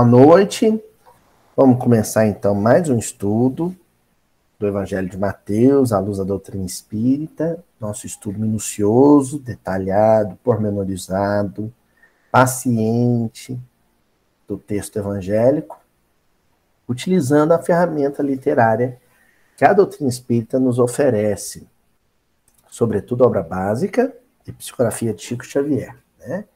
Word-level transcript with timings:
Boa 0.00 0.08
noite. 0.08 0.82
Vamos 1.54 1.78
começar 1.78 2.26
então 2.26 2.54
mais 2.54 2.88
um 2.88 2.96
estudo 2.96 3.76
do 4.58 4.66
Evangelho 4.66 5.10
de 5.10 5.18
Mateus, 5.18 5.92
à 5.92 5.98
luz 5.98 6.16
da 6.16 6.24
doutrina 6.24 6.64
espírita. 6.64 7.62
Nosso 7.78 8.06
estudo 8.06 8.38
minucioso, 8.38 9.38
detalhado, 9.38 10.38
pormenorizado, 10.42 11.70
paciente 12.32 13.60
do 14.48 14.56
texto 14.56 14.98
evangélico, 14.98 15.78
utilizando 16.88 17.52
a 17.52 17.58
ferramenta 17.58 18.22
literária 18.22 18.98
que 19.54 19.66
a 19.66 19.74
doutrina 19.74 20.08
espírita 20.08 20.58
nos 20.58 20.78
oferece, 20.78 21.68
sobretudo 22.70 23.22
obra 23.22 23.42
básica 23.42 24.10
e 24.46 24.52
psicografia 24.52 25.12
de 25.12 25.20
Chico 25.20 25.44
Xavier. 25.44 25.94
Né? 26.20 26.46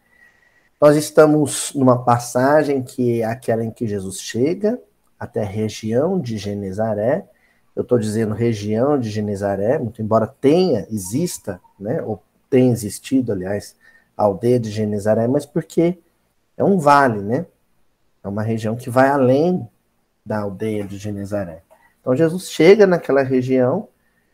Nós 0.80 0.96
estamos 0.96 1.72
numa 1.74 2.04
passagem 2.04 2.82
que 2.82 3.22
é 3.22 3.24
aquela 3.24 3.64
em 3.64 3.70
que 3.70 3.86
Jesus 3.86 4.20
chega 4.20 4.80
até 5.18 5.42
a 5.42 5.46
região 5.46 6.20
de 6.20 6.36
Genezaré. 6.36 7.26
Eu 7.74 7.82
estou 7.82 7.98
dizendo 7.98 8.34
região 8.34 8.98
de 8.98 9.08
Genezaré, 9.08 9.78
muito 9.78 10.02
embora 10.02 10.26
tenha, 10.26 10.86
exista, 10.90 11.60
né, 11.78 12.02
ou 12.02 12.22
tenha 12.50 12.72
existido, 12.72 13.32
aliás, 13.32 13.76
a 14.16 14.24
aldeia 14.24 14.60
de 14.60 14.70
Genezaré, 14.70 15.26
mas 15.26 15.46
porque 15.46 15.98
é 16.56 16.62
um 16.62 16.78
vale, 16.78 17.20
né? 17.20 17.46
É 18.22 18.28
uma 18.28 18.42
região 18.42 18.76
que 18.76 18.88
vai 18.88 19.08
além 19.08 19.68
da 20.24 20.40
aldeia 20.40 20.84
de 20.84 20.98
Genezaré. 20.98 21.62
Então 22.00 22.14
Jesus 22.14 22.50
chega 22.50 22.86
naquela 22.86 23.22
região 23.22 23.88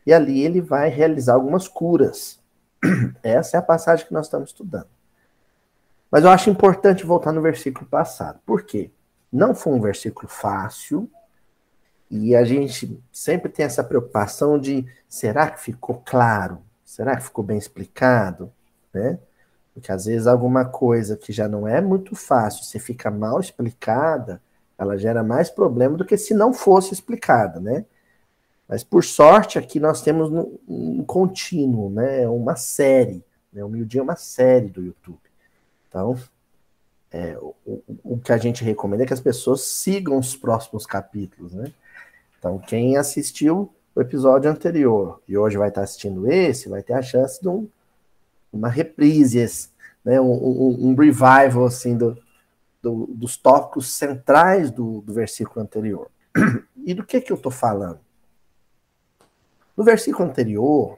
e 0.05 0.13
ali 0.13 0.41
ele 0.43 0.61
vai 0.61 0.89
realizar 0.89 1.33
algumas 1.33 1.67
curas. 1.67 2.39
Essa 3.23 3.57
é 3.57 3.59
a 3.59 3.63
passagem 3.63 4.05
que 4.05 4.13
nós 4.13 4.25
estamos 4.27 4.49
estudando. 4.49 4.87
Mas 6.11 6.23
eu 6.23 6.29
acho 6.29 6.49
importante 6.49 7.05
voltar 7.05 7.31
no 7.31 7.41
versículo 7.41 7.85
passado. 7.85 8.39
Por 8.45 8.63
quê? 8.63 8.91
Não 9.31 9.55
foi 9.55 9.73
um 9.73 9.81
versículo 9.81 10.27
fácil, 10.27 11.09
e 12.11 12.35
a 12.35 12.43
gente 12.43 13.01
sempre 13.09 13.49
tem 13.49 13.65
essa 13.65 13.81
preocupação 13.81 14.59
de 14.59 14.85
será 15.07 15.49
que 15.49 15.61
ficou 15.61 16.03
claro? 16.05 16.59
Será 16.83 17.15
que 17.15 17.23
ficou 17.23 17.41
bem 17.41 17.57
explicado? 17.57 18.51
Né? 18.93 19.17
Porque 19.73 19.89
às 19.93 20.03
vezes 20.03 20.27
alguma 20.27 20.65
coisa 20.65 21.15
que 21.15 21.31
já 21.31 21.47
não 21.47 21.65
é 21.65 21.79
muito 21.79 22.13
fácil, 22.13 22.65
se 22.65 22.77
fica 22.79 23.09
mal 23.09 23.39
explicada, 23.39 24.41
ela 24.77 24.97
gera 24.97 25.23
mais 25.23 25.49
problema 25.49 25.95
do 25.95 26.03
que 26.03 26.17
se 26.17 26.33
não 26.33 26.53
fosse 26.53 26.93
explicada, 26.93 27.61
né? 27.61 27.85
Mas 28.67 28.83
por 28.83 29.03
sorte 29.03 29.57
aqui 29.57 29.79
nós 29.79 30.01
temos 30.01 30.29
um, 30.67 31.03
contínuo, 31.05 31.89
né? 31.89 32.27
Uma 32.27 32.57
série, 32.57 33.23
né? 33.53 33.63
O 33.63 33.69
Mildinho 33.69 34.01
é 34.01 34.03
uma 34.03 34.15
série 34.17 34.67
do 34.67 34.81
YouTube. 34.81 35.30
Então, 35.91 36.17
é, 37.11 37.37
o, 37.37 37.53
o, 38.01 38.17
que 38.17 38.31
a 38.31 38.37
gente 38.37 38.63
recomenda 38.63 39.03
é 39.03 39.05
que 39.05 39.13
as 39.13 39.19
pessoas 39.19 39.59
sigam 39.59 40.17
os 40.17 40.37
próximos 40.37 40.85
capítulos, 40.85 41.53
né? 41.53 41.73
Então, 42.39 42.57
quem 42.57 42.95
assistiu 42.95 43.69
o 43.93 43.99
episódio 43.99 44.49
anterior 44.49 45.21
e 45.27 45.37
hoje 45.37 45.57
vai 45.57 45.67
estar 45.67 45.81
assistindo 45.81 46.31
esse, 46.31 46.69
vai 46.69 46.81
ter 46.81 46.93
a 46.93 47.01
chance 47.01 47.41
de 47.41 47.49
um, 47.49 47.67
uma 48.53 48.69
reprise, 48.69 49.45
né? 50.03 50.21
um, 50.21 50.31
um, 50.31 50.91
um 50.91 50.95
revival 50.95 51.65
assim 51.65 51.97
do, 51.97 52.17
do, 52.81 53.07
dos 53.07 53.35
tópicos 53.35 53.91
centrais 53.91 54.71
do, 54.71 55.01
do 55.01 55.13
versículo 55.13 55.61
anterior. 55.61 56.09
E 56.83 56.95
do 56.95 57.05
que, 57.05 57.21
que 57.21 57.31
eu 57.31 57.37
estou 57.37 57.51
falando? 57.51 57.99
No 59.77 59.83
versículo 59.83 60.27
anterior, 60.27 60.97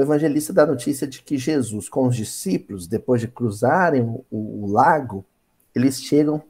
o 0.00 0.02
evangelista 0.02 0.50
dá 0.50 0.64
notícia 0.64 1.06
de 1.06 1.20
que 1.20 1.36
Jesus, 1.36 1.86
com 1.86 2.06
os 2.06 2.16
discípulos, 2.16 2.86
depois 2.86 3.20
de 3.20 3.28
cruzarem 3.28 4.00
o, 4.00 4.24
o, 4.30 4.64
o 4.64 4.72
lago, 4.72 5.26
eles 5.74 6.02
chegam 6.02 6.42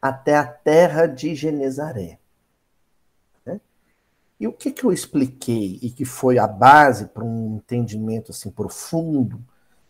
até 0.00 0.36
a 0.36 0.44
terra 0.44 1.06
de 1.06 1.34
Genezaré. 1.34 2.18
Né? 3.46 3.58
E 4.38 4.46
o 4.46 4.52
que, 4.52 4.70
que 4.70 4.84
eu 4.84 4.92
expliquei 4.92 5.78
e 5.80 5.90
que 5.90 6.04
foi 6.04 6.38
a 6.38 6.46
base 6.46 7.06
para 7.06 7.24
um 7.24 7.56
entendimento 7.56 8.30
assim 8.30 8.50
profundo 8.50 9.40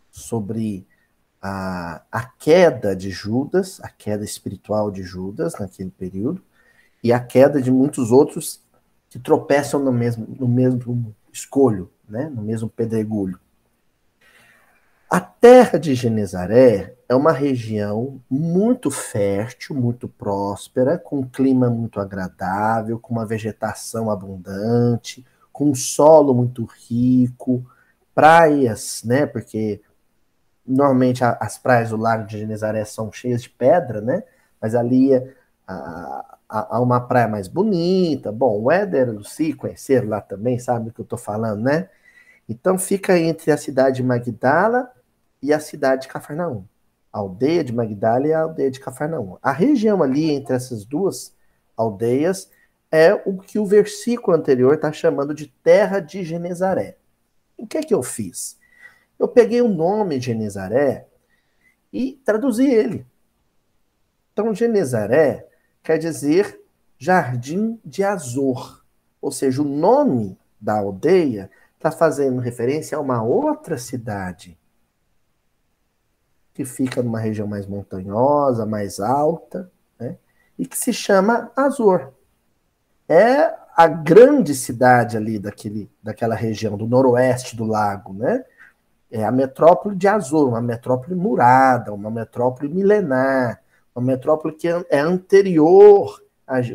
sobre 0.09 0.87
a, 1.41 2.01
a 2.09 2.23
queda 2.23 2.95
de 2.95 3.09
Judas, 3.09 3.81
a 3.83 3.89
queda 3.89 4.23
espiritual 4.23 4.89
de 4.89 5.03
Judas 5.03 5.55
naquele 5.59 5.91
período, 5.91 6.41
e 7.03 7.11
a 7.11 7.19
queda 7.19 7.61
de 7.61 7.69
muitos 7.69 8.13
outros 8.13 8.61
que 9.09 9.19
tropeçam 9.19 9.83
no 9.83 9.91
mesmo, 9.91 10.25
no 10.39 10.47
mesmo 10.47 11.13
escolho, 11.33 11.91
né, 12.09 12.29
no 12.29 12.41
mesmo 12.41 12.69
pedregulho. 12.69 13.39
A 15.09 15.19
terra 15.19 15.79
de 15.79 15.95
Genezaré 15.95 16.93
é 17.07 17.15
uma 17.15 17.31
região 17.31 18.21
muito 18.29 18.91
fértil, 18.91 19.75
muito 19.75 20.07
próspera, 20.07 20.99
com 20.99 21.21
um 21.21 21.27
clima 21.27 21.67
muito 21.67 21.99
agradável, 21.99 22.99
com 22.99 23.13
uma 23.13 23.25
vegetação 23.25 24.11
abundante, 24.11 25.25
com 25.51 25.71
um 25.71 25.75
solo 25.75 26.33
muito 26.35 26.63
rico, 26.87 27.65
praias, 28.13 29.01
né? 29.03 29.25
Porque 29.25 29.81
normalmente 30.63 31.23
as 31.23 31.57
praias 31.57 31.89
do 31.89 31.97
Lago 31.97 32.27
de 32.27 32.37
Genezaré 32.37 32.85
são 32.85 33.11
cheias 33.11 33.41
de 33.41 33.49
pedra, 33.49 34.01
né? 34.01 34.23
Mas 34.61 34.75
ali 34.75 35.09
há 36.47 36.79
uma 36.79 37.01
praia 37.01 37.27
mais 37.27 37.47
bonita. 37.47 38.31
Bom, 38.31 38.61
o 38.61 38.71
Éder 38.71 39.11
Luci, 39.11 39.53
conheceram 39.53 40.09
lá 40.09 40.21
também, 40.21 40.59
sabe 40.59 40.89
o 40.89 40.93
que 40.93 41.01
eu 41.01 41.05
tô 41.05 41.17
falando, 41.17 41.63
né? 41.63 41.89
Então 42.49 42.79
fica 42.79 43.17
entre 43.19 43.51
a 43.51 43.57
cidade 43.57 43.97
de 43.97 44.03
Magdala 44.03 44.91
e 45.39 45.53
a 45.53 45.59
cidade 45.59 46.03
de 46.03 46.07
Cafarnaum. 46.07 46.65
A 47.13 47.19
aldeia 47.19 47.63
de 47.63 47.71
Magdala 47.71 48.27
e 48.27 48.33
a 48.33 48.41
aldeia 48.41 48.71
de 48.71 48.79
Cafarnaum. 48.79 49.37
A 49.39 49.51
região 49.51 50.01
ali 50.01 50.31
entre 50.31 50.55
essas 50.55 50.83
duas 50.83 51.35
aldeias 51.77 52.49
é 52.91 53.13
o 53.13 53.37
que 53.37 53.59
o 53.59 53.65
versículo 53.67 54.35
anterior 54.35 54.73
está 54.73 54.91
chamando 54.91 55.31
de 55.31 55.45
terra 55.47 55.99
de 55.99 56.23
Genezaré. 56.23 56.97
O 57.55 57.67
que 57.67 57.77
é 57.77 57.83
que 57.83 57.93
eu 57.93 58.01
fiz? 58.01 58.57
Eu 59.19 59.27
peguei 59.27 59.61
o 59.61 59.67
nome 59.67 60.19
Genezaré 60.19 61.05
e 61.93 62.19
traduzi 62.25 62.67
ele. 62.67 63.05
Então, 64.33 64.55
Genezaré 64.55 65.47
quer 65.83 65.99
dizer 65.99 66.59
jardim 66.97 67.79
de 67.85 68.03
Azor, 68.03 68.83
ou 69.21 69.31
seja, 69.31 69.61
o 69.61 69.65
nome 69.65 70.37
da 70.59 70.79
aldeia 70.79 71.49
está 71.79 71.89
fazendo 71.89 72.41
referência 72.41 72.97
a 72.97 73.01
uma 73.01 73.23
outra 73.23 73.77
cidade 73.77 74.59
que 76.53 76.65
fica 76.65 77.01
numa 77.01 77.19
região 77.19 77.47
mais 77.47 77.65
montanhosa, 77.65 78.65
mais 78.65 78.99
alta, 78.99 79.71
né? 79.97 80.17
e 80.57 80.65
que 80.65 80.77
se 80.77 80.91
chama 80.91 81.49
Azor. 81.55 82.11
É 83.07 83.55
a 83.77 83.87
grande 83.87 84.53
cidade 84.53 85.15
ali 85.15 85.39
daquele, 85.39 85.89
daquela 86.03 86.35
região, 86.35 86.75
do 86.75 86.85
noroeste 86.85 87.55
do 87.55 87.63
lago, 87.63 88.13
né? 88.13 88.43
É 89.09 89.23
a 89.23 89.31
metrópole 89.31 89.95
de 89.95 90.07
Azor, 90.07 90.49
uma 90.49 90.61
metrópole 90.61 91.15
murada, 91.15 91.93
uma 91.93 92.11
metrópole 92.11 92.67
milenar, 92.67 93.61
uma 93.95 94.05
metrópole 94.05 94.53
que 94.53 94.67
é 94.67 94.99
anterior, 94.99 96.21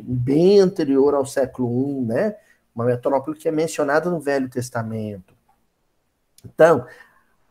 bem 0.03 0.61
anterior 0.61 1.15
ao 1.15 1.27
século 1.27 1.91
I, 1.91 2.01
né? 2.01 2.37
Uma 2.75 2.85
metrópole 2.85 3.37
que 3.37 3.49
é 3.49 3.53
mencionada 3.53 4.11
no 4.11 4.21
Velho 4.21 4.49
Testamento. 4.49 5.35
Então, 6.45 6.87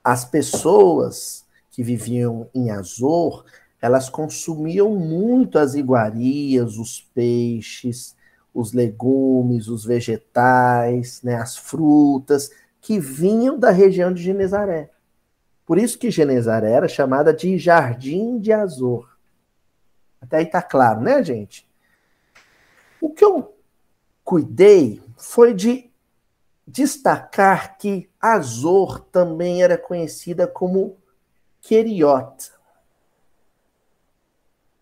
as 0.04 0.26
pessoas 0.26 1.46
que 1.72 1.82
viviam 1.82 2.50
em 2.54 2.70
Azor, 2.70 3.46
elas 3.82 4.10
consumiam 4.10 4.96
muito 4.96 5.58
as 5.58 5.74
iguarias, 5.74 6.78
os 6.78 7.02
peixes, 7.14 8.16
os 8.54 8.74
legumes, 8.74 9.68
os 9.68 9.84
vegetais, 9.84 11.22
né, 11.24 11.36
as 11.36 11.58
frutas 11.58 12.52
que 12.80 13.00
vinham 13.00 13.58
da 13.58 13.72
região 13.72 14.14
de 14.14 14.22
Genezaré. 14.22 14.92
Por 15.66 15.78
isso 15.78 15.98
que 15.98 16.12
Genezaré 16.12 16.72
era 16.72 16.88
chamada 16.88 17.34
de 17.34 17.58
Jardim 17.58 18.38
de 18.38 18.52
Azor. 18.52 19.10
Até 20.22 20.38
aí 20.38 20.46
tá 20.46 20.62
claro, 20.62 21.02
né, 21.02 21.24
gente? 21.24 21.68
O 23.02 23.10
que 23.10 23.24
eu 23.24 23.54
cuidei 24.24 25.02
foi 25.24 25.54
de 25.54 25.90
destacar 26.68 27.78
que 27.78 28.10
Azor 28.20 29.00
também 29.06 29.64
era 29.64 29.78
conhecida 29.78 30.46
como 30.46 30.98
Keriot. 31.62 32.52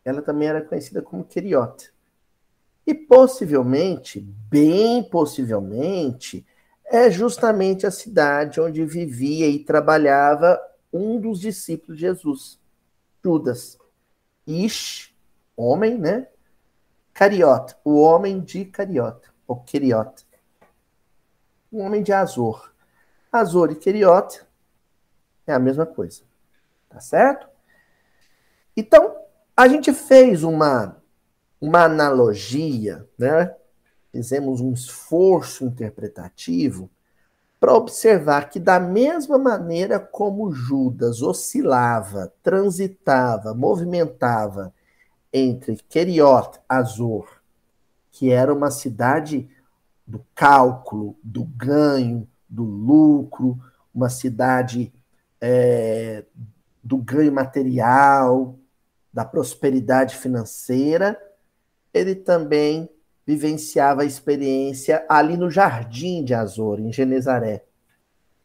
Ela 0.03 0.21
também 0.23 0.47
era 0.47 0.61
conhecida 0.61 1.01
como 1.01 1.23
Keriot. 1.23 1.93
E 2.87 2.93
possivelmente, 2.93 4.19
bem 4.19 5.03
possivelmente, 5.03 6.45
é 6.85 7.09
justamente 7.11 7.85
a 7.85 7.91
cidade 7.91 8.59
onde 8.59 8.83
vivia 8.83 9.47
e 9.47 9.63
trabalhava 9.63 10.59
um 10.91 11.19
dos 11.21 11.39
discípulos 11.39 11.97
de 11.97 12.01
Jesus, 12.01 12.59
Judas. 13.23 13.77
Ish, 14.47 15.15
homem, 15.55 15.99
né? 15.99 16.27
Cariota, 17.13 17.77
o 17.85 18.01
homem 18.01 18.39
de 18.39 18.65
Cariota, 18.65 19.29
ou 19.47 19.57
Queriota 19.57 20.30
um 21.71 21.81
homem 21.81 22.03
de 22.03 22.11
Azor. 22.11 22.71
Azor 23.31 23.71
e 23.71 23.75
Queriota 23.75 24.45
é 25.47 25.53
a 25.53 25.59
mesma 25.59 25.85
coisa. 25.85 26.23
Tá 26.89 26.99
certo? 26.99 27.47
Então, 28.75 29.15
a 29.55 29.67
gente 29.67 29.93
fez 29.93 30.43
uma 30.43 31.01
uma 31.61 31.83
analogia, 31.83 33.07
né? 33.17 33.55
Fizemos 34.11 34.59
um 34.59 34.73
esforço 34.73 35.63
interpretativo 35.63 36.89
para 37.59 37.75
observar 37.75 38.49
que, 38.49 38.59
da 38.59 38.79
mesma 38.79 39.37
maneira 39.37 39.99
como 39.99 40.51
Judas 40.51 41.21
oscilava, 41.21 42.33
transitava, 42.41 43.53
movimentava 43.53 44.73
entre 45.31 45.77
Keriot 45.87 46.59
Azor, 46.67 47.29
que 48.09 48.31
era 48.31 48.51
uma 48.51 48.71
cidade 48.71 49.47
do 50.11 50.25
cálculo, 50.35 51.17
do 51.23 51.45
ganho, 51.45 52.27
do 52.49 52.63
lucro, 52.63 53.57
uma 53.95 54.09
cidade 54.09 54.91
é, 55.39 56.25
do 56.83 56.97
ganho 56.97 57.31
material, 57.31 58.59
da 59.13 59.23
prosperidade 59.23 60.17
financeira, 60.17 61.17
ele 61.93 62.13
também 62.13 62.89
vivenciava 63.25 64.01
a 64.01 64.05
experiência 64.05 65.05
ali 65.07 65.37
no 65.37 65.49
Jardim 65.49 66.25
de 66.25 66.33
Azor, 66.33 66.79
em 66.81 66.91
Genezaré, 66.91 67.63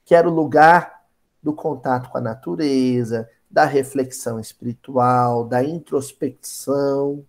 que 0.05 0.15
era 0.15 0.29
o 0.29 0.35
lugar 0.35 1.05
do 1.43 1.53
contato 1.53 2.11
com 2.11 2.19
a 2.19 2.21
natureza, 2.21 3.29
da 3.51 3.65
reflexão 3.65 4.39
espiritual, 4.39 5.45
da 5.45 5.65
introspecção 5.65 7.25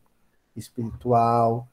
espiritual. 0.56 1.68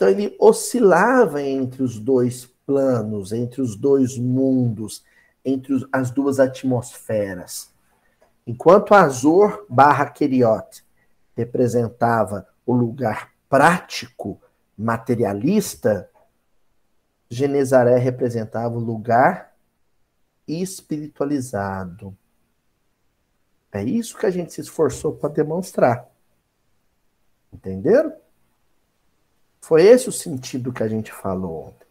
Então 0.00 0.08
ele 0.08 0.34
oscilava 0.40 1.42
entre 1.42 1.82
os 1.82 1.98
dois 1.98 2.46
planos, 2.64 3.32
entre 3.32 3.60
os 3.60 3.76
dois 3.76 4.16
mundos, 4.16 5.04
entre 5.44 5.86
as 5.92 6.10
duas 6.10 6.40
atmosferas. 6.40 7.70
Enquanto 8.46 8.94
Azor 8.94 9.66
barra 9.68 10.06
Keriot 10.06 10.82
representava 11.36 12.48
o 12.64 12.72
lugar 12.72 13.30
prático, 13.46 14.40
materialista, 14.74 16.08
Genezaré 17.28 17.98
representava 17.98 18.74
o 18.74 18.80
lugar 18.80 19.54
espiritualizado. 20.48 22.16
É 23.70 23.84
isso 23.84 24.16
que 24.16 24.24
a 24.24 24.30
gente 24.30 24.54
se 24.54 24.62
esforçou 24.62 25.12
para 25.12 25.28
demonstrar. 25.28 26.08
Entenderam? 27.52 28.14
Foi 29.70 29.86
esse 29.86 30.08
o 30.08 30.12
sentido 30.12 30.72
que 30.72 30.82
a 30.82 30.88
gente 30.88 31.12
falou 31.12 31.68
ontem. 31.68 31.86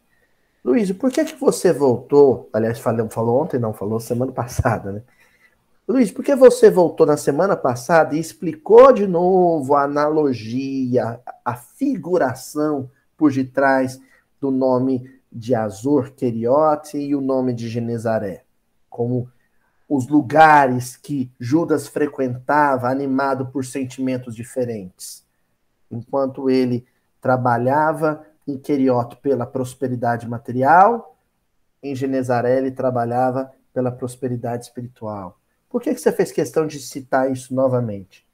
Luiz, 0.62 0.92
por 0.92 1.10
que, 1.10 1.24
que 1.24 1.34
você 1.34 1.72
voltou? 1.72 2.46
Aliás, 2.52 2.78
falou, 2.78 3.08
falou 3.08 3.42
ontem, 3.42 3.58
não, 3.58 3.72
falou 3.72 3.98
semana 3.98 4.30
passada, 4.36 4.92
né? 4.92 5.02
Luiz, 5.88 6.10
por 6.10 6.22
que 6.22 6.36
você 6.36 6.70
voltou 6.70 7.06
na 7.06 7.16
semana 7.16 7.56
passada 7.56 8.14
e 8.14 8.18
explicou 8.18 8.92
de 8.92 9.06
novo 9.06 9.74
a 9.74 9.84
analogia, 9.84 11.20
a 11.42 11.56
figuração 11.56 12.90
por 13.16 13.32
detrás 13.32 13.98
do 14.38 14.50
nome 14.50 15.10
de 15.32 15.54
Azor 15.54 16.12
Keriote 16.12 16.98
e 16.98 17.16
o 17.16 17.20
nome 17.22 17.54
de 17.54 17.66
Genezaré? 17.66 18.44
Como 18.90 19.26
os 19.88 20.06
lugares 20.06 20.98
que 20.98 21.32
Judas 21.40 21.88
frequentava, 21.88 22.90
animado 22.90 23.46
por 23.46 23.64
sentimentos 23.64 24.36
diferentes. 24.36 25.24
Enquanto 25.90 26.50
ele 26.50 26.86
trabalhava 27.20 28.24
em 28.46 28.58
Keriote 28.58 29.16
pela 29.16 29.46
prosperidade 29.46 30.28
material, 30.28 31.16
em 31.82 31.94
Genezaré 31.94 32.58
ele 32.58 32.70
trabalhava 32.70 33.52
pela 33.72 33.92
prosperidade 33.92 34.64
espiritual. 34.64 35.38
Por 35.68 35.80
que, 35.80 35.94
que 35.94 36.00
você 36.00 36.10
fez 36.10 36.32
questão 36.32 36.66
de 36.66 36.80
citar 36.80 37.30
isso 37.30 37.54
novamente? 37.54 38.26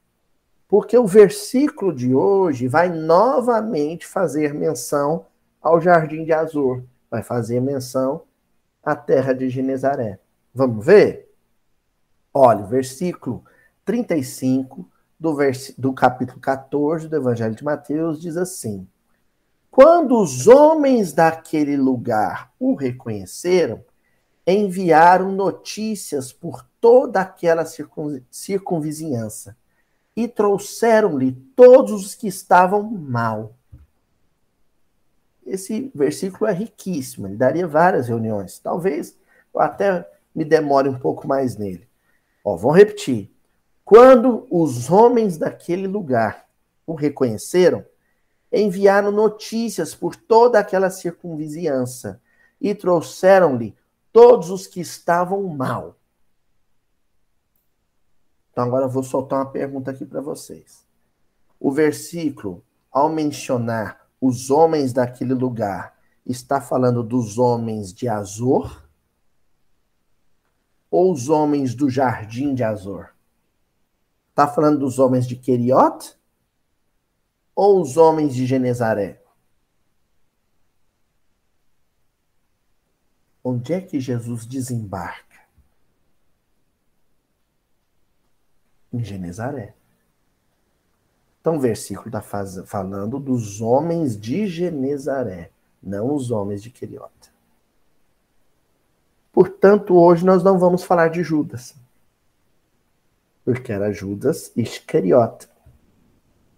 Porque 0.67 0.97
o 0.97 1.05
versículo 1.05 1.93
de 1.93 2.13
hoje 2.13 2.67
vai 2.67 2.89
novamente 2.89 4.05
fazer 4.05 4.53
menção 4.53 5.25
ao 5.61 5.79
jardim 5.79 6.25
de 6.25 6.33
Azor, 6.33 6.83
vai 7.09 7.23
fazer 7.23 7.61
menção 7.61 8.23
à 8.83 8.95
terra 8.95 9.33
de 9.33 9.49
Genezaré. 9.49 10.19
Vamos 10.53 10.85
ver? 10.85 11.31
Olha, 12.33 12.65
versículo 12.65 13.43
35 13.85 14.89
do, 15.19 15.35
vers... 15.35 15.73
do 15.77 15.93
capítulo 15.93 16.39
14 16.39 17.07
do 17.07 17.15
Evangelho 17.15 17.55
de 17.55 17.63
Mateus 17.63 18.21
diz 18.21 18.37
assim: 18.37 18.87
Quando 19.69 20.19
os 20.19 20.47
homens 20.47 21.13
daquele 21.13 21.75
lugar 21.75 22.51
o 22.59 22.75
reconheceram, 22.75 23.83
enviaram 24.45 25.31
notícias 25.31 26.31
por 26.31 26.65
toda 26.79 27.21
aquela 27.21 27.65
circun, 27.65 28.21
circunvizinhança 28.31 29.57
e 30.15 30.27
trouxeram-lhe 30.27 31.31
todos 31.55 31.91
os 31.91 32.15
que 32.15 32.27
estavam 32.27 32.83
mal. 32.83 33.53
Esse 35.45 35.91
versículo 35.93 36.49
é 36.49 36.53
riquíssimo, 36.53 37.27
ele 37.27 37.35
daria 37.35 37.67
várias 37.67 38.07
reuniões. 38.07 38.59
Talvez 38.59 39.17
eu 39.53 39.61
até 39.61 40.09
me 40.33 40.43
demore 40.43 40.89
um 40.89 40.97
pouco 40.97 41.27
mais 41.27 41.57
nele. 41.57 41.87
Ó, 42.43 42.55
vamos 42.55 42.77
repetir. 42.77 43.31
Quando 43.87 44.45
os 44.51 44.89
homens 44.91 45.37
daquele 45.37 45.87
lugar 45.87 46.45
o 46.85 46.93
reconheceram, 46.93 47.85
enviaram 48.51 49.13
notícias 49.13 49.95
por 49.95 50.13
toda 50.13 50.59
aquela 50.59 50.89
circunvizinhança 50.89 52.21
e 52.59 52.75
trouxeram-lhe 52.75 53.73
todos 54.11 54.49
os 54.49 54.67
que 54.67 54.81
estavam 54.81 55.41
mal. 55.43 55.95
Então 58.51 58.65
agora 58.65 58.87
eu 58.87 58.89
vou 58.89 59.03
soltar 59.03 59.39
uma 59.39 59.51
pergunta 59.51 59.91
aqui 59.91 60.05
para 60.05 60.19
vocês. 60.19 60.85
O 61.57 61.71
versículo, 61.71 62.61
ao 62.91 63.07
mencionar 63.07 64.05
os 64.19 64.49
homens 64.49 64.91
daquele 64.91 65.33
lugar, 65.33 65.97
está 66.25 66.59
falando 66.59 67.01
dos 67.01 67.37
homens 67.37 67.93
de 67.93 68.09
Azor 68.09 68.83
ou 70.91 71.09
os 71.09 71.29
homens 71.29 71.73
do 71.73 71.89
jardim 71.89 72.53
de 72.53 72.65
Azor? 72.65 73.15
Está 74.37 74.47
falando 74.47 74.77
dos 74.77 74.99
homens 74.99 75.25
de 75.25 75.35
Keriot 75.35 76.15
ou 77.55 77.81
os 77.81 77.97
homens 77.97 78.35
de 78.35 78.45
Genezaré? 78.45 79.19
Onde 83.43 83.73
é 83.73 83.81
que 83.81 83.99
Jesus 83.99 84.45
desembarca? 84.45 85.39
Em 88.93 89.03
Genezaré. 89.03 89.73
Então 91.41 91.55
o 91.55 91.59
versículo 91.59 92.15
está 92.15 92.21
falando 92.21 93.17
dos 93.17 93.59
homens 93.59 94.15
de 94.15 94.45
Genezaré, 94.45 95.49
não 95.81 96.13
os 96.13 96.29
homens 96.29 96.61
de 96.61 96.69
Queriota. 96.69 97.31
Portanto, 99.33 99.95
hoje 99.95 100.23
nós 100.23 100.43
não 100.43 100.59
vamos 100.59 100.83
falar 100.83 101.07
de 101.07 101.23
Judas. 101.23 101.75
Porque 103.47 103.71
era 103.71 103.93
Judas 103.93 104.51
Iscariote. 104.57 105.47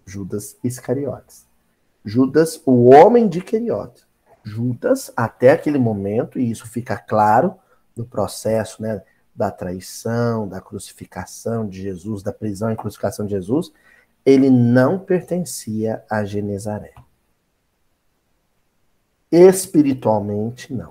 Judas 0.04 0.58
Iscariotes. 0.64 1.46
Judas, 2.04 2.60
o 2.66 2.90
homem 2.90 3.28
de 3.28 3.40
Queriota. 3.40 4.02
Judas, 4.42 5.12
até 5.16 5.52
aquele 5.52 5.78
momento, 5.78 6.36
e 6.36 6.50
isso 6.50 6.66
fica 6.66 6.96
claro 6.96 7.54
no 7.96 8.04
processo 8.04 8.82
né, 8.82 9.04
da 9.32 9.52
traição, 9.52 10.48
da 10.48 10.60
crucificação 10.60 11.68
de 11.68 11.80
Jesus, 11.80 12.24
da 12.24 12.32
prisão 12.32 12.72
e 12.72 12.76
crucificação 12.76 13.24
de 13.24 13.36
Jesus, 13.36 13.72
ele 14.26 14.50
não 14.50 14.98
pertencia 14.98 16.04
a 16.10 16.24
Genezaré. 16.24 16.92
Espiritualmente, 19.30 20.74
não. 20.74 20.90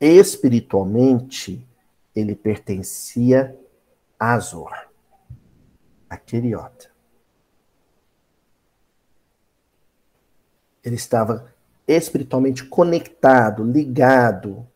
Espiritualmente, 0.00 1.68
ele 2.16 2.34
pertencia 2.34 3.60
Azor, 4.20 4.72
a 6.08 6.16
Queriota. 6.16 6.90
ele 10.84 10.96
estava 10.96 11.52
espiritualmente 11.86 12.64
conectado, 12.64 13.64
ligado, 13.64 14.66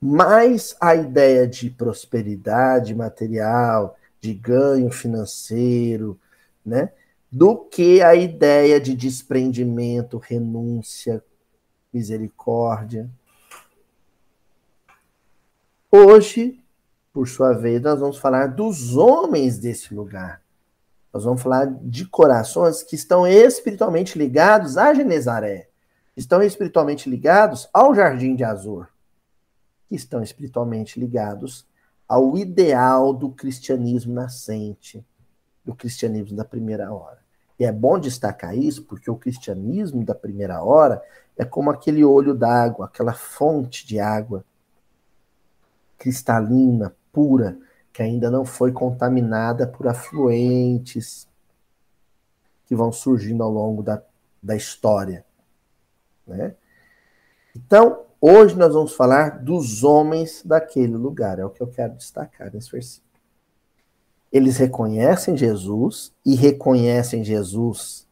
mais 0.00 0.76
à 0.80 0.94
ideia 0.94 1.46
de 1.46 1.70
prosperidade 1.70 2.94
material, 2.94 3.96
de 4.20 4.34
ganho 4.34 4.90
financeiro, 4.90 6.18
né? 6.64 6.92
Do 7.30 7.56
que 7.56 8.02
a 8.02 8.14
ideia 8.14 8.78
de 8.80 8.94
desprendimento, 8.94 10.18
renúncia, 10.18 11.22
misericórdia. 11.92 13.08
Hoje, 15.90 16.61
por 17.12 17.28
sua 17.28 17.52
vez, 17.52 17.80
nós 17.82 18.00
vamos 18.00 18.18
falar 18.18 18.46
dos 18.46 18.96
homens 18.96 19.58
desse 19.58 19.94
lugar. 19.94 20.40
Nós 21.12 21.24
vamos 21.24 21.42
falar 21.42 21.66
de 21.66 22.06
corações 22.06 22.82
que 22.82 22.94
estão 22.96 23.26
espiritualmente 23.26 24.18
ligados 24.18 24.78
a 24.78 24.94
Genezaré, 24.94 25.68
estão 26.16 26.42
espiritualmente 26.42 27.10
ligados 27.10 27.68
ao 27.72 27.94
Jardim 27.94 28.34
de 28.34 28.44
Azor, 28.44 28.88
que 29.88 29.94
estão 29.94 30.22
espiritualmente 30.22 30.98
ligados 30.98 31.66
ao 32.08 32.36
ideal 32.38 33.12
do 33.12 33.30
cristianismo 33.30 34.14
nascente, 34.14 35.04
do 35.62 35.74
cristianismo 35.74 36.34
da 36.34 36.44
primeira 36.44 36.92
hora. 36.92 37.20
E 37.58 37.64
é 37.64 37.70
bom 37.70 37.98
destacar 37.98 38.56
isso, 38.56 38.84
porque 38.84 39.10
o 39.10 39.16
cristianismo 39.16 40.04
da 40.04 40.14
primeira 40.14 40.62
hora 40.62 41.02
é 41.36 41.44
como 41.44 41.70
aquele 41.70 42.02
olho 42.04 42.34
d'água, 42.34 42.86
aquela 42.86 43.12
fonte 43.12 43.86
de 43.86 44.00
água 44.00 44.44
cristalina, 45.98 46.92
pura, 47.12 47.58
que 47.92 48.02
ainda 48.02 48.30
não 48.30 48.44
foi 48.44 48.72
contaminada 48.72 49.66
por 49.66 49.86
afluentes 49.86 51.28
que 52.66 52.74
vão 52.74 52.90
surgindo 52.90 53.42
ao 53.42 53.50
longo 53.50 53.82
da, 53.82 54.02
da 54.42 54.56
história. 54.56 55.24
Né? 56.26 56.54
Então, 57.54 58.06
hoje 58.20 58.56
nós 58.56 58.72
vamos 58.72 58.94
falar 58.94 59.42
dos 59.42 59.84
homens 59.84 60.42
daquele 60.42 60.96
lugar, 60.96 61.38
é 61.38 61.44
o 61.44 61.50
que 61.50 61.62
eu 61.62 61.66
quero 61.66 61.94
destacar 61.94 62.52
nesse 62.52 62.72
versículo. 62.72 63.12
Eles 64.32 64.56
reconhecem 64.56 65.36
Jesus 65.36 66.10
e 66.24 66.34
reconhecem 66.34 67.22
Jesus 67.22 68.06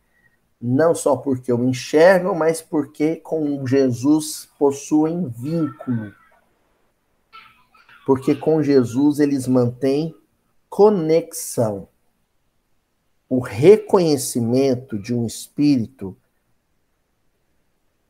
não 0.61 0.95
só 0.95 1.17
porque 1.17 1.51
o 1.51 1.65
enxergam, 1.65 2.35
mas 2.35 2.61
porque 2.61 3.17
com 3.17 3.67
Jesus 3.67 4.51
possuem 4.59 5.27
vínculo. 5.27 6.13
Porque 8.11 8.35
com 8.35 8.61
Jesus 8.61 9.21
eles 9.21 9.47
mantêm 9.47 10.13
conexão. 10.69 11.87
O 13.29 13.39
reconhecimento 13.39 14.99
de 14.99 15.15
um 15.15 15.25
espírito 15.25 16.17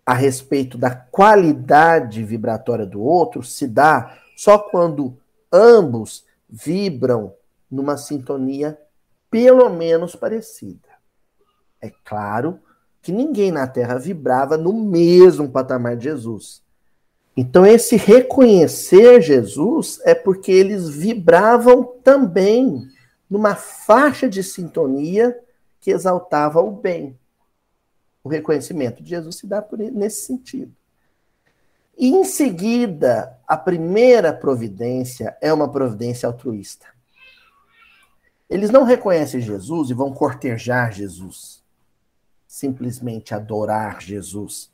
a 0.07 0.15
respeito 0.15 0.79
da 0.79 0.95
qualidade 0.95 2.25
vibratória 2.25 2.87
do 2.87 3.03
outro 3.03 3.43
se 3.43 3.69
dá 3.69 4.19
só 4.35 4.59
quando 4.59 5.19
ambos 5.53 6.25
vibram 6.49 7.35
numa 7.71 7.99
sintonia 7.99 8.81
pelo 9.31 9.69
menos 9.69 10.17
parecida. 10.17 10.89
É 11.79 11.91
claro 12.03 12.59
que 13.03 13.13
ninguém 13.13 13.53
na 13.53 13.67
Terra 13.67 13.99
vibrava 13.99 14.57
no 14.57 14.73
mesmo 14.73 15.51
patamar 15.51 15.95
de 15.95 16.05
Jesus. 16.05 16.63
Então, 17.37 17.65
esse 17.65 17.97
reconhecer 17.97 19.21
Jesus 19.21 20.01
é 20.05 20.15
porque 20.15 20.51
eles 20.51 20.89
vibravam 20.89 21.85
também 22.03 22.89
numa 23.29 23.55
faixa 23.55 24.29
de 24.29 24.43
sintonia 24.43 25.39
que 25.81 25.91
exaltava 25.91 26.61
o 26.61 26.71
bem. 26.71 27.19
O 28.23 28.29
reconhecimento 28.29 29.03
de 29.03 29.11
Jesus 29.11 29.37
se 29.37 29.47
dá 29.47 29.65
nesse 29.93 30.27
sentido. 30.27 30.75
E 31.97 32.09
em 32.09 32.25
seguida, 32.25 33.39
a 33.47 33.57
primeira 33.57 34.33
providência 34.33 35.37
é 35.41 35.53
uma 35.53 35.71
providência 35.71 36.27
altruísta. 36.27 36.87
Eles 38.49 38.71
não 38.71 38.85
reconhecem 38.85 39.41
Jesus 39.41 39.91
e 39.91 39.95
vão 39.95 40.13
cortejar 40.13 40.93
Jesus, 40.93 41.63
simplesmente 42.49 43.35
adorar 43.35 44.01
Jesus. 44.01 44.70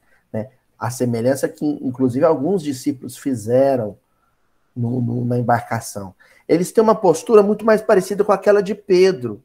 A 0.78 0.90
semelhança 0.90 1.48
que, 1.48 1.64
inclusive, 1.64 2.24
alguns 2.24 2.62
discípulos 2.62 3.16
fizeram 3.16 3.98
no, 4.74 5.00
no, 5.00 5.24
na 5.24 5.38
embarcação. 5.38 6.14
Eles 6.46 6.70
têm 6.70 6.84
uma 6.84 6.94
postura 6.94 7.42
muito 7.42 7.64
mais 7.64 7.80
parecida 7.80 8.24
com 8.24 8.32
aquela 8.32 8.62
de 8.62 8.74
Pedro, 8.74 9.42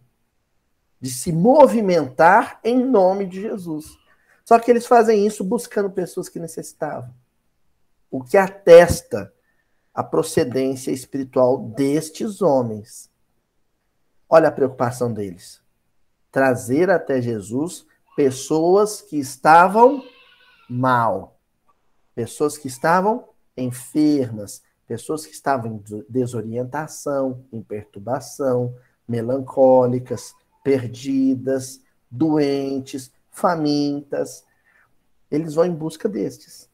de 1.00 1.10
se 1.10 1.32
movimentar 1.32 2.60
em 2.64 2.84
nome 2.84 3.26
de 3.26 3.42
Jesus. 3.42 3.98
Só 4.44 4.60
que 4.60 4.70
eles 4.70 4.86
fazem 4.86 5.26
isso 5.26 5.44
buscando 5.44 5.90
pessoas 5.90 6.28
que 6.28 6.40
necessitavam. 6.40 7.14
O 8.10 8.24
que 8.24 8.38
atesta 8.38 9.32
a 9.94 10.04
procedência 10.04 10.92
espiritual 10.92 11.58
destes 11.58 12.42
homens. 12.42 13.10
Olha 14.30 14.48
a 14.48 14.52
preocupação 14.52 15.12
deles. 15.12 15.62
Trazer 16.32 16.90
até 16.90 17.22
Jesus 17.22 17.86
pessoas 18.16 19.02
que 19.02 19.18
estavam 19.18 20.04
mal, 20.72 21.38
pessoas 22.16 22.58
que 22.58 22.68
estavam 22.68 23.26
enfermas, 23.58 24.64
pessoas 24.88 25.26
que 25.26 25.34
estavam 25.34 25.74
em 25.74 26.04
desorientação, 26.10 27.44
em 27.52 27.62
perturbação, 27.62 28.76
melancólicas, 29.08 30.34
perdidas, 30.64 31.82
doentes, 32.10 33.12
famintas. 33.30 34.46
Eles 35.30 35.56
vão 35.56 35.66
em 35.66 35.74
busca 35.74 36.08
destes. 36.08 36.70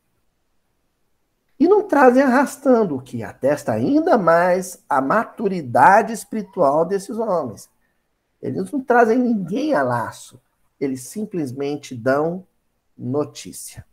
E 1.59 1.67
não 1.67 1.87
trazem 1.87 2.21
arrastando, 2.21 2.95
o 2.95 3.01
que 3.01 3.23
atesta 3.23 3.71
ainda 3.71 4.15
mais 4.15 4.83
a 4.87 5.01
maturidade 5.01 6.13
espiritual 6.13 6.85
desses 6.85 7.17
homens. 7.17 7.67
Eles 8.39 8.71
não 8.71 8.79
trazem 8.79 9.17
ninguém 9.17 9.73
a 9.73 9.81
laço. 9.81 10.39
Eles 10.79 11.01
simplesmente 11.07 11.95
dão 11.95 12.45
notícia. 12.97 13.85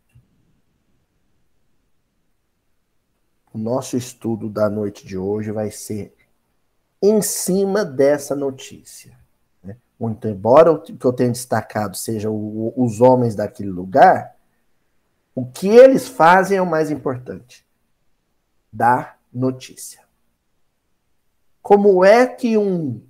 O 3.53 3.57
nosso 3.57 3.95
estudo 3.95 4.49
da 4.49 4.69
noite 4.69 5.05
de 5.05 5.17
hoje 5.17 5.51
vai 5.51 5.71
ser 5.71 6.13
em 7.01 7.21
cima 7.21 7.85
dessa 7.85 8.35
notícia. 8.35 9.17
Né? 9.63 9.77
Muito 9.99 10.27
embora 10.27 10.71
o 10.71 10.81
que 10.81 11.05
eu 11.05 11.13
tenha 11.13 11.31
destacado 11.31 11.95
seja 11.95 12.29
o, 12.29 12.73
os 12.75 12.99
homens 12.99 13.35
daquele 13.35 13.69
lugar, 13.69 14.35
o 15.33 15.45
que 15.45 15.67
eles 15.67 16.07
fazem 16.07 16.57
é 16.57 16.61
o 16.61 16.65
mais 16.65 16.89
importante: 16.89 17.65
dar 18.71 19.19
notícia. 19.31 20.03
Como 21.61 22.03
é 22.03 22.27
que 22.27 22.57
um 22.57 23.01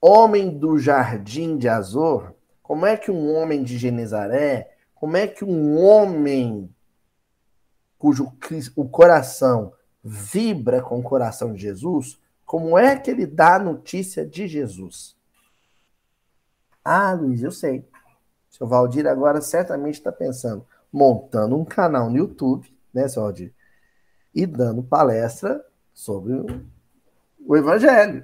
homem 0.00 0.56
do 0.56 0.78
jardim 0.78 1.58
de 1.58 1.68
Azor, 1.68 2.32
como 2.62 2.86
é 2.86 2.96
que 2.96 3.10
um 3.10 3.34
homem 3.34 3.62
de 3.62 3.76
Genezaré, 3.76 4.69
como 5.00 5.16
é 5.16 5.26
que 5.26 5.46
um 5.46 5.82
homem 5.82 6.70
cujo 7.98 8.30
o 8.76 8.86
coração 8.86 9.72
vibra 10.04 10.82
com 10.82 10.98
o 10.98 11.02
coração 11.02 11.54
de 11.54 11.62
Jesus, 11.62 12.20
como 12.44 12.76
é 12.76 12.98
que 12.98 13.10
ele 13.10 13.24
dá 13.24 13.56
a 13.56 13.58
notícia 13.58 14.26
de 14.26 14.46
Jesus? 14.46 15.16
Ah, 16.84 17.14
Luiz, 17.14 17.42
eu 17.42 17.50
sei. 17.50 17.80
O 18.50 18.54
seu 18.54 18.66
Valdir 18.66 19.06
agora 19.06 19.40
certamente 19.40 19.94
está 19.94 20.12
pensando, 20.12 20.66
montando 20.92 21.56
um 21.56 21.64
canal 21.64 22.10
no 22.10 22.18
YouTube, 22.18 22.70
né, 22.92 23.08
seu 23.08 23.22
Valdir? 23.22 23.54
E 24.34 24.44
dando 24.44 24.82
palestra 24.82 25.64
sobre 25.94 26.34
o 27.46 27.56
Evangelho. 27.56 28.22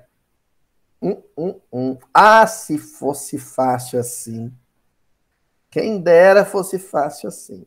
Um, 1.00 1.23
um, 1.37 1.61
um. 1.73 1.99
Ah, 2.12 2.47
se 2.47 2.76
fosse 2.76 3.38
fácil 3.38 3.99
assim. 3.99 4.52
Quem 5.76 6.00
dera 6.00 6.42
fosse 6.42 6.78
fácil 6.78 7.28
assim. 7.28 7.66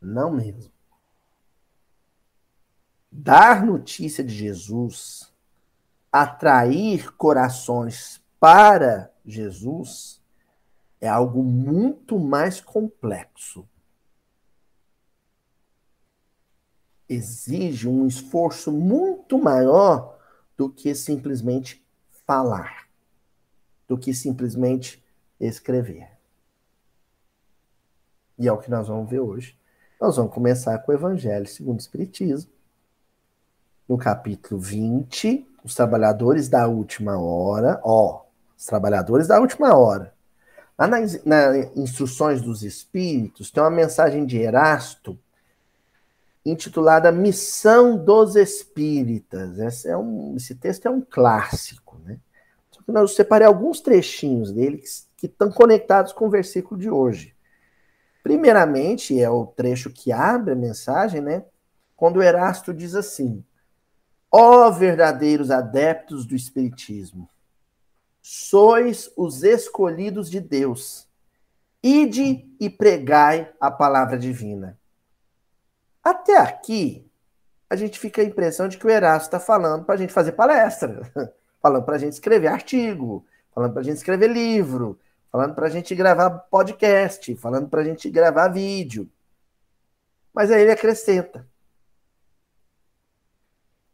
Não 0.00 0.32
mesmo. 0.32 0.72
Dar 3.12 3.62
notícia 3.62 4.24
de 4.24 4.32
Jesus, 4.32 5.30
atrair 6.10 7.12
corações 7.16 8.24
para 8.40 9.12
Jesus, 9.22 10.18
é 10.98 11.06
algo 11.06 11.42
muito 11.42 12.18
mais 12.18 12.58
complexo. 12.58 13.68
Exige 17.06 17.86
um 17.86 18.06
esforço 18.06 18.72
muito 18.72 19.36
maior 19.36 20.18
do 20.56 20.70
que 20.70 20.94
simplesmente 20.94 21.86
falar, 22.26 22.88
do 23.86 23.98
que 23.98 24.14
simplesmente 24.14 25.04
escrever. 25.38 26.19
E 28.40 28.48
é 28.48 28.52
o 28.52 28.56
que 28.56 28.70
nós 28.70 28.88
vamos 28.88 29.10
ver 29.10 29.20
hoje. 29.20 29.54
Nós 30.00 30.16
vamos 30.16 30.32
começar 30.32 30.78
com 30.78 30.90
o 30.90 30.94
Evangelho 30.94 31.46
segundo 31.46 31.76
o 31.76 31.80
Espiritismo. 31.80 32.50
No 33.86 33.98
capítulo 33.98 34.58
20, 34.58 35.46
os 35.62 35.74
trabalhadores 35.74 36.48
da 36.48 36.66
última 36.66 37.20
hora, 37.20 37.78
ó, 37.84 38.22
os 38.56 38.64
trabalhadores 38.64 39.26
da 39.26 39.38
última 39.38 39.76
hora. 39.76 40.14
Lá 40.78 40.86
nas, 40.86 41.20
instruções 41.76 42.40
dos 42.40 42.62
Espíritos, 42.62 43.50
tem 43.50 43.62
uma 43.62 43.70
mensagem 43.70 44.24
de 44.24 44.38
Erasto 44.38 45.18
intitulada 46.42 47.12
Missão 47.12 48.02
dos 48.02 48.36
Espíritas. 48.36 49.58
Esse, 49.58 49.86
é 49.86 49.96
um, 49.98 50.34
esse 50.34 50.54
texto 50.54 50.86
é 50.86 50.90
um 50.90 51.02
clássico, 51.02 51.98
né? 52.06 52.18
Só 52.70 52.80
que 52.80 52.90
eu 52.90 53.06
separei 53.06 53.46
alguns 53.46 53.82
trechinhos 53.82 54.50
dele 54.50 54.82
que 55.18 55.26
estão 55.26 55.52
conectados 55.52 56.14
com 56.14 56.26
o 56.26 56.30
versículo 56.30 56.80
de 56.80 56.88
hoje. 56.88 57.34
Primeiramente, 58.22 59.20
é 59.20 59.30
o 59.30 59.46
trecho 59.46 59.90
que 59.90 60.12
abre 60.12 60.52
a 60.52 60.56
mensagem, 60.56 61.20
né? 61.20 61.44
Quando 61.96 62.22
Erasto 62.22 62.72
diz 62.72 62.94
assim: 62.94 63.44
Ó 64.30 64.66
oh, 64.66 64.72
verdadeiros 64.72 65.50
adeptos 65.50 66.26
do 66.26 66.34
Espiritismo, 66.34 67.28
sois 68.22 69.10
os 69.16 69.42
escolhidos 69.42 70.30
de 70.30 70.40
Deus. 70.40 71.08
Ide 71.82 72.46
e 72.60 72.68
pregai 72.68 73.50
a 73.58 73.70
palavra 73.70 74.18
divina. 74.18 74.78
Até 76.02 76.36
aqui, 76.36 77.10
a 77.68 77.76
gente 77.76 77.98
fica 77.98 78.20
a 78.20 78.24
impressão 78.24 78.68
de 78.68 78.76
que 78.76 78.86
o 78.86 78.90
Erasto 78.90 79.28
está 79.28 79.40
falando 79.40 79.84
para 79.84 79.94
a 79.94 79.98
gente 79.98 80.12
fazer 80.12 80.32
palestra, 80.32 81.02
falando 81.60 81.84
para 81.84 81.96
a 81.96 81.98
gente 81.98 82.12
escrever 82.12 82.48
artigo, 82.48 83.24
falando 83.54 83.72
para 83.72 83.80
a 83.80 83.84
gente 83.84 83.96
escrever 83.96 84.28
livro, 84.28 84.98
falando 85.30 85.54
para 85.54 85.66
a 85.66 85.70
gente 85.70 85.94
gravar 85.94 86.30
podcast, 86.30 87.34
falando 87.36 87.68
para 87.68 87.82
a 87.82 87.84
gente 87.84 88.10
gravar 88.10 88.48
vídeo. 88.48 89.08
Mas 90.32 90.50
aí 90.50 90.62
ele 90.62 90.72
acrescenta: 90.72 91.46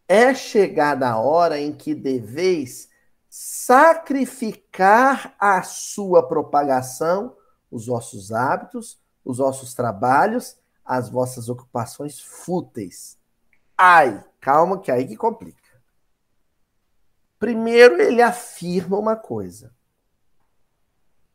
é 0.08 0.34
chegada 0.34 1.08
a 1.08 1.18
hora 1.18 1.58
em 1.58 1.72
que 1.72 1.94
deveis 1.94 2.88
sacrificar 3.28 5.34
a 5.38 5.62
sua 5.62 6.26
propagação, 6.26 7.36
os 7.70 7.86
vossos 7.86 8.32
hábitos, 8.32 8.98
os 9.24 9.38
vossos 9.38 9.74
trabalhos, 9.74 10.56
as 10.84 11.10
vossas 11.10 11.48
ocupações 11.48 12.20
fúteis. 12.20 13.18
Ai, 13.76 14.24
calma 14.40 14.80
que 14.80 14.90
aí 14.90 15.06
que 15.06 15.16
complica. 15.16 15.66
Primeiro, 17.38 18.00
ele 18.00 18.22
afirma 18.22 18.96
uma 18.96 19.16
coisa. 19.16 19.75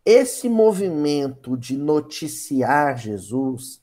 Esse 0.06 0.50
movimento 0.50 1.56
de 1.56 1.78
noticiar 1.78 2.98
Jesus, 2.98 3.82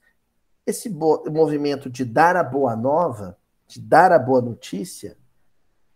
esse 0.67 0.91
movimento 0.91 1.89
de 1.89 2.05
dar 2.05 2.37
a 2.37 2.43
boa 2.43 2.75
nova, 2.75 3.39
de 3.67 3.81
dar 3.81 4.13
a 4.13 4.19
boa 4.19 4.41
notícia 4.41 5.17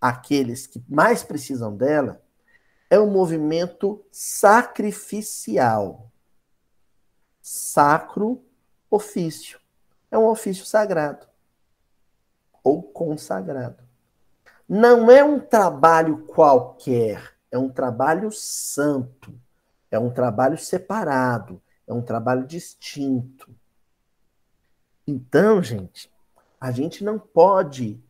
àqueles 0.01 0.67
que 0.67 0.83
mais 0.89 1.23
precisam 1.23 1.77
dela, 1.77 2.23
é 2.89 3.01
um 3.01 3.11
movimento 3.11 4.05
sacrificial. 4.11 6.11
Sacro 7.41 8.45
ofício. 8.91 9.59
É 10.11 10.19
um 10.19 10.27
ofício 10.27 10.65
sagrado 10.65 11.27
ou 12.63 12.83
consagrado. 12.83 13.83
Não 14.69 15.11
é 15.11 15.25
um 15.25 15.41
trabalho 15.41 16.25
qualquer, 16.27 17.35
é 17.51 17.59
um 17.59 17.69
trabalho 17.69 18.31
santo, 18.31 19.35
é 19.93 19.99
um 19.99 20.11
trabalho 20.11 20.57
separado, 20.57 21.61
é 21.87 21.93
um 21.93 22.03
trabalho 22.03 22.47
distinto. 22.47 23.55
Então, 25.07 25.63
gente, 25.63 26.11
a 26.59 26.71
gente 26.71 27.05
não 27.05 27.19
pode 27.19 28.03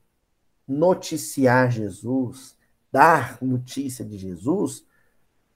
noticiar 0.67 1.71
Jesus, 1.71 2.57
dar 2.91 3.37
notícia 3.43 4.05
de 4.05 4.17
Jesus 4.17 4.87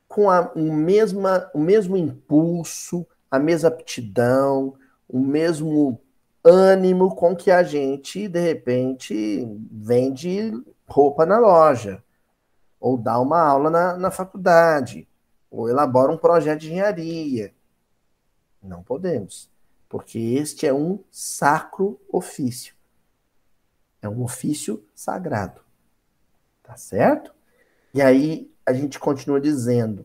com 0.08 0.28
a, 0.28 0.52
o, 0.54 0.72
mesma, 0.72 1.48
o 1.54 1.60
mesmo 1.60 1.96
impulso, 1.96 3.06
a 3.30 3.38
mesma 3.38 3.68
aptidão, 3.68 4.74
o 5.08 5.20
mesmo 5.20 6.00
ânimo 6.42 7.14
com 7.14 7.36
que 7.36 7.50
a 7.50 7.62
gente, 7.62 8.26
de 8.28 8.40
repente, 8.40 9.46
vende 9.70 10.52
roupa 10.88 11.24
na 11.24 11.38
loja, 11.38 12.02
ou 12.80 12.96
dá 12.96 13.20
uma 13.20 13.40
aula 13.40 13.70
na, 13.70 13.96
na 13.96 14.10
faculdade, 14.10 15.08
ou 15.56 15.70
elabora 15.70 16.12
um 16.12 16.18
projeto 16.18 16.60
de 16.60 16.66
engenharia. 16.66 17.54
Não 18.62 18.82
podemos, 18.82 19.50
porque 19.88 20.18
este 20.18 20.66
é 20.66 20.74
um 20.74 21.02
sacro 21.10 21.98
ofício. 22.10 22.74
É 24.02 24.08
um 24.08 24.22
ofício 24.22 24.84
sagrado. 24.94 25.62
Tá 26.62 26.76
certo? 26.76 27.34
E 27.94 28.02
aí 28.02 28.52
a 28.66 28.72
gente 28.74 28.98
continua 28.98 29.40
dizendo: 29.40 30.04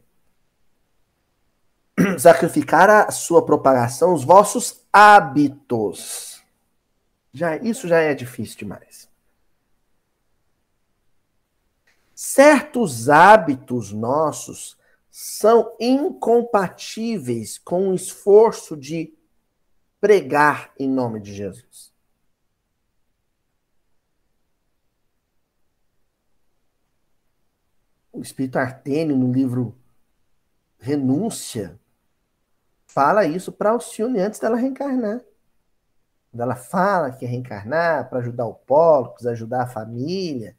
sacrificar 2.18 2.90
a 2.90 3.12
sua 3.12 3.46
propagação, 3.46 4.14
os 4.14 4.24
vossos 4.24 4.86
hábitos. 4.94 6.42
Já 7.34 7.58
isso 7.58 7.90
já 7.90 8.00
é 8.00 8.14
difícil 8.14 8.60
demais. 8.60 9.10
Certos 12.16 13.10
hábitos 13.10 13.92
nossos 13.92 14.80
são 15.12 15.76
incompatíveis 15.80 17.60
com 17.60 17.90
o 17.90 17.94
esforço 17.94 18.76
de 18.76 19.14
pregar 20.00 20.74
em 20.80 20.90
nome 20.90 21.20
de 21.20 21.34
Jesus. 21.34 21.92
o 28.22 28.24
espírito 28.24 28.60
Artênio, 28.60 29.18
no 29.18 29.32
livro 29.32 29.76
Renúncia, 30.78 31.80
fala 32.86 33.26
isso 33.26 33.52
para 33.52 33.72
Alcione 33.72 34.20
antes 34.20 34.40
dela 34.40 34.56
reencarnar. 34.56 35.22
Quando 36.30 36.42
ela 36.42 36.56
fala 36.56 37.12
que 37.12 37.26
é 37.26 37.28
reencarnar 37.28 38.10
para 38.10 38.20
ajudar 38.20 38.46
o 38.46 38.54
Pólux, 38.54 39.26
ajudar 39.26 39.64
a 39.64 39.68
família, 39.68 40.56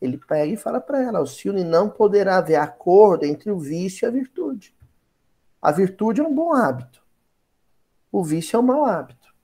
ele 0.00 0.18
pega 0.18 0.52
e 0.52 0.56
fala 0.56 0.80
para 0.80 1.02
ela: 1.02 1.18
Alcione, 1.18 1.64
não 1.64 1.90
poderá 1.90 2.38
haver 2.38 2.56
acordo 2.56 3.24
entre 3.24 3.50
o 3.50 3.58
vício 3.58 4.06
e 4.06 4.08
a 4.08 4.10
virtude. 4.10 4.74
A 5.60 5.72
virtude 5.72 6.20
é 6.20 6.24
um 6.24 6.34
bom 6.34 6.52
hábito. 6.52 7.02
O 8.10 8.22
vício 8.22 8.56
é 8.56 8.60
um 8.60 8.62
mau 8.62 8.84
hábito. 8.84 9.34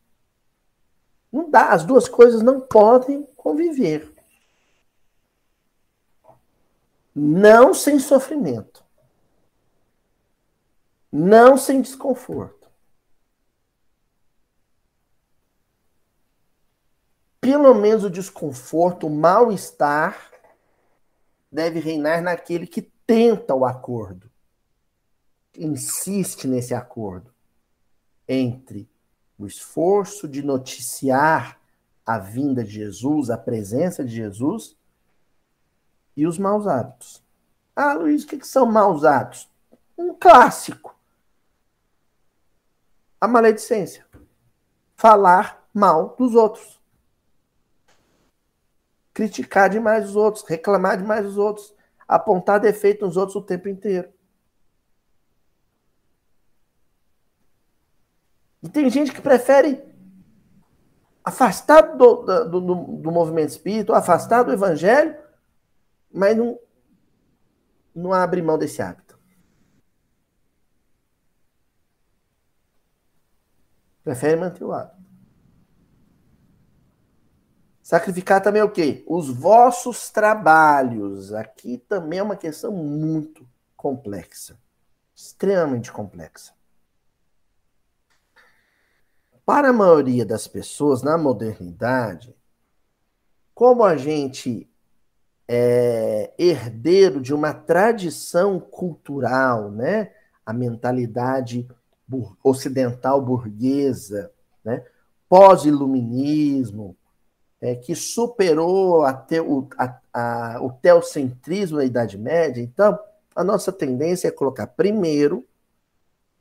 Não 1.33 1.51
dá, 1.51 1.71
as 1.71 1.85
duas 1.85 2.09
coisas 2.09 2.43
não 2.43 2.61
podem 2.61 3.25
conviver. 3.37 4.13
Não 7.13 7.75
sem 7.75 7.99
sofrimento. 7.99 8.85
Não 11.11 11.57
sem 11.57 11.81
desconforto. 11.81 12.69
Pelo 17.41 17.75
menos 17.75 18.05
o 18.05 18.11
desconforto, 18.11 19.07
o 19.07 19.11
mal-estar 19.11 20.34
deve 21.55 21.79
reinar 21.79 22.21
naquele 22.21 22.67
que 22.67 22.83
tenta 22.83 23.55
o 23.55 23.65
acordo, 23.65 24.29
insiste 25.57 26.49
nesse 26.49 26.75
acordo 26.75 27.33
entre 28.27 28.91
o 29.39 29.47
esforço 29.47 30.27
de 30.27 30.43
noticiar 30.43 31.61
a 32.05 32.19
vinda 32.19 32.65
de 32.65 32.71
Jesus, 32.71 33.31
a 33.31 33.39
presença 33.39 34.05
de 34.05 34.13
Jesus, 34.13 34.77
e 36.17 36.27
os 36.27 36.39
maus 36.39 36.67
hábitos. 36.67 37.23
Ah, 37.77 37.93
Luiz, 37.95 38.25
o 38.25 38.27
que, 38.27 38.45
são 38.45 38.67
maus 38.67 39.05
hábitos? 39.05 39.49
Um 39.97 40.13
clássico. 40.13 40.97
A 43.21 43.29
maledicência. 43.29 44.05
Falar 44.97 45.65
mal 45.73 46.17
dos 46.19 46.35
outros. 46.35 46.81
Criticar 49.15 49.71
demais 49.71 50.11
os 50.11 50.17
outros, 50.17 50.45
reclamar 50.47 50.99
demais 50.99 51.25
dos 51.25 51.39
outros, 51.39 51.73
apontar 52.07 52.61
defeito 52.61 53.07
nos 53.07 53.17
outros 53.17 53.37
o 53.37 53.43
tempo 53.43 53.69
inteiro. 53.69 54.13
E 58.61 58.69
tem 58.69 58.91
gente 58.91 59.13
que 59.13 59.21
prefere 59.23 59.81
afastar 61.23 61.97
do, 61.97 62.17
do, 62.23 62.61
do, 62.61 62.61
do 62.61 63.13
movimento 63.13 63.51
espírita, 63.51 63.97
afastar 63.97 64.43
do 64.43 64.53
evangelho, 64.53 65.17
mas 66.13 66.37
não, 66.37 66.59
não 67.95 68.13
abre 68.13 68.43
mão 68.43 68.59
desse 68.59 68.83
hábito. 68.83 69.19
Prefere 74.03 74.37
manter 74.37 74.65
o 74.65 74.73
hábito. 74.73 75.04
Sacrificar 77.85 78.43
também 78.43 78.63
é 78.63 78.65
o 78.65 78.71
quê? 78.71 79.05
Os 79.07 79.29
vossos 79.29 80.09
trabalhos. 80.09 81.35
Aqui 81.35 81.77
também 81.77 82.19
é 82.19 82.23
uma 82.23 82.35
questão 82.35 82.73
muito 82.73 83.47
complexa. 83.77 84.59
Extremamente 85.15 85.93
complexa. 85.93 86.55
Para 89.45 89.69
a 89.69 89.73
maioria 89.73 90.25
das 90.25 90.49
pessoas, 90.49 91.03
na 91.03 91.19
modernidade, 91.19 92.35
como 93.55 93.85
a 93.85 93.99
gente 93.99 94.67
é, 95.47 96.33
herdeiro 96.39 97.21
de 97.21 97.35
uma 97.35 97.53
tradição 97.53 98.59
cultural, 98.59 99.71
né? 99.71 100.11
A 100.47 100.55
mentalidade 100.55 101.69
ocidental 102.43 103.21
burguesa, 103.21 104.33
né? 104.65 104.87
Pós-iluminismo, 105.29 106.97
é, 107.65 107.75
que 107.75 107.95
superou 107.95 109.01
o, 109.01 109.05
a, 109.79 110.01
a, 110.13 110.59
o 110.61 110.71
teocentrismo 110.71 111.79
da 111.79 111.85
Idade 111.87 112.19
Média. 112.19 112.61
Então, 112.61 112.99
a 113.35 113.43
nossa 113.43 113.73
tendência 113.73 114.29
é 114.29 114.31
colocar 114.31 114.67
primeiro 114.67 115.49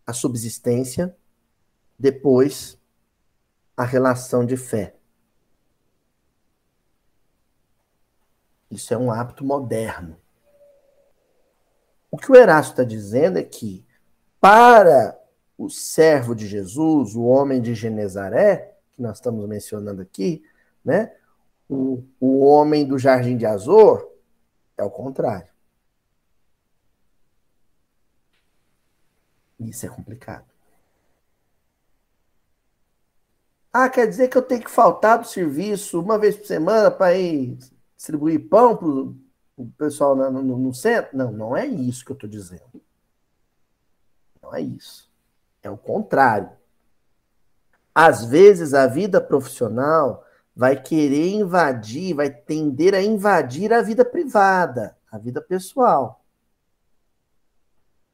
a 0.05 0.11
subsistência, 0.11 1.15
depois 1.97 2.77
a 3.77 3.85
relação 3.85 4.45
de 4.45 4.57
fé. 4.57 4.95
Isso 8.69 8.93
é 8.93 8.97
um 8.97 9.09
hábito 9.09 9.45
moderno. 9.45 10.17
O 12.11 12.17
que 12.17 12.29
o 12.29 12.35
Erasto 12.35 12.73
está 12.73 12.83
dizendo 12.83 13.39
é 13.39 13.43
que, 13.43 13.85
para 14.41 15.17
o 15.57 15.69
servo 15.69 16.35
de 16.35 16.47
Jesus, 16.47 17.15
o 17.15 17.23
homem 17.23 17.61
de 17.61 17.73
Genezaré, 17.73 18.75
que 18.91 19.01
nós 19.01 19.19
estamos 19.19 19.47
mencionando 19.47 20.01
aqui, 20.01 20.43
né? 20.83 21.15
O, 21.69 22.03
o 22.19 22.39
homem 22.45 22.85
do 22.85 22.99
Jardim 22.99 23.37
de 23.37 23.45
Azor 23.45 24.11
é 24.77 24.83
o 24.83 24.89
contrário. 24.89 25.47
Isso 29.59 29.85
é 29.85 29.89
complicado. 29.89 30.45
Ah, 33.71 33.89
quer 33.89 34.07
dizer 34.07 34.27
que 34.27 34.37
eu 34.37 34.41
tenho 34.41 34.63
que 34.63 34.69
faltar 34.69 35.17
do 35.17 35.27
serviço 35.27 35.99
uma 35.99 36.19
vez 36.19 36.35
por 36.35 36.45
semana 36.45 36.91
para 36.91 37.17
ir 37.17 37.57
distribuir 37.95 38.47
pão 38.47 38.77
para 38.77 38.87
o 38.87 39.15
pessoal 39.77 40.15
no, 40.15 40.29
no, 40.29 40.57
no, 40.57 40.73
centro? 40.73 41.17
Não, 41.17 41.31
não 41.31 41.57
é 41.57 41.65
isso 41.65 42.05
que 42.05 42.11
eu 42.11 42.15
estou 42.15 42.29
dizendo. 42.29 42.81
Não 44.41 44.53
é 44.53 44.61
isso. 44.61 45.09
É 45.63 45.71
o 45.71 45.77
contrário. 45.77 46.51
Às 47.95 48.25
vezes 48.25 48.75
a 48.75 48.85
vida 48.85 49.19
profissional 49.19 50.23
vai 50.55 50.81
querer 50.81 51.29
invadir, 51.31 52.13
vai 52.13 52.29
tender 52.29 52.93
a 52.93 53.01
invadir 53.01 53.73
a 53.73 53.81
vida 53.81 54.05
privada, 54.05 54.95
a 55.11 55.17
vida 55.17 55.41
pessoal. 55.41 56.23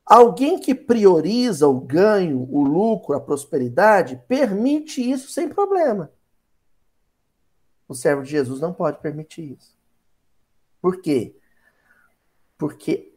Alguém 0.05 0.59
que 0.59 0.73
prioriza 0.73 1.67
o 1.67 1.79
ganho, 1.79 2.47
o 2.51 2.63
lucro, 2.63 3.15
a 3.15 3.21
prosperidade, 3.21 4.21
permite 4.27 5.07
isso 5.07 5.29
sem 5.29 5.47
problema. 5.47 6.11
O 7.87 7.93
servo 7.93 8.23
de 8.23 8.31
Jesus 8.31 8.59
não 8.59 8.73
pode 8.73 8.99
permitir 8.99 9.57
isso. 9.59 9.77
Por 10.81 11.01
quê? 11.01 11.35
Porque 12.57 13.15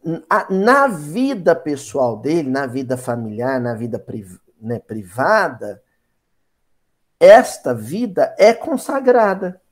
na 0.51 0.87
vida 0.87 1.55
pessoal 1.55 2.17
dele, 2.17 2.51
na 2.51 2.67
vida 2.67 2.97
familiar, 2.97 3.61
na 3.61 3.75
vida 3.75 4.05
né, 4.61 4.79
privada, 4.79 5.82
esta 7.23 7.73
vida 7.73 8.35
é 8.37 8.53
consagrada. 8.53 9.63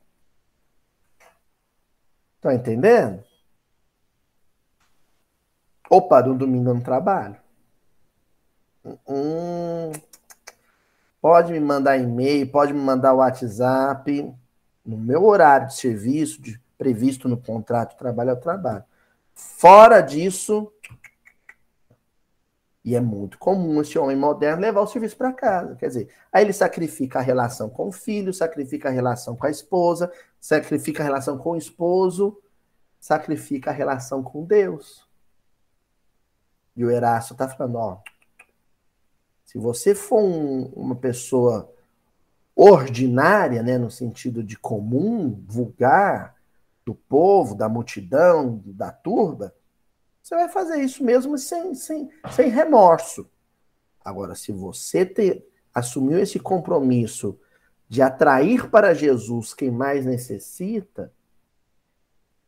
Estão 2.36 2.52
entendendo? 2.52 3.24
Opa, 5.90 6.22
no 6.22 6.38
domingo 6.38 6.70
eu 6.70 6.74
não 6.74 6.80
trabalho. 6.80 7.36
Hum, 9.04 9.90
pode 11.20 11.52
me 11.52 11.58
mandar 11.58 11.98
e-mail, 11.98 12.48
pode 12.48 12.72
me 12.72 12.78
mandar 12.78 13.14
WhatsApp. 13.14 14.32
No 14.86 14.96
meu 14.96 15.24
horário 15.24 15.66
de 15.66 15.74
serviço, 15.74 16.40
de, 16.40 16.56
previsto 16.78 17.28
no 17.28 17.36
contrato 17.36 17.98
trabalho, 17.98 18.30
eu 18.30 18.40
trabalho. 18.40 18.84
Fora 19.34 20.00
disso, 20.00 20.72
e 22.84 22.94
é 22.94 23.00
muito 23.00 23.38
comum 23.38 23.80
esse 23.80 23.98
homem 23.98 24.16
moderno 24.16 24.62
levar 24.62 24.80
o 24.80 24.86
serviço 24.86 25.16
para 25.16 25.32
casa. 25.32 25.76
Quer 25.76 25.88
dizer, 25.88 26.08
aí 26.32 26.44
ele 26.44 26.52
sacrifica 26.52 27.18
a 27.18 27.22
relação 27.22 27.68
com 27.68 27.88
o 27.88 27.92
filho, 27.92 28.32
sacrifica 28.32 28.88
a 28.88 28.92
relação 28.92 29.36
com 29.36 29.46
a 29.46 29.50
esposa, 29.50 30.10
sacrifica 30.40 31.02
a 31.02 31.06
relação 31.06 31.36
com 31.36 31.50
o 31.50 31.56
esposo, 31.56 32.40
sacrifica 32.98 33.70
a 33.70 33.74
relação 33.74 34.22
com 34.22 34.44
Deus. 34.44 35.06
E 36.74 36.84
o 36.84 36.90
Erasto 36.90 37.34
está 37.34 37.48
falando, 37.48 37.76
ó, 37.76 37.98
se 39.44 39.58
você 39.58 39.94
for 39.94 40.22
um, 40.22 40.66
uma 40.74 40.94
pessoa 40.94 41.70
ordinária, 42.54 43.62
né, 43.62 43.76
no 43.76 43.90
sentido 43.90 44.42
de 44.42 44.56
comum, 44.56 45.42
vulgar, 45.46 46.36
do 46.84 46.94
povo, 46.94 47.54
da 47.54 47.68
multidão, 47.68 48.62
da 48.64 48.90
turba, 48.90 49.54
você 50.30 50.36
vai 50.36 50.48
fazer 50.48 50.80
isso 50.80 51.02
mesmo 51.02 51.36
sem, 51.36 51.74
sem, 51.74 52.08
sem 52.30 52.48
remorso. 52.48 53.28
Agora, 54.04 54.36
se 54.36 54.52
você 54.52 55.04
ter, 55.04 55.44
assumiu 55.74 56.20
esse 56.20 56.38
compromisso 56.38 57.36
de 57.88 58.00
atrair 58.00 58.70
para 58.70 58.94
Jesus 58.94 59.52
quem 59.52 59.72
mais 59.72 60.06
necessita, 60.06 61.12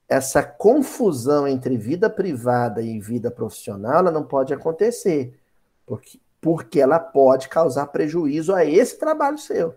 essa 0.08 0.44
confusão 0.44 1.48
entre 1.48 1.76
vida 1.76 2.08
privada 2.08 2.80
e 2.80 3.00
vida 3.00 3.32
profissional 3.32 3.98
ela 3.98 4.12
não 4.12 4.24
pode 4.24 4.54
acontecer, 4.54 5.40
porque, 5.84 6.20
porque 6.40 6.80
ela 6.80 7.00
pode 7.00 7.48
causar 7.48 7.88
prejuízo 7.88 8.54
a 8.54 8.64
esse 8.64 8.96
trabalho 8.96 9.38
seu. 9.38 9.76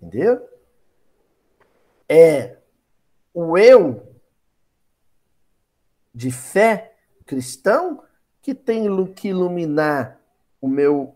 Entendeu? 0.00 0.48
É 2.08 2.59
o 3.32 3.56
eu 3.56 4.06
de 6.14 6.30
fé 6.30 6.96
cristão 7.24 8.02
que 8.42 8.54
tem 8.54 8.88
que 9.14 9.28
iluminar 9.28 10.20
o 10.60 10.68
meu 10.68 11.14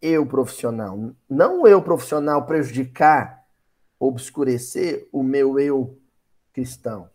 eu 0.00 0.26
profissional. 0.26 1.12
Não 1.28 1.62
o 1.62 1.66
eu 1.66 1.82
profissional 1.82 2.44
prejudicar 2.46 3.44
obscurecer 3.98 5.08
o 5.12 5.22
meu 5.22 5.58
eu 5.58 5.98
cristão. 6.52 7.08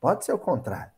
Pode 0.00 0.24
ser 0.24 0.32
o 0.32 0.38
contrário. 0.38 0.92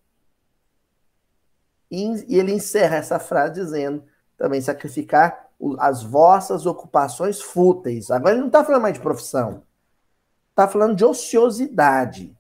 E 1.90 2.38
ele 2.38 2.52
encerra 2.52 2.96
essa 2.96 3.18
frase 3.18 3.54
dizendo 3.54 4.04
também 4.36 4.60
sacrificar 4.60 5.48
as 5.78 6.02
vossas 6.02 6.66
ocupações 6.66 7.40
fúteis. 7.40 8.10
Agora 8.10 8.32
ele 8.32 8.40
não 8.40 8.46
está 8.46 8.64
falando 8.64 8.82
mais 8.82 8.94
de 8.94 9.00
profissão. 9.00 9.62
Está 10.52 10.68
falando 10.68 10.94
de 10.94 11.04
ociosidade, 11.04 12.36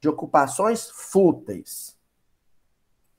de 0.00 0.08
ocupações 0.08 0.90
fúteis. 0.90 1.96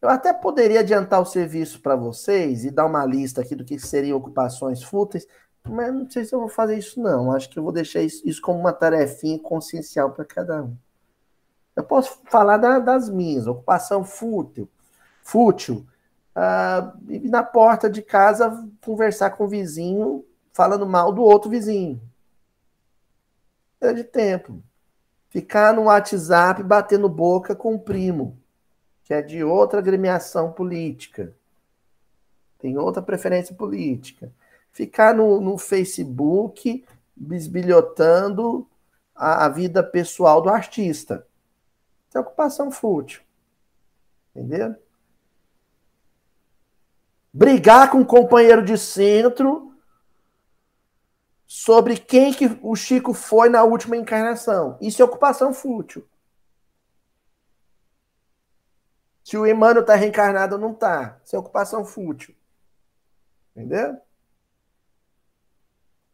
Eu 0.02 0.10
até 0.10 0.34
poderia 0.34 0.82
adiantar 0.82 1.22
o 1.22 1.26
serviço 1.26 1.82
para 1.82 1.96
vocês 1.96 2.66
e 2.66 2.70
dar 2.70 2.86
uma 2.86 3.06
lista 3.06 3.40
aqui 3.40 3.56
do 3.56 3.64
que 3.64 3.80
seriam 3.80 4.18
ocupações 4.18 4.84
fúteis, 4.84 5.26
mas 5.66 5.94
não 5.94 6.10
sei 6.10 6.26
se 6.26 6.36
eu 6.36 6.42
vou 6.42 6.50
fazer 6.50 6.78
isso, 6.78 7.02
não. 7.02 7.32
Acho 7.32 7.50
que 7.50 7.58
eu 7.58 7.64
vou 7.64 7.72
deixar 7.72 8.02
isso, 8.02 8.42
como 8.42 8.60
uma 8.60 8.74
tarefinha 8.74 9.40
consciencial 9.40 10.12
para 10.12 10.26
cada 10.26 10.62
um. 10.62 10.76
Eu 11.74 11.86
posso 11.86 12.20
falar 12.26 12.58
da, 12.58 12.80
das 12.80 13.10
minhas, 13.10 13.48
ocupação 13.48 14.04
fútil, 14.04 14.70
fútil, 15.24 15.88
uh, 16.36 17.02
ir 17.10 17.30
na 17.30 17.44
porta 17.44 17.90
de 17.90 18.02
casa 18.02 18.68
conversar 18.84 19.30
com 19.32 19.46
o 19.46 19.48
vizinho 19.48 20.26
falando 20.52 20.86
mal 20.86 21.14
do 21.14 21.24
outro 21.24 21.50
vizinho. 21.50 22.02
De 23.92 24.04
tempo. 24.04 24.64
Ficar 25.30 25.74
no 25.74 25.84
WhatsApp 25.84 26.64
batendo 26.64 27.10
boca 27.10 27.56
com 27.56 27.74
o 27.74 27.80
primo, 27.80 28.40
que 29.04 29.14
é 29.14 29.22
de 29.22 29.44
outra 29.44 29.80
agremiação 29.80 30.52
política. 30.54 31.36
Tem 32.60 32.78
outra 32.78 33.02
preferência 33.02 33.54
política 33.56 34.32
ficar 34.74 35.14
no, 35.14 35.40
no 35.40 35.58
Facebook 35.58 36.84
bisbilhotando 37.16 38.68
a, 39.16 39.46
a, 39.46 39.50
vida 39.50 39.84
pessoal 39.84 40.42
do 40.42 40.50
artista. 40.50 41.26
Isso 42.10 42.18
é 42.18 42.22
ocupação 42.22 42.72
fútil. 42.72 43.22
Entendeu? 44.36 44.76
Brigar 47.32 47.92
com 47.92 48.00
um 48.00 48.06
companheiro 48.06 48.66
de 48.66 48.78
centro 48.78 49.73
sobre 51.56 52.00
quem 52.00 52.34
que 52.34 52.48
o 52.64 52.76
Chico 52.76 53.14
foi 53.14 53.48
na 53.48 53.64
última 53.64 53.96
encarnação. 53.96 54.76
Isso 54.82 55.04
é 55.04 55.06
ocupação 55.06 55.54
fútil. 55.54 56.04
Se 59.24 59.38
o 59.38 59.46
Emmanuel 59.46 59.82
está 59.82 59.94
reencarnado 59.94 60.56
ou 60.56 60.62
não 60.62 60.72
está. 60.72 61.22
Isso 61.24 61.36
é 61.36 61.40
ocupação 61.40 61.86
fútil. 61.86 62.36
Entendeu? 63.52 64.02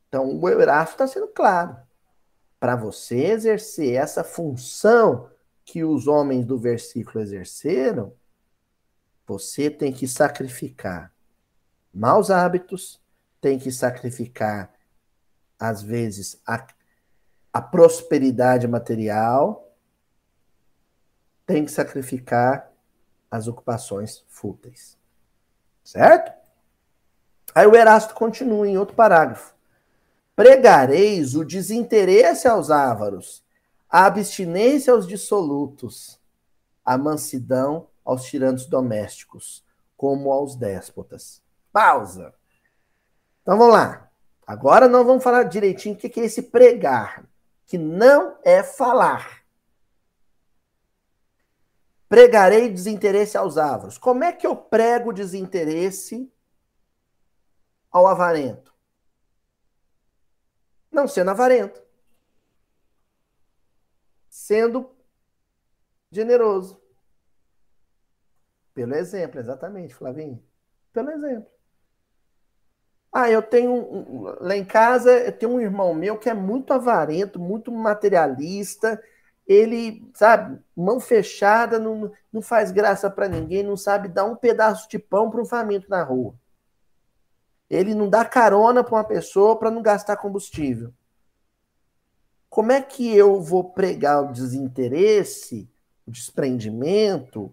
Então, 0.09 0.37
o 0.37 0.49
Erasto 0.49 0.95
está 0.95 1.07
sendo 1.07 1.29
claro. 1.29 1.77
Para 2.59 2.75
você 2.75 3.27
exercer 3.27 3.95
essa 3.95 4.25
função 4.25 5.31
que 5.63 5.85
os 5.85 6.05
homens 6.05 6.45
do 6.45 6.57
versículo 6.57 7.21
exerceram, 7.21 8.13
você 9.25 9.69
tem 9.69 9.93
que 9.93 10.05
sacrificar 10.05 11.13
maus 11.93 12.29
hábitos, 12.29 13.01
tem 13.39 13.57
que 13.57 13.71
sacrificar, 13.71 14.77
às 15.59 15.81
vezes, 15.81 16.41
a, 16.47 16.65
a 17.51 17.61
prosperidade 17.61 18.67
material, 18.67 19.75
tem 21.45 21.65
que 21.65 21.71
sacrificar 21.71 22.71
as 23.29 23.47
ocupações 23.47 24.23
fúteis. 24.27 24.97
Certo? 25.83 26.31
Aí 27.53 27.67
o 27.67 27.75
Erasto 27.75 28.13
continua 28.13 28.67
em 28.67 28.77
outro 28.77 28.95
parágrafo 28.95 29.53
pregareis 30.39 31.35
o 31.35 31.43
desinteresse 31.43 32.47
aos 32.47 32.71
ávaros, 32.71 33.43
a 33.89 34.05
abstinência 34.05 34.93
aos 34.93 35.05
dissolutos, 35.05 36.17
a 36.85 36.97
mansidão 36.97 37.89
aos 38.05 38.23
tiranos 38.23 38.65
domésticos, 38.65 39.65
como 39.97 40.31
aos 40.31 40.55
déspotas. 40.55 41.41
Pausa. 41.73 42.33
Então 43.41 43.57
vamos 43.57 43.73
lá. 43.73 44.08
Agora 44.49 44.87
nós 44.87 45.05
vamos 45.05 45.23
falar 45.23 45.43
direitinho 45.43 45.93
o 45.93 45.97
que 45.99 46.19
é 46.19 46.25
esse 46.25 46.41
pregar, 46.41 47.23
que 47.67 47.77
não 47.77 48.35
é 48.43 48.63
falar. 48.63 49.45
Pregarei 52.07 52.67
desinteresse 52.67 53.37
aos 53.37 53.59
ávaros. 53.59 53.99
Como 53.99 54.23
é 54.23 54.33
que 54.33 54.47
eu 54.47 54.55
prego 54.55 55.13
desinteresse 55.13 56.33
ao 57.91 58.07
avarento? 58.07 58.73
Não 60.91 61.07
sendo 61.07 61.29
avarento. 61.29 61.79
Sendo 64.31 64.89
generoso. 66.09 66.81
Pelo 68.73 68.95
exemplo, 68.95 69.39
exatamente, 69.39 69.93
Flavinho. 69.93 70.43
Pelo 70.91 71.11
exemplo. 71.11 71.58
Ah, 73.11 73.29
eu 73.29 73.41
tenho 73.41 74.35
lá 74.39 74.55
em 74.55 74.63
casa, 74.63 75.11
eu 75.11 75.31
tenho 75.31 75.53
um 75.53 75.59
irmão 75.59 75.93
meu 75.93 76.17
que 76.17 76.29
é 76.29 76.33
muito 76.33 76.73
avarento, 76.73 77.39
muito 77.39 77.71
materialista. 77.71 79.01
Ele, 79.47 80.07
sabe, 80.13 80.59
mão 80.75 80.99
fechada, 80.99 81.79
não, 81.79 82.11
não 82.31 82.41
faz 82.41 82.71
graça 82.71 83.09
para 83.09 83.27
ninguém, 83.27 83.63
não 83.63 83.75
sabe 83.75 84.07
dar 84.07 84.25
um 84.25 84.35
pedaço 84.35 84.87
de 84.87 84.99
pão 84.99 85.31
para 85.31 85.41
um 85.41 85.45
faminto 85.45 85.89
na 85.89 86.03
rua. 86.03 86.35
Ele 87.67 87.95
não 87.95 88.09
dá 88.09 88.23
carona 88.23 88.83
para 88.83 88.95
uma 88.95 89.03
pessoa 89.03 89.57
para 89.57 89.71
não 89.71 89.81
gastar 89.81 90.17
combustível. 90.17 90.93
Como 92.47 92.71
é 92.71 92.81
que 92.81 93.15
eu 93.15 93.41
vou 93.41 93.63
pregar 93.63 94.23
o 94.23 94.31
desinteresse, 94.31 95.69
o 96.05 96.11
desprendimento 96.11 97.51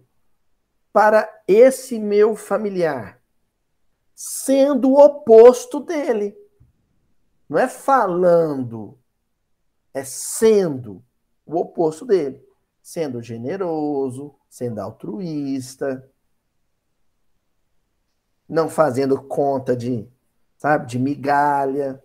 para 0.91 1.29
esse 1.47 1.99
meu 1.99 2.35
familiar? 2.35 3.16
Sendo 4.19 4.93
o 4.93 4.99
oposto 4.99 5.79
dele. 5.79 6.35
Não 7.47 7.59
é 7.59 7.67
falando, 7.67 8.97
é 9.93 10.03
sendo 10.03 11.05
o 11.45 11.55
oposto 11.55 12.03
dele. 12.03 12.43
Sendo 12.81 13.21
generoso, 13.21 14.33
sendo 14.49 14.79
altruísta, 14.79 16.11
não 18.49 18.67
fazendo 18.67 19.21
conta 19.21 19.77
de, 19.77 20.09
sabe, 20.57 20.87
de 20.87 20.97
migalha. 20.97 22.03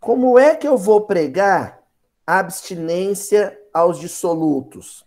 Como 0.00 0.38
é 0.38 0.56
que 0.56 0.66
eu 0.66 0.78
vou 0.78 1.06
pregar 1.06 1.86
abstinência 2.26 3.60
aos 3.74 3.98
dissolutos? 3.98 5.06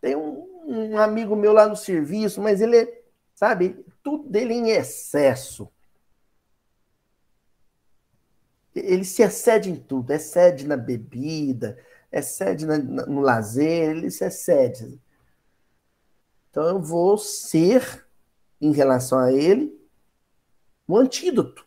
Tem 0.00 0.16
um, 0.16 0.47
um 0.68 0.98
amigo 0.98 1.34
meu 1.34 1.52
lá 1.52 1.66
no 1.66 1.74
serviço, 1.74 2.42
mas 2.42 2.60
ele 2.60 2.76
é, 2.76 3.02
sabe, 3.34 3.84
tudo 4.02 4.28
dele 4.28 4.52
em 4.52 4.70
excesso. 4.70 5.70
Ele 8.74 9.04
se 9.04 9.22
excede 9.22 9.70
em 9.70 9.76
tudo, 9.76 10.12
excede 10.12 10.66
na 10.66 10.76
bebida, 10.76 11.78
excede 12.12 12.66
na, 12.66 12.76
no 12.76 13.20
lazer, 13.20 13.96
ele 13.96 14.10
se 14.10 14.24
excede. 14.24 15.00
Então 16.50 16.64
eu 16.68 16.80
vou 16.80 17.16
ser, 17.16 18.06
em 18.60 18.70
relação 18.70 19.18
a 19.18 19.32
ele, 19.32 19.74
um 20.86 20.96
antídoto. 20.96 21.66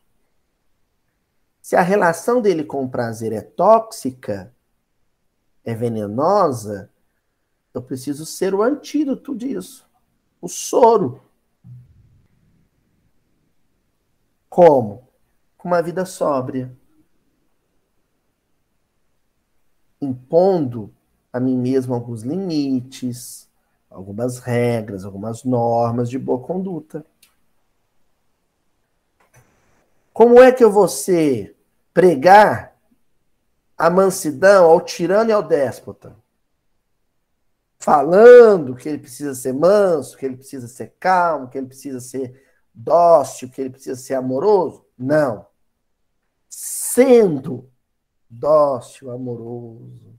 Se 1.60 1.76
a 1.76 1.82
relação 1.82 2.40
dele 2.40 2.64
com 2.64 2.84
o 2.84 2.90
prazer 2.90 3.34
é 3.34 3.42
tóxica, 3.42 4.54
é 5.64 5.74
venenosa, 5.74 6.91
eu 7.74 7.82
preciso 7.82 8.26
ser 8.26 8.54
o 8.54 8.62
antídoto 8.62 9.36
disso. 9.36 9.90
O 10.42 10.48
soro. 10.48 11.22
Como? 14.50 15.08
Com 15.58 15.70
uma 15.70 15.82
vida 15.82 16.06
sóbria. 16.06 16.76
Impondo 20.02 20.94
a 21.32 21.40
mim 21.40 21.56
mesmo 21.56 21.94
alguns 21.94 22.24
limites, 22.24 23.50
algumas 23.90 24.40
regras, 24.40 25.06
algumas 25.06 25.44
normas 25.44 26.10
de 26.10 26.20
boa 26.20 26.40
conduta. 26.40 27.06
Como 30.12 30.42
é 30.42 30.52
que 30.52 30.64
eu 30.64 30.72
vou 30.72 30.88
ser 30.88 31.56
pregar 31.94 32.76
a 33.78 33.90
mansidão 33.90 34.66
ao 34.66 34.82
tirano 34.82 35.30
e 35.30 35.34
ao 35.34 35.42
déspota? 35.42 36.21
Falando 37.82 38.76
que 38.76 38.88
ele 38.88 39.00
precisa 39.00 39.34
ser 39.34 39.54
manso, 39.54 40.16
que 40.16 40.24
ele 40.24 40.38
precisa 40.38 40.68
ser 40.68 40.96
calmo, 41.00 41.50
que 41.50 41.58
ele 41.58 41.66
precisa 41.66 42.00
ser 42.00 42.48
dócil, 42.72 43.50
que 43.50 43.60
ele 43.60 43.72
precisa 43.72 44.00
ser 44.00 44.14
amoroso? 44.14 44.86
Não. 44.96 45.48
Sendo 46.48 47.72
dócil, 48.30 49.10
amoroso. 49.10 50.16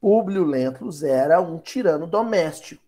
Públio 0.00 0.44
Lentulus 0.44 1.04
era 1.04 1.40
um 1.40 1.60
tirano 1.60 2.08
doméstico. 2.08 2.82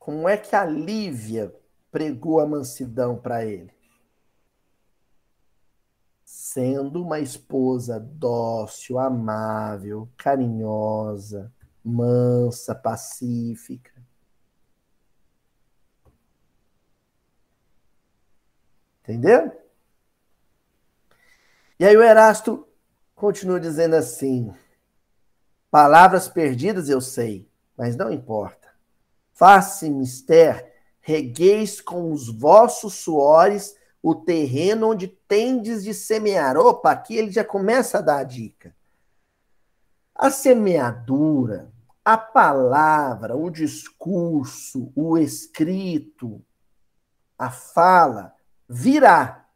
Como 0.00 0.28
é 0.28 0.36
que 0.36 0.56
a 0.56 0.64
Lívia 0.64 1.54
pregou 1.92 2.40
a 2.40 2.46
mansidão 2.46 3.16
para 3.16 3.44
ele? 3.44 3.81
Sendo 6.52 7.02
uma 7.02 7.18
esposa 7.18 7.98
dócil, 7.98 8.98
amável, 8.98 10.06
carinhosa, 10.18 11.50
mansa, 11.82 12.74
pacífica. 12.74 13.90
Entendeu? 19.00 19.50
E 21.78 21.86
aí 21.86 21.96
o 21.96 22.02
Erasto 22.02 22.68
continua 23.14 23.58
dizendo 23.58 23.96
assim: 23.96 24.54
palavras 25.70 26.28
perdidas 26.28 26.88
eu 26.90 27.00
sei, 27.00 27.48
mas 27.76 27.96
não 27.96 28.12
importa 28.12 28.62
Face 29.32 29.88
mister, 29.88 30.72
regueis 31.00 31.80
com 31.80 32.12
os 32.12 32.28
vossos 32.28 32.94
suores 32.94 33.74
o 34.02 34.14
terreno 34.14 34.90
onde 34.90 35.06
tendes 35.06 35.84
de 35.84 35.94
semear. 35.94 36.56
Opa, 36.56 36.90
aqui 36.90 37.16
ele 37.16 37.30
já 37.30 37.44
começa 37.44 37.98
a 37.98 38.02
dar 38.02 38.18
a 38.18 38.24
dica. 38.24 38.74
A 40.14 40.30
semeadura, 40.30 41.72
a 42.04 42.18
palavra, 42.18 43.36
o 43.36 43.48
discurso, 43.48 44.92
o 44.96 45.16
escrito, 45.16 46.44
a 47.38 47.48
fala, 47.50 48.34
virá 48.68 49.46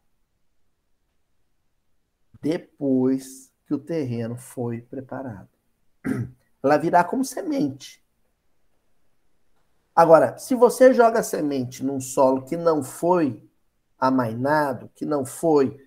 depois 2.41 3.51
que 3.65 3.73
o 3.73 3.79
terreno 3.79 4.37
foi 4.37 4.81
preparado. 4.81 5.49
Ela 6.63 6.77
virá 6.77 7.03
como 7.03 7.23
semente. 7.25 8.03
Agora, 9.93 10.37
se 10.37 10.55
você 10.55 10.93
joga 10.93 11.23
semente 11.23 11.83
num 11.83 11.99
solo 11.99 12.45
que 12.45 12.55
não 12.55 12.83
foi 12.83 13.46
amainado, 13.99 14.91
que 14.95 15.05
não 15.05 15.25
foi 15.25 15.77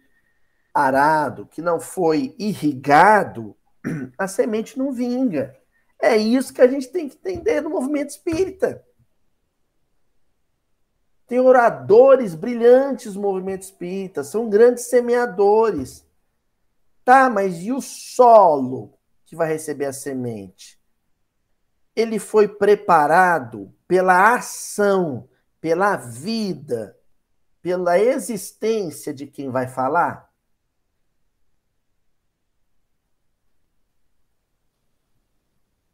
arado, 0.72 1.46
que 1.46 1.60
não 1.60 1.80
foi 1.80 2.34
irrigado, 2.38 3.56
a 4.18 4.26
semente 4.26 4.78
não 4.78 4.92
vinga. 4.92 5.56
É 6.00 6.16
isso 6.16 6.54
que 6.54 6.62
a 6.62 6.66
gente 6.66 6.88
tem 6.88 7.08
que 7.08 7.16
entender 7.16 7.60
no 7.60 7.70
movimento 7.70 8.10
espírita. 8.10 8.84
Tem 11.26 11.38
oradores 11.38 12.34
brilhantes 12.34 13.14
no 13.14 13.22
movimento 13.22 13.62
espírita, 13.62 14.24
são 14.24 14.48
grandes 14.48 14.86
semeadores. 14.86 16.04
Tá, 17.04 17.30
mas 17.30 17.62
e 17.62 17.72
o 17.72 17.80
solo 17.80 18.98
que 19.24 19.36
vai 19.36 19.48
receber 19.48 19.86
a 19.86 19.92
semente? 19.92 20.80
Ele 21.94 22.18
foi 22.18 22.48
preparado 22.48 23.72
pela 23.86 24.34
ação, 24.34 25.28
pela 25.60 25.96
vida, 25.96 26.96
pela 27.62 27.98
existência 27.98 29.12
de 29.12 29.26
quem 29.26 29.50
vai 29.50 29.68
falar? 29.68 30.30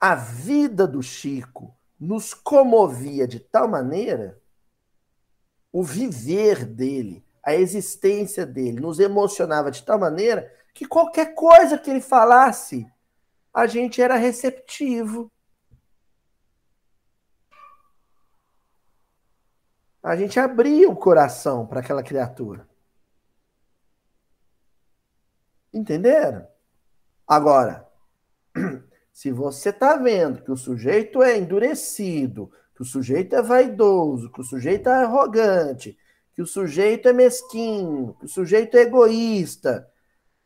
A 0.00 0.14
vida 0.14 0.86
do 0.86 1.02
Chico 1.02 1.74
nos 1.98 2.34
comovia 2.34 3.26
de 3.26 3.40
tal 3.40 3.66
maneira, 3.66 4.40
o 5.72 5.82
viver 5.82 6.64
dele, 6.64 7.24
a 7.42 7.54
existência 7.54 8.44
dele, 8.44 8.80
nos 8.80 9.00
emocionava 9.00 9.70
de 9.70 9.82
tal 9.82 9.98
maneira 9.98 10.52
que 10.74 10.86
qualquer 10.86 11.34
coisa 11.34 11.78
que 11.78 11.90
ele 11.90 12.02
falasse, 12.02 12.86
a 13.52 13.66
gente 13.66 14.02
era 14.02 14.16
receptivo. 14.16 15.32
A 20.06 20.14
gente 20.14 20.38
abria 20.38 20.88
o 20.88 20.94
coração 20.94 21.66
para 21.66 21.80
aquela 21.80 22.00
criatura. 22.00 22.64
Entenderam? 25.74 26.46
Agora, 27.26 27.84
se 29.12 29.32
você 29.32 29.70
está 29.70 29.96
vendo 29.96 30.44
que 30.44 30.52
o 30.52 30.56
sujeito 30.56 31.24
é 31.24 31.36
endurecido, 31.36 32.52
que 32.76 32.82
o 32.82 32.84
sujeito 32.84 33.34
é 33.34 33.42
vaidoso, 33.42 34.30
que 34.30 34.40
o 34.40 34.44
sujeito 34.44 34.88
é 34.88 35.02
arrogante, 35.02 35.98
que 36.36 36.40
o 36.40 36.46
sujeito 36.46 37.08
é 37.08 37.12
mesquinho, 37.12 38.14
que 38.20 38.26
o 38.26 38.28
sujeito 38.28 38.76
é 38.76 38.82
egoísta, 38.82 39.90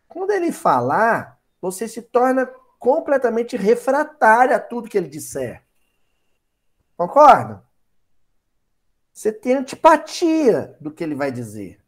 quando 0.09 0.31
ele 0.31 0.53
falar, 0.53 1.39
você 1.61 1.87
se 1.87 2.01
torna 2.01 2.47
completamente 2.79 3.59
refratário 3.59 4.57
a 4.57 4.59
tudo 4.59 4.89
que 4.89 4.97
ele 4.97 5.09
disser. 5.09 5.63
Concorda? 6.97 7.69
Você 9.13 9.33
tem 9.33 9.55
antipatia 9.55 10.77
do 10.81 10.91
que 10.91 11.03
ele 11.03 11.15
vai 11.15 11.31
dizer. 11.31 11.81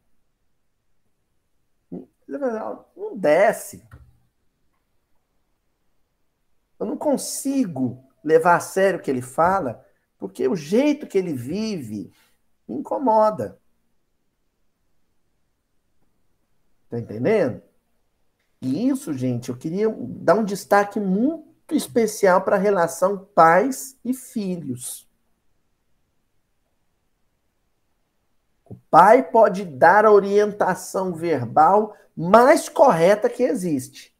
Não 2.28 3.16
desce. 3.16 3.82
Eu 6.78 6.86
não 6.86 6.96
consigo 6.96 8.04
levar 8.24 8.56
a 8.56 8.60
sério 8.60 8.98
o 8.98 9.02
que 9.02 9.10
ele 9.10 9.22
fala, 9.22 9.86
porque 10.18 10.46
o 10.48 10.56
jeito 10.56 11.06
que 11.06 11.18
ele 11.18 11.32
vive 11.32 12.12
me 12.66 12.76
incomoda. 12.76 13.58
Tá 16.88 16.98
entendendo? 16.98 17.62
E 18.60 18.88
isso, 18.88 19.12
gente, 19.12 19.48
eu 19.48 19.56
queria 19.56 19.88
dar 19.90 20.34
um 20.34 20.44
destaque 20.44 21.00
muito 21.00 21.74
especial 21.74 22.42
para 22.42 22.56
a 22.56 22.58
relação 22.58 23.24
pais 23.34 23.98
e 24.04 24.12
filhos. 24.14 25.08
O 28.72 28.76
pai 28.90 29.22
pode 29.22 29.66
dar 29.66 30.06
a 30.06 30.10
orientação 30.10 31.12
verbal 31.12 31.94
mais 32.16 32.70
correta 32.70 33.28
que 33.28 33.42
existe. 33.42 34.16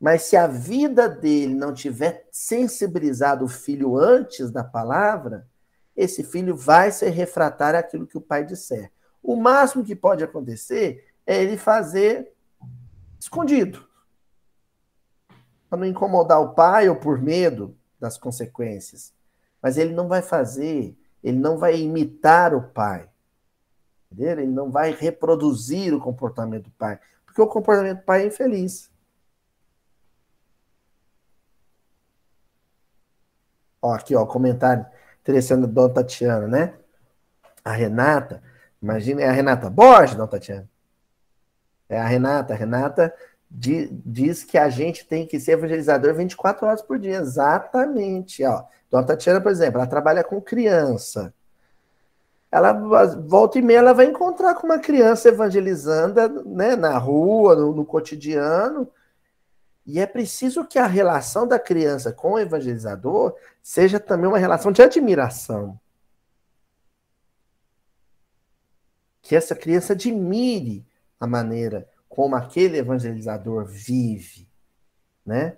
Mas 0.00 0.22
se 0.22 0.34
a 0.34 0.46
vida 0.46 1.06
dele 1.06 1.54
não 1.54 1.74
tiver 1.74 2.26
sensibilizado 2.32 3.44
o 3.44 3.48
filho 3.48 3.98
antes 3.98 4.50
da 4.50 4.64
palavra, 4.64 5.46
esse 5.94 6.24
filho 6.24 6.56
vai 6.56 6.90
ser 6.90 7.10
refratário 7.10 7.78
àquilo 7.78 8.06
que 8.06 8.16
o 8.16 8.20
pai 8.22 8.46
disser. 8.46 8.90
O 9.22 9.36
máximo 9.36 9.84
que 9.84 9.94
pode 9.94 10.24
acontecer 10.24 11.12
é 11.26 11.42
ele 11.42 11.58
fazer 11.58 12.32
escondido. 13.20 13.86
Para 15.68 15.80
não 15.80 15.86
incomodar 15.86 16.40
o 16.40 16.54
pai 16.54 16.88
ou 16.88 16.96
por 16.96 17.20
medo 17.20 17.76
das 18.00 18.16
consequências. 18.16 19.12
Mas 19.60 19.76
ele 19.76 19.92
não 19.92 20.08
vai 20.08 20.22
fazer, 20.22 20.96
ele 21.22 21.38
não 21.38 21.58
vai 21.58 21.78
imitar 21.78 22.54
o 22.54 22.62
pai. 22.70 23.10
Ele 24.16 24.46
não 24.46 24.70
vai 24.70 24.92
reproduzir 24.92 25.94
o 25.94 26.00
comportamento 26.00 26.64
do 26.64 26.70
pai. 26.72 26.98
Porque 27.24 27.40
o 27.40 27.46
comportamento 27.46 27.98
do 27.98 28.04
pai 28.04 28.22
é 28.22 28.26
infeliz. 28.26 28.90
Ó, 33.80 33.92
aqui, 33.94 34.14
ó, 34.14 34.26
comentário 34.26 34.84
interessante 35.22 35.62
da 35.62 35.66
Dona 35.66 35.94
Tatiana, 35.94 36.46
né? 36.48 36.74
A 37.64 37.72
Renata, 37.72 38.42
imagina, 38.82 39.22
é 39.22 39.28
a 39.28 39.32
Renata 39.32 39.70
Borges, 39.70 40.16
Dona 40.16 40.28
Tatiana. 40.28 40.68
É 41.88 41.98
a 41.98 42.06
Renata. 42.06 42.54
A 42.54 42.56
Renata 42.56 43.14
diz 43.50 44.44
que 44.44 44.58
a 44.58 44.68
gente 44.68 45.06
tem 45.06 45.26
que 45.26 45.40
ser 45.40 45.52
evangelizador 45.52 46.14
24 46.14 46.66
horas 46.66 46.82
por 46.82 46.98
dia. 46.98 47.16
Exatamente. 47.18 48.44
Ó, 48.44 48.64
Dona 48.90 49.06
Tatiana, 49.06 49.40
por 49.40 49.50
exemplo, 49.52 49.80
ela 49.80 49.86
trabalha 49.86 50.24
com 50.24 50.40
criança. 50.40 51.32
Ela 52.50 52.72
volta 52.72 53.58
e 53.58 53.62
meia 53.62 53.78
ela 53.78 53.92
vai 53.92 54.06
encontrar 54.06 54.54
com 54.54 54.66
uma 54.66 54.78
criança 54.78 55.28
evangelizando 55.28 56.44
né, 56.44 56.74
na 56.74 56.98
rua, 56.98 57.54
no, 57.54 57.72
no 57.72 57.84
cotidiano. 57.84 58.90
E 59.86 60.00
é 60.00 60.06
preciso 60.06 60.66
que 60.66 60.78
a 60.78 60.86
relação 60.86 61.46
da 61.46 61.58
criança 61.58 62.12
com 62.12 62.32
o 62.32 62.38
evangelizador 62.38 63.36
seja 63.62 64.00
também 64.00 64.26
uma 64.28 64.38
relação 64.38 64.72
de 64.72 64.82
admiração. 64.82 65.78
Que 69.22 69.36
essa 69.36 69.54
criança 69.54 69.92
admire 69.92 70.84
a 71.20 71.26
maneira 71.26 71.88
como 72.08 72.34
aquele 72.34 72.78
evangelizador 72.78 73.64
vive, 73.64 74.48
né? 75.24 75.56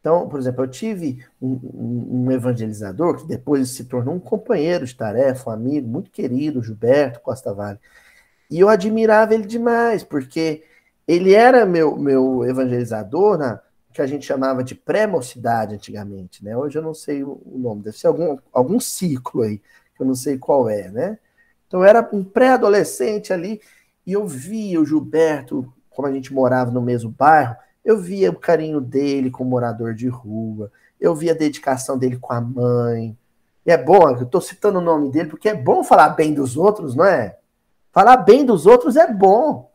Então, 0.00 0.28
por 0.28 0.40
exemplo, 0.40 0.64
eu 0.64 0.68
tive 0.68 1.24
um, 1.40 1.60
um, 2.24 2.32
evangelizador 2.32 3.18
que 3.18 3.26
depois 3.26 3.68
se 3.70 3.84
tornou 3.84 4.14
um 4.14 4.20
companheiro 4.20 4.86
de 4.86 4.94
tarefa, 4.94 5.50
um 5.50 5.52
amigo 5.52 5.86
muito 5.86 6.10
querido, 6.10 6.62
Gilberto 6.62 7.20
Costa 7.20 7.52
Vale. 7.52 7.78
E 8.50 8.58
eu 8.60 8.68
admirava 8.68 9.34
ele 9.34 9.46
demais, 9.46 10.02
porque 10.02 10.64
ele 11.06 11.34
era 11.34 11.66
meu, 11.66 11.96
meu 11.96 12.44
evangelizador 12.44 13.38
na 13.38 13.60
que 13.92 14.00
a 14.00 14.06
gente 14.06 14.24
chamava 14.24 14.62
de 14.62 14.74
pré-mocidade 14.74 15.74
antigamente, 15.74 16.44
né? 16.44 16.56
Hoje 16.56 16.78
eu 16.78 16.82
não 16.82 16.94
sei 16.94 17.24
o 17.24 17.40
nome, 17.44 17.82
deve 17.82 17.98
ser 17.98 18.06
algum, 18.06 18.38
algum 18.52 18.78
ciclo 18.78 19.42
aí, 19.42 19.58
que 19.58 20.02
eu 20.02 20.06
não 20.06 20.14
sei 20.14 20.38
qual 20.38 20.68
é, 20.68 20.88
né? 20.90 21.18
Então 21.66 21.80
eu 21.80 21.86
era 21.86 22.08
um 22.12 22.22
pré-adolescente 22.22 23.32
ali, 23.32 23.60
e 24.06 24.12
eu 24.12 24.26
via 24.26 24.80
o 24.80 24.86
Gilberto, 24.86 25.72
como 25.90 26.06
a 26.06 26.12
gente 26.12 26.32
morava 26.32 26.70
no 26.70 26.80
mesmo 26.80 27.10
bairro, 27.10 27.56
eu 27.84 27.98
via 27.98 28.30
o 28.30 28.38
carinho 28.38 28.80
dele 28.80 29.30
com 29.30 29.44
morador 29.44 29.94
de 29.94 30.08
rua, 30.08 30.70
eu 31.00 31.14
via 31.14 31.32
a 31.32 31.36
dedicação 31.36 31.98
dele 31.98 32.18
com 32.18 32.32
a 32.32 32.40
mãe. 32.40 33.16
E 33.64 33.70
é 33.70 33.76
bom, 33.76 34.10
eu 34.10 34.22
estou 34.22 34.40
citando 34.40 34.78
o 34.78 34.82
nome 34.82 35.10
dele 35.10 35.28
porque 35.28 35.48
é 35.48 35.54
bom 35.54 35.82
falar 35.82 36.10
bem 36.10 36.34
dos 36.34 36.56
outros, 36.56 36.94
não 36.94 37.04
é? 37.04 37.38
Falar 37.92 38.18
bem 38.18 38.44
dos 38.44 38.66
outros 38.66 38.96
é 38.96 39.12
bom. 39.12 39.70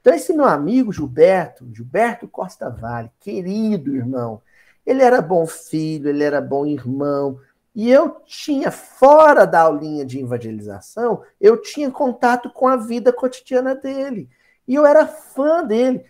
Então, 0.00 0.14
esse 0.14 0.32
meu 0.32 0.46
amigo 0.46 0.92
Gilberto, 0.92 1.68
Gilberto 1.74 2.26
Costa 2.26 2.70
Vale, 2.70 3.10
querido 3.20 3.94
irmão, 3.94 4.40
ele 4.86 5.02
era 5.02 5.20
bom 5.20 5.46
filho, 5.46 6.08
ele 6.08 6.24
era 6.24 6.40
bom 6.40 6.64
irmão, 6.64 7.38
e 7.74 7.90
eu 7.90 8.20
tinha, 8.26 8.70
fora 8.70 9.46
da 9.46 9.60
aulinha 9.60 10.04
de 10.04 10.18
evangelização, 10.18 11.22
eu 11.40 11.60
tinha 11.60 11.90
contato 11.90 12.50
com 12.50 12.66
a 12.66 12.76
vida 12.76 13.12
cotidiana 13.12 13.74
dele. 13.74 14.28
E 14.66 14.74
eu 14.74 14.84
era 14.84 15.06
fã 15.06 15.64
dele. 15.64 16.04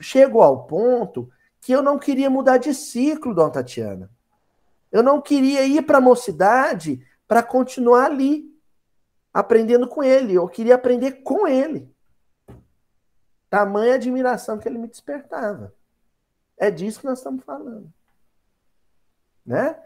Chegou 0.00 0.42
ao 0.42 0.66
ponto 0.66 1.30
que 1.60 1.72
eu 1.72 1.82
não 1.82 1.98
queria 1.98 2.28
mudar 2.28 2.58
de 2.58 2.74
ciclo, 2.74 3.34
Dona 3.34 3.50
Tatiana. 3.50 4.10
Eu 4.92 5.02
não 5.02 5.20
queria 5.20 5.64
ir 5.64 5.82
para 5.82 5.98
a 5.98 6.00
mocidade 6.00 7.04
para 7.26 7.42
continuar 7.42 8.06
ali, 8.06 8.44
aprendendo 9.32 9.88
com 9.88 10.02
ele. 10.02 10.34
Eu 10.34 10.46
queria 10.48 10.74
aprender 10.74 11.22
com 11.22 11.48
ele. 11.48 11.92
Tamanha 13.48 13.94
admiração 13.94 14.58
que 14.58 14.68
ele 14.68 14.78
me 14.78 14.88
despertava. 14.88 15.74
É 16.56 16.70
disso 16.70 17.00
que 17.00 17.06
nós 17.06 17.18
estamos 17.18 17.44
falando. 17.44 17.92
Né? 19.44 19.76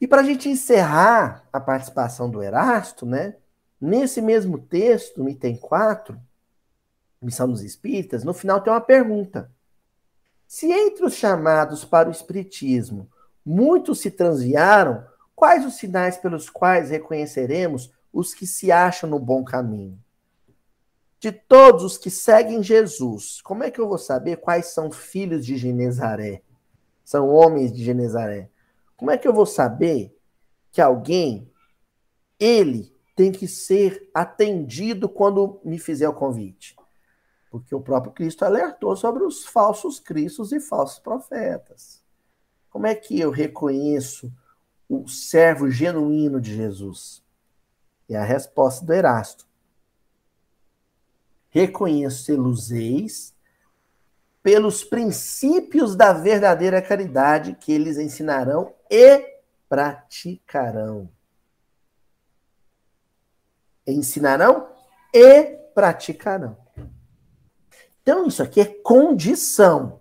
E 0.00 0.06
para 0.06 0.20
a 0.20 0.24
gente 0.24 0.48
encerrar 0.48 1.44
a 1.52 1.60
participação 1.60 2.30
do 2.30 2.42
Erasto, 2.42 3.04
né? 3.04 3.36
Nesse 3.80 4.20
mesmo 4.20 4.58
texto, 4.58 5.22
no 5.22 5.28
item 5.28 5.56
4, 5.56 6.20
Missão 7.20 7.48
dos 7.48 7.62
Espíritas, 7.62 8.24
no 8.24 8.32
final 8.32 8.60
tem 8.60 8.72
uma 8.72 8.80
pergunta. 8.80 9.50
Se 10.46 10.72
entre 10.72 11.04
os 11.04 11.14
chamados 11.14 11.84
para 11.84 12.08
o 12.08 12.12
Espiritismo 12.12 13.08
muitos 13.44 14.00
se 14.00 14.10
transviaram, 14.10 15.04
quais 15.34 15.64
os 15.64 15.76
sinais 15.76 16.16
pelos 16.16 16.48
quais 16.48 16.90
reconheceremos 16.90 17.92
os 18.12 18.34
que 18.34 18.46
se 18.46 18.70
acham 18.72 19.08
no 19.08 19.18
bom 19.18 19.44
caminho? 19.44 19.98
De 21.20 21.32
todos 21.32 21.82
os 21.82 21.98
que 21.98 22.10
seguem 22.10 22.62
Jesus, 22.62 23.40
como 23.42 23.64
é 23.64 23.70
que 23.70 23.80
eu 23.80 23.88
vou 23.88 23.98
saber 23.98 24.36
quais 24.36 24.66
são 24.66 24.90
filhos 24.90 25.44
de 25.44 25.56
Genezaré? 25.56 26.42
São 27.04 27.28
homens 27.28 27.72
de 27.72 27.82
Genezaré. 27.84 28.48
Como 28.96 29.10
é 29.10 29.18
que 29.18 29.26
eu 29.26 29.32
vou 29.32 29.46
saber 29.46 30.16
que 30.70 30.80
alguém, 30.80 31.50
ele, 32.38 32.94
tem 33.16 33.32
que 33.32 33.48
ser 33.48 34.08
atendido 34.14 35.08
quando 35.08 35.60
me 35.64 35.76
fizer 35.76 36.08
o 36.08 36.14
convite? 36.14 36.77
Porque 37.60 37.74
o 37.74 37.80
próprio 37.80 38.12
Cristo 38.12 38.44
alertou 38.44 38.96
sobre 38.96 39.24
os 39.24 39.44
falsos 39.44 39.98
cristos 39.98 40.52
e 40.52 40.60
falsos 40.60 40.98
profetas. 40.98 42.02
Como 42.70 42.86
é 42.86 42.94
que 42.94 43.18
eu 43.18 43.30
reconheço 43.30 44.32
o 44.88 45.08
servo 45.08 45.70
genuíno 45.70 46.40
de 46.40 46.54
Jesus? 46.54 47.22
E 48.08 48.16
a 48.16 48.24
resposta 48.24 48.84
do 48.84 48.92
Erasto. 48.92 49.46
Reconheço-los 51.50 52.70
eis 52.70 53.34
pelos 54.42 54.84
princípios 54.84 55.96
da 55.96 56.12
verdadeira 56.12 56.80
caridade 56.80 57.54
que 57.54 57.72
eles 57.72 57.98
ensinarão 57.98 58.74
e 58.90 59.38
praticarão. 59.68 61.10
Ensinarão 63.86 64.68
e 65.12 65.44
praticarão. 65.74 66.56
Então, 68.08 68.26
isso 68.26 68.42
aqui 68.42 68.58
é 68.58 68.64
condição. 68.64 70.00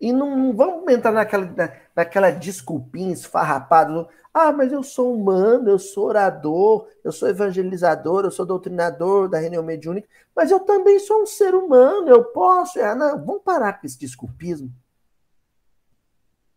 E 0.00 0.12
não, 0.12 0.52
vamos 0.52 0.92
entrar 0.92 1.12
naquela, 1.12 1.46
na, 1.46 1.72
naquela 1.94 2.32
desculpinha 2.32 3.12
esfarrapada. 3.12 4.08
Ah, 4.34 4.50
mas 4.50 4.72
eu 4.72 4.82
sou 4.82 5.14
humano, 5.14 5.70
eu 5.70 5.78
sou 5.78 6.08
orador, 6.08 6.88
eu 7.04 7.12
sou 7.12 7.28
evangelizador, 7.28 8.24
eu 8.24 8.32
sou 8.32 8.44
doutrinador 8.44 9.28
da 9.28 9.38
reunião 9.38 9.62
mediúnica, 9.62 10.08
mas 10.34 10.50
eu 10.50 10.58
também 10.58 10.98
sou 10.98 11.22
um 11.22 11.26
ser 11.26 11.54
humano, 11.54 12.08
eu 12.08 12.24
posso. 12.24 12.80
Ah, 12.80 12.96
não, 12.96 13.24
vamos 13.24 13.44
parar 13.44 13.74
com 13.74 13.86
esse 13.86 13.96
desculpismo. 13.96 14.72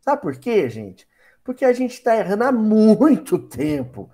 Sabe 0.01 0.23
por 0.23 0.35
quê, 0.39 0.67
gente? 0.71 1.07
Porque 1.43 1.65
a 1.65 1.71
gente 1.71 1.93
está 1.93 2.17
errando 2.17 2.45
há 2.45 2.51
muito 2.51 3.37
tempo. 3.47 4.09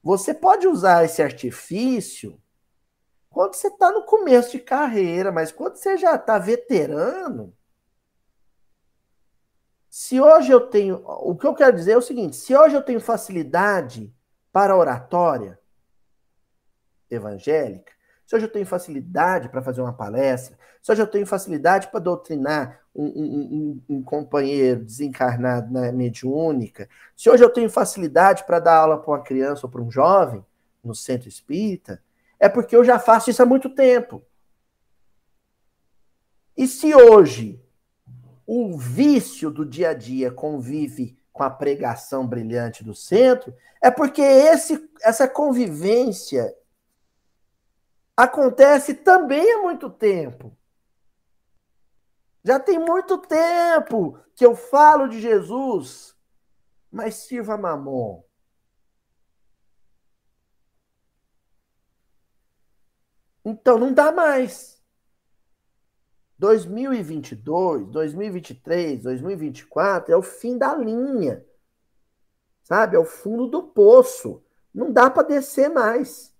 Você 0.00 0.32
pode 0.32 0.68
usar 0.68 1.04
esse 1.04 1.20
artifício 1.20 2.40
quando 3.32 3.54
você 3.54 3.68
está 3.68 3.90
no 3.90 4.04
começo 4.04 4.52
de 4.52 4.60
carreira, 4.60 5.32
mas 5.32 5.50
quando 5.50 5.76
você 5.76 5.96
já 5.96 6.14
está 6.14 6.38
veterano. 6.38 7.52
Se 9.88 10.20
hoje 10.20 10.50
eu 10.52 10.60
tenho. 10.60 11.02
O 11.04 11.36
que 11.36 11.46
eu 11.46 11.54
quero 11.54 11.76
dizer 11.76 11.92
é 11.92 11.96
o 11.96 12.02
seguinte: 12.02 12.36
se 12.36 12.54
hoje 12.54 12.74
eu 12.74 12.82
tenho 12.82 13.00
facilidade 13.00 14.14
para 14.52 14.76
oratória 14.76 15.58
evangélica, 17.10 17.92
se 18.26 18.36
hoje 18.36 18.46
eu 18.46 18.52
tenho 18.52 18.66
facilidade 18.66 19.48
para 19.48 19.62
fazer 19.62 19.80
uma 19.80 19.92
palestra, 19.92 20.58
se 20.82 20.92
hoje 20.92 21.02
eu 21.02 21.06
tenho 21.06 21.26
facilidade 21.26 21.88
para 21.88 22.00
doutrinar 22.00 22.80
um, 22.94 23.04
um, 23.04 23.82
um, 23.88 23.96
um, 23.96 24.02
companheiro 24.02 24.84
desencarnado 24.84 25.72
na 25.72 25.90
mediúnica, 25.92 26.88
se 27.16 27.30
hoje 27.30 27.42
eu 27.42 27.50
tenho 27.50 27.70
facilidade 27.70 28.44
para 28.44 28.58
dar 28.58 28.76
aula 28.76 28.98
para 28.98 29.10
uma 29.10 29.22
criança 29.22 29.66
ou 29.66 29.70
para 29.70 29.82
um 29.82 29.90
jovem 29.90 30.44
no 30.82 30.94
centro 30.94 31.28
espírita, 31.28 32.02
é 32.42 32.48
porque 32.48 32.74
eu 32.74 32.82
já 32.82 32.98
faço 32.98 33.30
isso 33.30 33.40
há 33.40 33.46
muito 33.46 33.70
tempo. 33.70 34.20
E 36.56 36.66
se 36.66 36.92
hoje 36.92 37.64
o 38.44 38.76
vício 38.76 39.48
do 39.48 39.64
dia 39.64 39.90
a 39.90 39.94
dia 39.94 40.28
convive 40.32 41.16
com 41.32 41.44
a 41.44 41.50
pregação 41.50 42.26
brilhante 42.26 42.82
do 42.82 42.96
centro, 42.96 43.54
é 43.80 43.92
porque 43.92 44.20
esse, 44.20 44.90
essa 45.02 45.28
convivência 45.28 46.52
acontece 48.16 48.92
também 48.92 49.52
há 49.52 49.62
muito 49.62 49.88
tempo. 49.88 50.52
Já 52.42 52.58
tem 52.58 52.76
muito 52.76 53.18
tempo 53.18 54.18
que 54.34 54.44
eu 54.44 54.56
falo 54.56 55.06
de 55.06 55.20
Jesus, 55.20 56.16
mas 56.90 57.14
sirva 57.14 57.56
mamon. 57.56 58.20
Então 63.44 63.78
não 63.78 63.92
dá 63.92 64.12
mais. 64.12 64.80
2022, 66.38 67.88
2023, 67.88 69.02
2024 69.02 70.12
é 70.12 70.16
o 70.16 70.22
fim 70.22 70.58
da 70.58 70.74
linha. 70.74 71.44
Sabe? 72.64 72.96
É 72.96 72.98
o 72.98 73.04
fundo 73.04 73.46
do 73.46 73.62
poço. 73.62 74.42
Não 74.74 74.92
dá 74.92 75.10
para 75.10 75.28
descer 75.28 75.68
mais. 75.68 76.34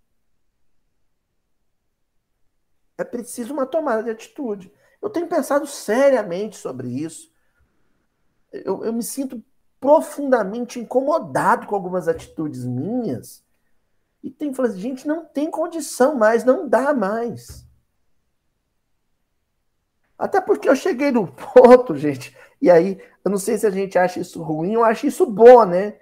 É 2.98 3.05
preciso 3.05 3.53
uma 3.53 3.66
tomada 3.66 4.03
de 4.03 4.11
atitude. 4.11 4.72
Eu 5.00 5.11
tenho 5.11 5.28
pensado 5.28 5.66
seriamente 5.66 6.57
sobre 6.57 6.88
isso. 6.88 7.32
Eu, 8.53 8.84
eu 8.84 8.92
me 8.92 9.03
sinto 9.03 9.42
profundamente 9.80 10.78
incomodado 10.78 11.66
com 11.66 11.74
algumas 11.74 12.07
atitudes 12.07 12.64
minhas. 12.64 13.44
E 14.23 14.31
tenho 14.31 14.55
falado, 14.55 14.77
gente, 14.77 15.07
não 15.07 15.25
tem 15.25 15.51
condição 15.51 16.14
mais, 16.14 16.45
não 16.45 16.68
dá 16.68 16.95
mais. 16.95 17.66
Até 20.16 20.41
porque 20.41 20.68
eu 20.68 20.77
cheguei 20.77 21.11
no 21.11 21.27
ponto, 21.33 21.97
gente, 21.97 22.37
e 22.61 22.70
aí, 22.70 23.03
eu 23.25 23.31
não 23.31 23.39
sei 23.39 23.59
se 23.59 23.66
a 23.66 23.70
gente 23.70 23.99
acha 23.99 24.20
isso 24.20 24.41
ruim 24.41 24.77
ou 24.77 24.85
acha 24.85 25.07
isso 25.07 25.27
bom, 25.27 25.64
né? 25.64 25.99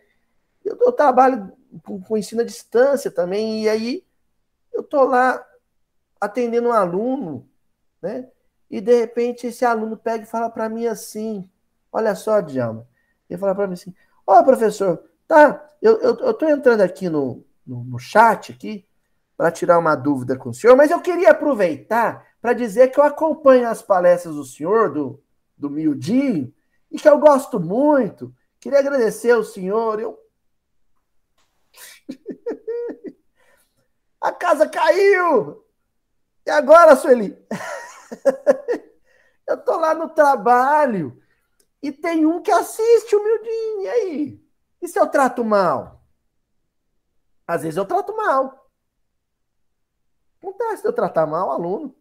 Eu, 0.63 0.77
eu 0.83 0.93
trabalho 0.93 1.51
com, 1.85 2.01
com 2.03 2.17
ensino 2.19 2.43
à 2.43 2.45
distância 2.45 3.11
também, 3.11 3.63
e 3.65 3.69
aí 3.69 4.05
eu 4.73 4.83
tô 4.83 5.05
lá 5.05 5.43
atendendo 6.21 6.69
um 6.69 6.73
aluno, 6.73 7.49
né? 8.03 8.29
E 8.71 8.81
de 8.81 8.95
repente 8.95 9.47
esse 9.47 9.65
aluno 9.65 9.97
pega 9.97 10.25
e 10.25 10.27
fala 10.27 10.51
para 10.51 10.69
mim 10.69 10.87
assim: 10.87 11.49
Olha 11.91 12.15
só, 12.15 12.41
Djalma. 12.41 12.87
Ele 13.29 13.39
fala 13.39 13.55
para 13.55 13.67
mim 13.67 13.75
assim: 13.75 13.95
Ó, 14.27 14.39
oh, 14.39 14.45
professor, 14.45 15.03
tá, 15.27 15.71
eu, 15.81 15.99
eu, 16.01 16.17
eu 16.19 16.35
tô 16.35 16.47
entrando 16.47 16.83
aqui 16.83 17.09
no, 17.09 17.45
no, 17.71 17.85
no 17.85 17.99
chat 17.99 18.51
aqui 18.51 18.85
para 19.37 19.53
tirar 19.53 19.79
uma 19.79 19.95
dúvida 19.95 20.37
com 20.37 20.51
o 20.51 20.55
senhor, 20.55 20.77
mas 20.77 20.91
eu 20.91 21.01
queria 21.01 21.31
aproveitar 21.31 22.27
para 22.43 22.53
dizer 22.53 22.91
que 22.91 22.99
eu 22.99 23.05
acompanho 23.05 23.69
as 23.69 23.81
palestras 23.81 24.35
do 24.35 24.45
senhor, 24.45 24.93
do, 24.93 25.23
do 25.57 25.71
Mildinho, 25.71 26.53
e 26.91 26.99
que 26.99 27.09
eu 27.09 27.19
gosto 27.19 27.61
muito. 27.61 28.35
Queria 28.59 28.81
agradecer 28.81 29.31
ao 29.31 29.45
senhor. 29.45 30.01
Eu... 30.01 30.19
A 34.21 34.33
casa 34.33 34.69
caiu! 34.69 35.65
E 36.45 36.51
agora, 36.51 36.97
Sueli? 36.97 37.39
eu 39.47 39.57
tô 39.59 39.79
lá 39.79 39.95
no 39.95 40.09
trabalho 40.09 41.19
e 41.83 41.91
tem 41.91 42.27
um 42.27 42.43
que 42.43 42.51
assiste 42.51 43.15
o 43.17 43.23
Mildinho. 43.23 43.81
E 43.83 43.89
aí? 43.89 44.45
E 44.83 44.89
se 44.89 44.99
eu 44.99 45.07
trato 45.07 45.45
mal? 45.45 46.00
Às 47.51 47.63
vezes 47.63 47.77
eu 47.77 47.85
trato 47.85 48.17
mal. 48.17 48.71
Acontece 50.41 50.83
de 50.83 50.89
eu 50.89 50.93
tratar 50.93 51.27
mal 51.27 51.49
o 51.49 51.51
aluno. 51.51 51.97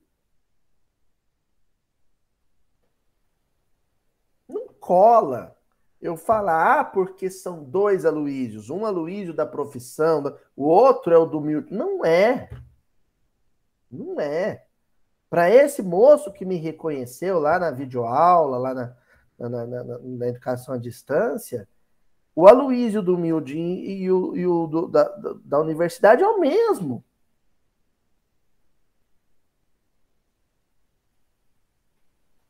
Não 4.48 4.68
cola 4.80 5.58
eu 6.00 6.16
falar, 6.16 6.80
ah, 6.80 6.84
porque 6.86 7.32
são 7.32 7.64
dois 7.64 8.06
Aloísios. 8.06 8.70
Um 8.70 8.86
Aloísio 8.86 9.34
da 9.34 9.46
profissão, 9.46 10.38
o 10.56 10.66
outro 10.66 11.14
é 11.14 11.18
o 11.18 11.26
do 11.26 11.42
Milton. 11.42 11.74
Não 11.74 12.06
é. 12.06 12.48
Não 13.92 14.22
é. 14.22 14.68
Para 15.32 15.50
esse 15.50 15.82
moço 15.82 16.32
que 16.32 16.46
me 16.46 16.58
reconheceu 16.58 17.40
lá 17.40 17.58
na 17.58 17.72
videoaula, 17.72 18.58
lá 18.60 18.74
na, 18.76 18.96
na, 19.40 19.66
na, 19.66 19.84
na 20.00 20.28
educação 20.28 20.76
à 20.76 20.78
distância, 20.78 21.68
o 22.40 22.48
Aloísio 22.48 23.02
do 23.02 23.18
Mildin 23.18 23.82
e 23.84 24.10
o, 24.10 24.34
e 24.34 24.48
o 24.48 24.66
do, 24.66 24.88
da, 24.88 25.04
da 25.44 25.60
universidade 25.60 26.24
é 26.24 26.28
o 26.28 26.40
mesmo. 26.40 27.04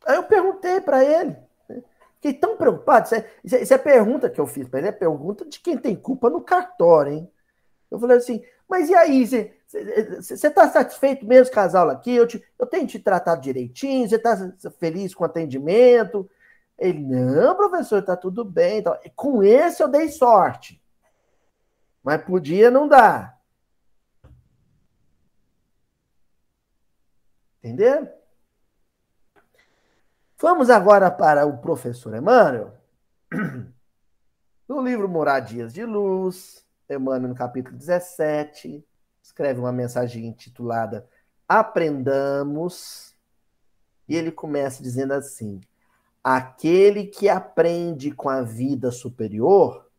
Aí 0.06 0.14
eu 0.14 0.22
perguntei 0.22 0.80
para 0.80 1.04
ele. 1.04 1.36
Né? 1.68 1.82
Fiquei 2.14 2.34
tão 2.34 2.56
preocupado. 2.56 3.06
Isso 3.06 3.16
é, 3.56 3.62
isso 3.62 3.74
é, 3.74 3.78
pergunta 3.78 4.30
que 4.30 4.40
eu 4.40 4.46
fiz 4.46 4.68
para 4.68 4.78
ele, 4.78 4.88
é 4.88 4.92
pergunta 4.92 5.44
de 5.44 5.58
quem 5.58 5.76
tem 5.76 5.96
culpa 5.96 6.30
no 6.30 6.40
cartório, 6.40 7.12
hein? 7.12 7.32
Eu 7.90 7.98
falei 7.98 8.18
assim, 8.18 8.44
mas 8.68 8.88
e 8.88 8.94
aí, 8.94 9.26
você 9.26 10.46
está 10.46 10.68
satisfeito 10.68 11.26
mesmo 11.26 11.52
com 11.52 11.90
aqui? 11.90 12.14
Eu, 12.14 12.28
te, 12.28 12.40
eu 12.56 12.64
tenho 12.64 12.86
te 12.86 13.00
tratado 13.00 13.40
direitinho? 13.40 14.08
Você 14.08 14.14
está 14.14 14.52
feliz 14.78 15.12
com 15.16 15.24
o 15.24 15.26
atendimento? 15.26 16.30
Ele, 16.80 16.98
não, 16.98 17.54
professor, 17.54 17.98
está 17.98 18.16
tudo 18.16 18.42
bem. 18.42 18.78
Então, 18.78 18.98
com 19.14 19.42
esse 19.42 19.82
eu 19.82 19.88
dei 19.88 20.08
sorte. 20.08 20.82
Mas 22.02 22.24
podia 22.24 22.70
não 22.70 22.88
dar. 22.88 23.38
Entendeu? 27.62 28.08
Vamos 30.38 30.70
agora 30.70 31.10
para 31.10 31.44
o 31.44 31.58
professor 31.58 32.16
Emmanuel. 32.16 32.74
No 34.66 34.80
livro 34.80 35.08
Moradias 35.08 35.74
de 35.74 35.84
Luz, 35.84 36.64
Emmanuel, 36.88 37.30
no 37.30 37.34
capítulo 37.34 37.76
17, 37.76 38.86
escreve 39.22 39.60
uma 39.60 39.72
mensagem 39.72 40.24
intitulada 40.26 41.06
Aprendamos. 41.46 43.14
E 44.08 44.14
ele 44.14 44.30
começa 44.30 44.82
dizendo 44.82 45.12
assim: 45.12 45.60
Aquele 46.22 47.06
que 47.06 47.28
aprende 47.28 48.10
com 48.10 48.28
a 48.28 48.42
vida 48.42 48.90
superior 48.90 49.90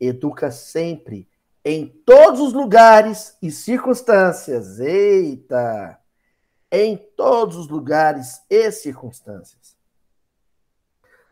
educa 0.00 0.50
sempre, 0.50 1.28
em 1.64 1.86
todos 1.86 2.40
os 2.40 2.52
lugares 2.52 3.36
e 3.40 3.50
circunstâncias. 3.50 4.78
Eita! 4.80 5.98
Em 6.70 6.96
todos 7.16 7.56
os 7.56 7.68
lugares 7.68 8.42
e 8.50 8.70
circunstâncias. 8.72 9.76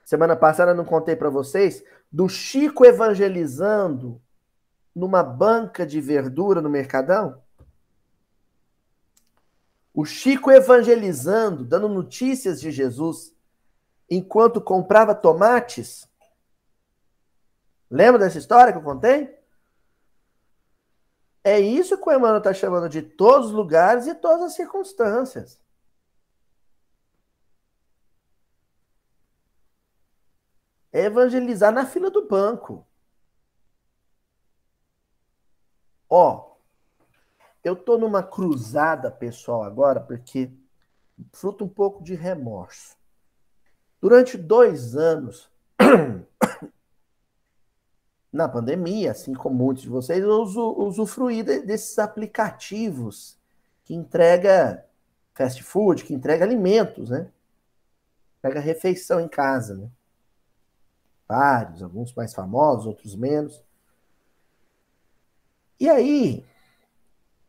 Semana 0.04 0.36
passada 0.36 0.72
não 0.72 0.84
contei 0.84 1.16
para 1.16 1.28
vocês 1.28 1.84
do 2.10 2.28
Chico 2.28 2.84
evangelizando 2.84 4.20
numa 4.94 5.22
banca 5.22 5.86
de 5.86 6.00
verdura 6.00 6.60
no 6.60 6.70
Mercadão? 6.70 7.42
O 9.94 10.04
Chico 10.04 10.50
evangelizando, 10.50 11.64
dando 11.64 11.88
notícias 11.88 12.60
de 12.60 12.70
Jesus, 12.70 13.31
enquanto 14.08 14.60
comprava 14.60 15.14
tomates. 15.14 16.08
Lembra 17.90 18.20
dessa 18.20 18.38
história 18.38 18.72
que 18.72 18.78
eu 18.78 18.82
contei? 18.82 19.38
É 21.44 21.58
isso 21.58 21.98
que 21.98 22.08
o 22.08 22.12
Emmanuel 22.12 22.38
está 22.38 22.54
chamando 22.54 22.88
de 22.88 23.02
todos 23.02 23.48
os 23.48 23.52
lugares 23.52 24.06
e 24.06 24.14
todas 24.14 24.42
as 24.42 24.54
circunstâncias. 24.54 25.60
É 30.92 31.04
evangelizar 31.04 31.72
na 31.72 31.86
fila 31.86 32.10
do 32.10 32.28
banco. 32.28 32.86
Ó, 36.08 36.56
eu 37.64 37.74
tô 37.74 37.96
numa 37.96 38.22
cruzada 38.22 39.10
pessoal 39.10 39.62
agora, 39.62 40.00
porque 40.00 40.52
fruto 41.32 41.64
um 41.64 41.68
pouco 41.68 42.02
de 42.04 42.14
remorso. 42.14 42.96
Durante 44.02 44.36
dois 44.36 44.96
anos, 44.96 45.48
na 48.32 48.48
pandemia, 48.48 49.12
assim 49.12 49.32
como 49.32 49.54
muitos 49.54 49.84
de 49.84 49.88
vocês, 49.88 50.20
eu 50.20 50.42
usufruí 50.42 51.44
desses 51.44 51.96
aplicativos 52.00 53.38
que 53.84 53.94
entrega 53.94 54.84
fast 55.34 55.62
food, 55.62 56.04
que 56.04 56.12
entrega 56.12 56.44
alimentos, 56.44 57.10
né? 57.10 57.30
Pega 58.40 58.58
refeição 58.58 59.20
em 59.20 59.28
casa, 59.28 59.76
né? 59.76 59.88
Vários, 61.28 61.80
alguns 61.80 62.12
mais 62.12 62.34
famosos, 62.34 62.86
outros 62.86 63.14
menos. 63.14 63.62
E 65.78 65.88
aí, 65.88 66.44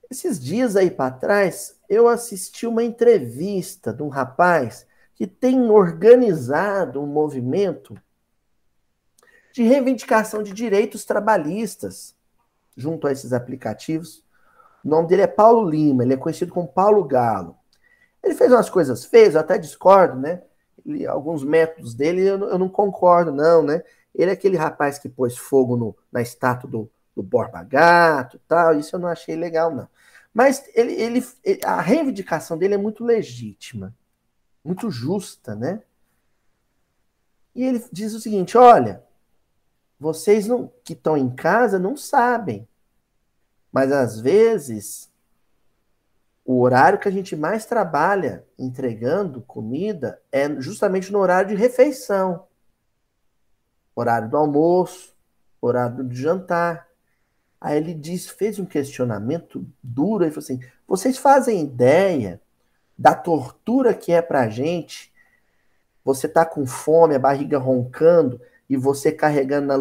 Esses 0.09 0.39
dias 0.39 0.75
aí 0.75 0.91
para 0.91 1.11
trás, 1.11 1.75
eu 1.89 2.07
assisti 2.07 2.67
uma 2.67 2.83
entrevista 2.83 3.91
de 3.91 4.03
um 4.03 4.09
rapaz 4.09 4.85
que 5.15 5.27
tem 5.27 5.69
organizado 5.69 7.01
um 7.01 7.07
movimento 7.07 7.95
de 9.53 9.63
reivindicação 9.63 10.41
de 10.41 10.51
direitos 10.51 11.05
trabalhistas 11.05 12.15
junto 12.75 13.07
a 13.07 13.11
esses 13.11 13.33
aplicativos. 13.33 14.23
O 14.83 14.89
nome 14.89 15.07
dele 15.07 15.21
é 15.21 15.27
Paulo 15.27 15.69
Lima, 15.69 16.03
ele 16.03 16.13
é 16.13 16.17
conhecido 16.17 16.51
como 16.51 16.67
Paulo 16.67 17.03
Galo. 17.03 17.55
Ele 18.23 18.33
fez 18.33 18.51
umas 18.51 18.69
coisas 18.69 19.05
feias, 19.05 19.35
eu 19.35 19.41
até 19.41 19.57
discordo, 19.57 20.19
né? 20.19 20.41
Ele, 20.85 21.05
alguns 21.05 21.43
métodos 21.43 21.93
dele 21.93 22.21
eu, 22.21 22.49
eu, 22.49 22.57
não 22.57 22.67
concordo, 22.67 23.31
não, 23.31 23.61
né? 23.61 23.83
Ele 24.13 24.31
é 24.31 24.33
aquele 24.33 24.57
rapaz 24.57 24.97
que 24.97 25.07
pôs 25.07 25.37
fogo 25.37 25.77
no, 25.77 25.95
na 26.11 26.21
estátua 26.21 26.69
do, 26.69 26.89
do 27.15 27.21
Borba 27.21 27.63
Gato 27.63 28.39
tal, 28.47 28.75
isso 28.75 28.95
eu 28.95 28.99
não 28.99 29.07
achei 29.07 29.35
legal, 29.35 29.73
não. 29.73 29.87
Mas 30.33 30.67
ele, 30.73 30.93
ele, 30.93 31.23
a 31.63 31.79
reivindicação 31.79 32.57
dele 32.57 32.73
é 32.73 32.77
muito 32.77 33.03
legítima, 33.03 33.93
muito 34.63 34.89
justa, 34.89 35.55
né? 35.55 35.81
E 37.55 37.63
ele 37.63 37.83
diz 37.91 38.13
o 38.13 38.19
seguinte: 38.19 38.57
olha, 38.57 39.03
vocês 39.99 40.47
não, 40.47 40.71
que 40.83 40.93
estão 40.93 41.17
em 41.17 41.29
casa 41.29 41.77
não 41.77 41.95
sabem, 41.95 42.67
mas 43.71 43.91
às 43.91 44.19
vezes 44.19 45.11
o 46.45 46.59
horário 46.59 46.99
que 46.99 47.07
a 47.07 47.11
gente 47.11 47.35
mais 47.35 47.65
trabalha 47.65 48.45
entregando 48.59 49.41
comida 49.41 50.21
é 50.31 50.49
justamente 50.59 51.11
no 51.11 51.19
horário 51.19 51.49
de 51.49 51.55
refeição. 51.55 52.47
Horário 53.95 54.29
do 54.29 54.35
almoço, 54.35 55.15
horário 55.61 56.03
do 56.03 56.13
jantar. 56.13 56.89
Aí 57.61 57.77
ele 57.77 57.93
diz, 57.93 58.27
fez 58.27 58.59
um 58.59 58.65
questionamento 58.65 59.65
duro, 59.81 60.23
ele 60.23 60.31
falou 60.31 60.43
assim: 60.43 60.59
vocês 60.85 61.17
fazem 61.17 61.63
ideia 61.63 62.41
da 62.97 63.15
tortura 63.15 63.93
que 63.93 64.11
é 64.11 64.21
pra 64.21 64.49
gente? 64.49 65.11
Você 66.03 66.27
tá 66.27 66.45
com 66.45 66.65
fome, 66.65 67.15
a 67.15 67.19
barriga 67.19 67.57
roncando, 67.57 68.39
e 68.69 68.77
você 68.77 69.11
carregando 69.11 69.67
na, 69.67 69.77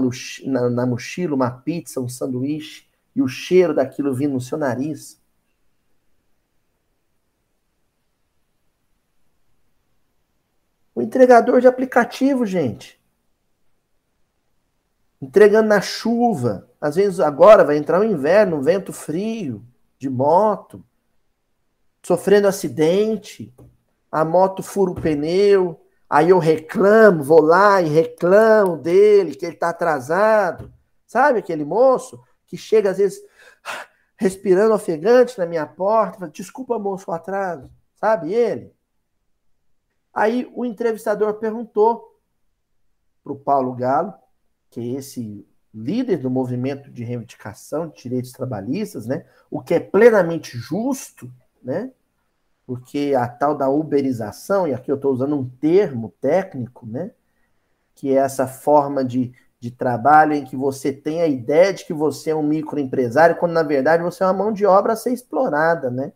na, 0.46 0.70
na 0.70 0.86
mochila 0.86 1.34
uma 1.34 1.50
pizza, 1.50 2.00
um 2.00 2.08
sanduíche, 2.08 2.86
e 3.14 3.22
o 3.22 3.28
cheiro 3.28 3.74
daquilo 3.74 4.14
vindo 4.14 4.34
no 4.34 4.40
seu 4.40 4.56
nariz. 4.58 5.20
O 10.94 11.02
entregador 11.02 11.60
de 11.60 11.66
aplicativo, 11.66 12.46
gente 12.46 13.02
entregando 15.22 15.68
na 15.68 15.80
chuva. 15.80 16.68
Às 16.80 16.96
vezes 16.96 17.20
agora 17.20 17.64
vai 17.64 17.76
entrar 17.76 18.00
o 18.00 18.04
inverno, 18.04 18.56
um 18.56 18.60
vento 18.60 18.92
frio, 18.92 19.64
de 19.96 20.10
moto, 20.10 20.84
sofrendo 22.02 22.48
acidente, 22.48 23.54
a 24.10 24.24
moto 24.24 24.62
fura 24.62 24.90
o 24.90 24.94
pneu, 24.94 25.80
aí 26.08 26.30
eu 26.30 26.38
reclamo, 26.38 27.22
vou 27.22 27.40
lá 27.40 27.80
e 27.80 27.88
reclamo 27.88 28.76
dele, 28.76 29.34
que 29.34 29.46
ele 29.46 29.54
está 29.54 29.70
atrasado. 29.70 30.72
Sabe 31.06 31.38
aquele 31.38 31.64
moço 31.64 32.22
que 32.46 32.56
chega 32.56 32.90
às 32.90 32.98
vezes 32.98 33.20
respirando 34.16 34.74
ofegante 34.74 35.38
na 35.38 35.46
minha 35.46 35.66
porta, 35.66 36.18
fala, 36.18 36.30
desculpa 36.30 36.78
moço 36.78 37.10
o 37.10 37.14
atraso, 37.14 37.70
sabe 37.96 38.32
ele? 38.32 38.72
Aí 40.12 40.50
o 40.54 40.64
entrevistador 40.64 41.34
perguntou 41.34 42.20
para 43.22 43.32
o 43.32 43.38
Paulo 43.38 43.74
Galo 43.74 44.14
que 44.72 44.80
é 44.80 44.98
esse 44.98 45.46
líder 45.72 46.16
do 46.16 46.30
movimento 46.30 46.90
de 46.90 47.04
reivindicação 47.04 47.88
de 47.88 48.02
direitos 48.02 48.32
trabalhistas, 48.32 49.06
né? 49.06 49.26
O 49.50 49.60
que 49.60 49.74
é 49.74 49.80
plenamente 49.80 50.56
justo, 50.56 51.30
né? 51.62 51.90
Porque 52.66 53.14
a 53.16 53.28
tal 53.28 53.54
da 53.54 53.68
uberização, 53.68 54.66
e 54.66 54.74
aqui 54.74 54.90
eu 54.90 54.96
estou 54.96 55.12
usando 55.12 55.36
um 55.36 55.48
termo 55.48 56.14
técnico, 56.20 56.86
né? 56.86 57.10
Que 57.94 58.16
é 58.16 58.20
essa 58.20 58.46
forma 58.46 59.04
de, 59.04 59.32
de 59.60 59.70
trabalho 59.70 60.32
em 60.34 60.44
que 60.44 60.56
você 60.56 60.92
tem 60.92 61.22
a 61.22 61.26
ideia 61.26 61.72
de 61.72 61.84
que 61.84 61.92
você 61.92 62.30
é 62.30 62.34
um 62.34 62.42
microempresário, 62.42 63.36
quando 63.36 63.52
na 63.52 63.62
verdade 63.62 64.02
você 64.02 64.22
é 64.22 64.26
uma 64.26 64.32
mão 64.32 64.52
de 64.52 64.64
obra 64.64 64.94
a 64.94 64.96
ser 64.96 65.12
explorada, 65.12 65.90
né? 65.90 66.12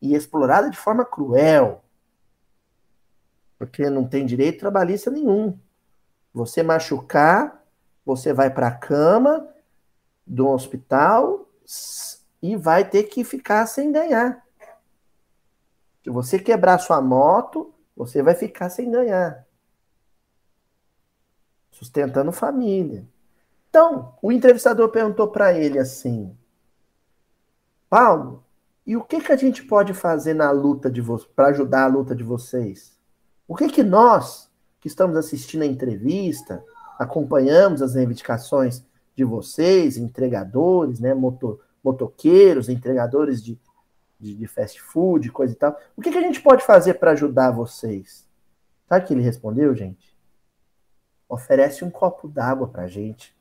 E 0.00 0.14
explorada 0.14 0.70
de 0.70 0.76
forma 0.76 1.04
cruel. 1.04 1.82
Porque 3.58 3.88
não 3.88 4.06
tem 4.06 4.26
direito 4.26 4.60
trabalhista 4.60 5.10
nenhum. 5.10 5.58
Você 6.32 6.62
machucar 6.62 7.66
você 8.06 8.32
vai 8.32 8.48
para 8.48 8.68
a 8.68 8.74
cama 8.74 9.48
do 10.24 10.46
hospital 10.46 11.50
e 12.40 12.56
vai 12.56 12.88
ter 12.88 13.02
que 13.02 13.24
ficar 13.24 13.66
sem 13.66 13.90
ganhar. 13.90 14.45
Se 16.06 16.10
você 16.10 16.38
quebrar 16.38 16.78
sua 16.78 17.02
moto, 17.02 17.74
você 17.96 18.22
vai 18.22 18.32
ficar 18.32 18.70
sem 18.70 18.88
ganhar. 18.88 19.44
Sustentando 21.68 22.30
família. 22.30 23.04
Então, 23.68 24.14
o 24.22 24.30
entrevistador 24.30 24.88
perguntou 24.90 25.26
para 25.26 25.52
ele 25.52 25.80
assim: 25.80 26.38
Paulo, 27.90 28.44
e 28.86 28.96
o 28.96 29.02
que, 29.02 29.20
que 29.20 29.32
a 29.32 29.36
gente 29.36 29.64
pode 29.64 29.92
fazer 29.94 30.32
na 30.32 30.52
luta 30.52 30.88
de 30.88 31.02
para 31.34 31.48
ajudar 31.48 31.82
a 31.82 31.88
luta 31.88 32.14
de 32.14 32.22
vocês? 32.22 32.96
O 33.48 33.56
que 33.56 33.68
que 33.68 33.82
nós 33.82 34.48
que 34.80 34.86
estamos 34.86 35.16
assistindo 35.16 35.62
a 35.62 35.66
entrevista, 35.66 36.64
acompanhamos 37.00 37.82
as 37.82 37.96
reivindicações 37.96 38.80
de 39.16 39.24
vocês, 39.24 39.96
entregadores, 39.96 41.00
né, 41.00 41.14
motor, 41.14 41.58
motoqueiros, 41.82 42.68
entregadores 42.68 43.42
de, 43.42 43.58
de, 44.18 44.34
de, 44.34 44.46
fast 44.46 44.80
food, 44.80 45.30
coisa 45.30 45.52
e 45.52 45.56
tal. 45.56 45.78
O 45.96 46.02
que, 46.02 46.10
que 46.10 46.18
a 46.18 46.22
gente 46.22 46.40
pode 46.40 46.64
fazer 46.64 46.94
para 46.94 47.12
ajudar 47.12 47.50
vocês? 47.50 48.26
Sabe 48.88 49.04
o 49.04 49.08
que 49.08 49.14
ele 49.14 49.22
respondeu, 49.22 49.74
gente? 49.74 50.16
Oferece 51.28 51.84
um 51.84 51.90
copo 51.90 52.28
d'água 52.28 52.68
para 52.68 52.86
gente. 52.86 53.36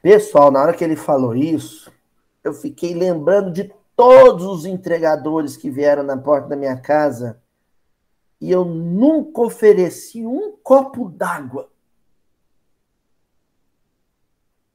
Pessoal, 0.00 0.50
na 0.50 0.62
hora 0.62 0.72
que 0.72 0.82
ele 0.82 0.96
falou 0.96 1.34
isso, 1.34 1.92
eu 2.42 2.52
fiquei 2.52 2.94
lembrando 2.94 3.50
de 3.52 3.72
todos 3.94 4.46
os 4.46 4.64
entregadores 4.64 5.56
que 5.56 5.68
vieram 5.68 6.02
na 6.02 6.16
porta 6.16 6.48
da 6.48 6.56
minha 6.56 6.80
casa 6.80 7.42
e 8.40 8.50
eu 8.50 8.64
nunca 8.64 9.42
ofereci 9.42 10.24
um 10.24 10.56
copo 10.62 11.08
d'água. 11.08 11.68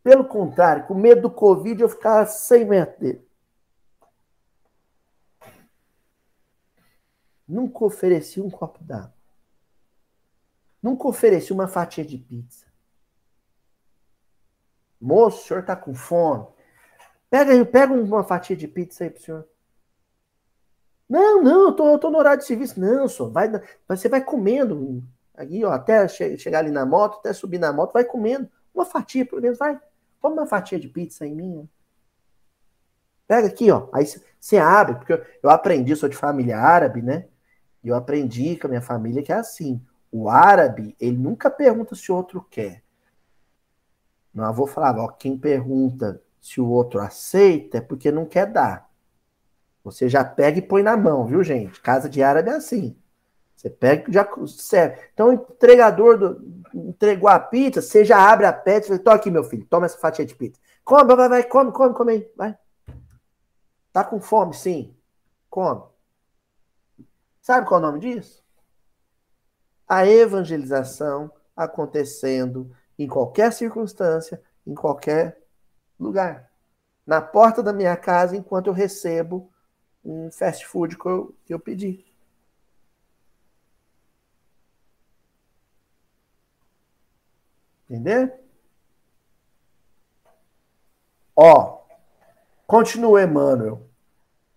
Pelo 0.03 0.25
contrário, 0.25 0.85
com 0.85 0.93
medo 0.93 1.21
do 1.21 1.31
Covid, 1.31 1.81
eu 1.81 1.87
ficava 1.87 2.25
sem 2.25 2.65
metros 2.65 2.99
dele. 2.99 3.27
Nunca 7.47 7.85
ofereci 7.85 8.41
um 8.41 8.49
copo 8.49 8.83
d'água. 8.83 9.13
Nunca 10.81 11.07
ofereci 11.07 11.53
uma 11.53 11.67
fatia 11.67 12.03
de 12.03 12.17
pizza. 12.17 12.65
Moço, 14.99 15.43
o 15.43 15.47
senhor 15.47 15.59
está 15.61 15.75
com 15.75 15.93
fome? 15.93 16.47
Pega, 17.29 17.65
pega 17.65 17.93
uma 17.93 18.23
fatia 18.23 18.55
de 18.55 18.67
pizza 18.67 19.05
aí 19.05 19.09
pro 19.09 19.21
senhor. 19.21 19.47
Não, 21.07 21.41
não, 21.41 21.67
eu 21.67 21.75
tô, 21.75 21.97
tô 21.99 22.09
no 22.09 22.17
horário 22.17 22.39
de 22.39 22.45
serviço. 22.45 22.79
Não, 22.79 23.07
só 23.07 23.29
vai, 23.29 23.49
você 23.87 24.09
vai 24.09 24.23
comendo. 24.23 25.03
Aqui, 25.33 25.63
ó, 25.63 25.71
até 25.71 26.07
che 26.07 26.37
chegar 26.37 26.59
ali 26.59 26.71
na 26.71 26.85
moto, 26.85 27.19
até 27.19 27.33
subir 27.33 27.59
na 27.59 27.71
moto, 27.71 27.93
vai 27.93 28.03
comendo. 28.03 28.49
Uma 28.73 28.85
fatia, 28.85 29.25
pelo 29.25 29.41
menos, 29.41 29.57
vai. 29.57 29.79
Toma 30.23 30.43
uma 30.43 30.47
fatia 30.47 30.79
de 30.79 30.87
pizza 30.87 31.27
em 31.27 31.35
mim. 31.35 31.69
Pega 33.27 33.47
aqui, 33.47 33.69
ó. 33.69 33.89
Aí 33.91 34.05
você 34.39 34.57
abre, 34.57 34.95
porque 34.95 35.11
eu, 35.11 35.25
eu 35.43 35.49
aprendi, 35.49 35.93
sou 35.97 36.07
de 36.07 36.15
família 36.15 36.57
árabe, 36.57 37.01
né? 37.01 37.27
E 37.83 37.89
eu 37.89 37.95
aprendi 37.95 38.55
com 38.55 38.67
a 38.67 38.69
minha 38.69 38.81
família 38.81 39.21
que 39.21 39.33
é 39.33 39.35
assim. 39.35 39.85
O 40.09 40.29
árabe, 40.29 40.95
ele 40.97 41.17
nunca 41.17 41.51
pergunta 41.51 41.93
se 41.93 42.09
o 42.09 42.15
outro 42.15 42.41
quer. 42.49 42.81
Meu 44.33 44.45
avô 44.45 44.65
falava, 44.65 45.01
ó, 45.01 45.09
quem 45.09 45.37
pergunta 45.37 46.21
se 46.39 46.61
o 46.61 46.69
outro 46.69 47.01
aceita 47.01 47.79
é 47.79 47.81
porque 47.81 48.09
não 48.09 48.25
quer 48.25 48.45
dar. 48.49 48.89
Você 49.83 50.07
já 50.07 50.23
pega 50.23 50.57
e 50.57 50.61
põe 50.61 50.83
na 50.83 50.95
mão, 50.95 51.25
viu, 51.25 51.43
gente? 51.43 51.81
Casa 51.81 52.09
de 52.09 52.23
árabe 52.23 52.49
é 52.49 52.53
assim. 52.53 52.95
Você 53.63 53.69
pega 53.69 54.11
já 54.11 54.27
serve. 54.45 55.01
Então, 55.13 55.29
o 55.29 55.33
entregador 55.33 56.17
do, 56.17 56.63
entregou 56.73 57.29
a 57.29 57.39
pizza, 57.39 57.81
você 57.81 58.03
já 58.03 58.29
abre 58.29 58.45
a 58.45 58.51
pizza 58.51 58.87
e 58.87 58.87
fala, 58.87 58.99
toma 58.99 59.15
aqui, 59.15 59.31
meu 59.31 59.43
filho, 59.45 59.65
toma 59.69 59.85
essa 59.85 59.97
fatia 59.97 60.25
de 60.25 60.35
pizza. 60.35 60.59
Come, 60.83 61.15
vai, 61.15 61.29
vai, 61.29 61.43
come, 61.43 61.71
come, 61.71 61.93
come 61.93 62.11
aí, 62.11 62.31
vai. 62.35 62.57
Tá 63.93 64.03
com 64.03 64.19
fome, 64.19 64.53
sim. 64.53 64.93
Come. 65.49 65.81
Sabe 67.41 67.65
qual 67.65 67.79
é 67.79 67.83
o 67.83 67.87
nome 67.87 67.99
disso? 67.99 68.43
A 69.87 70.05
evangelização 70.05 71.31
acontecendo 71.55 72.75
em 72.99 73.07
qualquer 73.07 73.53
circunstância, 73.53 74.41
em 74.67 74.75
qualquer 74.75 75.41
lugar. 75.97 76.49
Na 77.05 77.21
porta 77.21 77.63
da 77.63 77.71
minha 77.71 77.95
casa, 77.95 78.35
enquanto 78.35 78.67
eu 78.67 78.73
recebo 78.73 79.49
um 80.03 80.29
fast 80.31 80.65
food 80.65 80.97
que 80.97 81.05
eu, 81.05 81.35
que 81.45 81.53
eu 81.53 81.59
pedi. 81.59 82.12
Entender? 87.93 88.33
Ó, 91.35 91.83
continua 92.65 93.21
Emmanuel. 93.21 93.87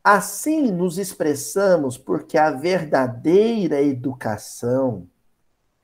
Assim 0.03 0.73
nos 0.73 0.97
expressamos 0.97 1.99
porque 1.99 2.39
a 2.39 2.51
verdadeira 2.51 3.83
educação 3.83 5.07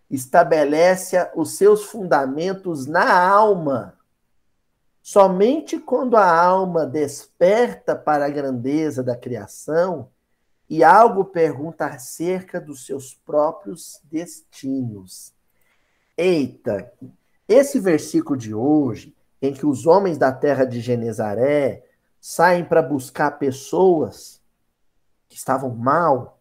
estabelece 0.09 1.19
os 1.35 1.59
seus 1.59 1.85
fundamentos 1.85 2.87
na 2.87 3.13
alma. 3.23 3.99
Somente 5.03 5.79
quando 5.79 6.17
a 6.17 6.35
alma 6.35 6.87
desperta 6.87 7.95
para 7.95 8.25
a 8.25 8.31
grandeza 8.31 9.03
da 9.03 9.15
criação 9.15 10.09
e 10.71 10.83
algo 10.83 11.27
pergunta 11.27 11.85
acerca 11.85 12.59
dos 12.59 12.87
seus 12.87 13.13
próprios 13.13 14.01
destinos. 14.05 15.35
Eita, 16.17 16.91
esse 17.49 17.79
versículo 17.79 18.37
de 18.37 18.55
hoje, 18.55 19.15
em 19.41 19.53
que 19.53 19.67
os 19.67 19.87
homens 19.87 20.17
da 20.17 20.33
terra 20.33 20.65
de 20.65 20.81
Genezaré 20.81 21.85
saem 22.21 22.65
para 22.65 22.81
buscar 22.81 23.33
pessoas 23.33 24.41
que 25.29 25.37
estavam 25.37 25.75
mal, 25.75 26.41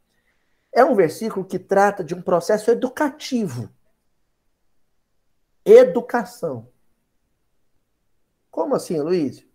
é 0.71 0.85
um 0.85 0.95
versículo 0.95 1.45
que 1.45 1.59
trata 1.59 2.03
de 2.03 2.13
um 2.13 2.21
processo 2.21 2.69
educativo. 2.69 3.69
Educação. 5.65 6.67
Como 8.49 8.75
assim, 8.75 8.99
Luiz? 8.99 9.45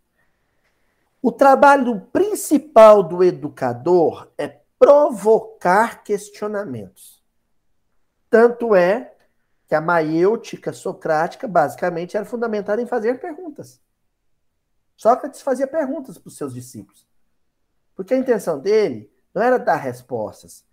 O 1.22 1.32
trabalho 1.32 2.00
principal 2.12 3.02
do 3.02 3.22
educador 3.22 4.30
é 4.36 4.60
provocar 4.78 6.04
questionamentos. 6.04 7.22
Tanto 8.28 8.74
é 8.74 9.15
que 9.68 9.74
a 9.74 9.80
maiêutica 9.80 10.72
socrática 10.72 11.48
basicamente 11.48 12.16
era 12.16 12.24
fundamentada 12.24 12.80
em 12.80 12.86
fazer 12.86 13.18
perguntas. 13.18 13.80
Sócrates 14.96 15.42
fazia 15.42 15.66
perguntas 15.66 16.16
para 16.16 16.28
os 16.28 16.36
seus 16.36 16.54
discípulos. 16.54 17.06
Porque 17.94 18.14
a 18.14 18.18
intenção 18.18 18.58
dele 18.58 19.10
não 19.34 19.42
era 19.42 19.58
dar 19.58 19.76
respostas, 19.76 20.64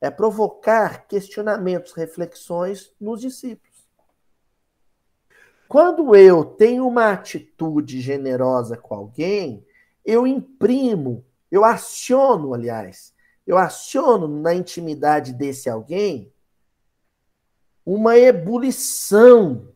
é 0.00 0.10
provocar 0.10 1.06
questionamentos, 1.06 1.92
reflexões 1.92 2.92
nos 3.00 3.20
discípulos. 3.20 3.66
Quando 5.68 6.14
eu 6.14 6.44
tenho 6.44 6.86
uma 6.86 7.12
atitude 7.12 8.00
generosa 8.00 8.76
com 8.76 8.94
alguém, 8.94 9.66
eu 10.04 10.26
imprimo, 10.26 11.24
eu 11.50 11.64
aciono, 11.64 12.54
aliás, 12.54 13.12
eu 13.46 13.58
aciono 13.58 14.28
na 14.28 14.54
intimidade 14.54 15.32
desse 15.32 15.68
alguém 15.68 16.32
uma 17.86 18.18
ebulição 18.18 19.72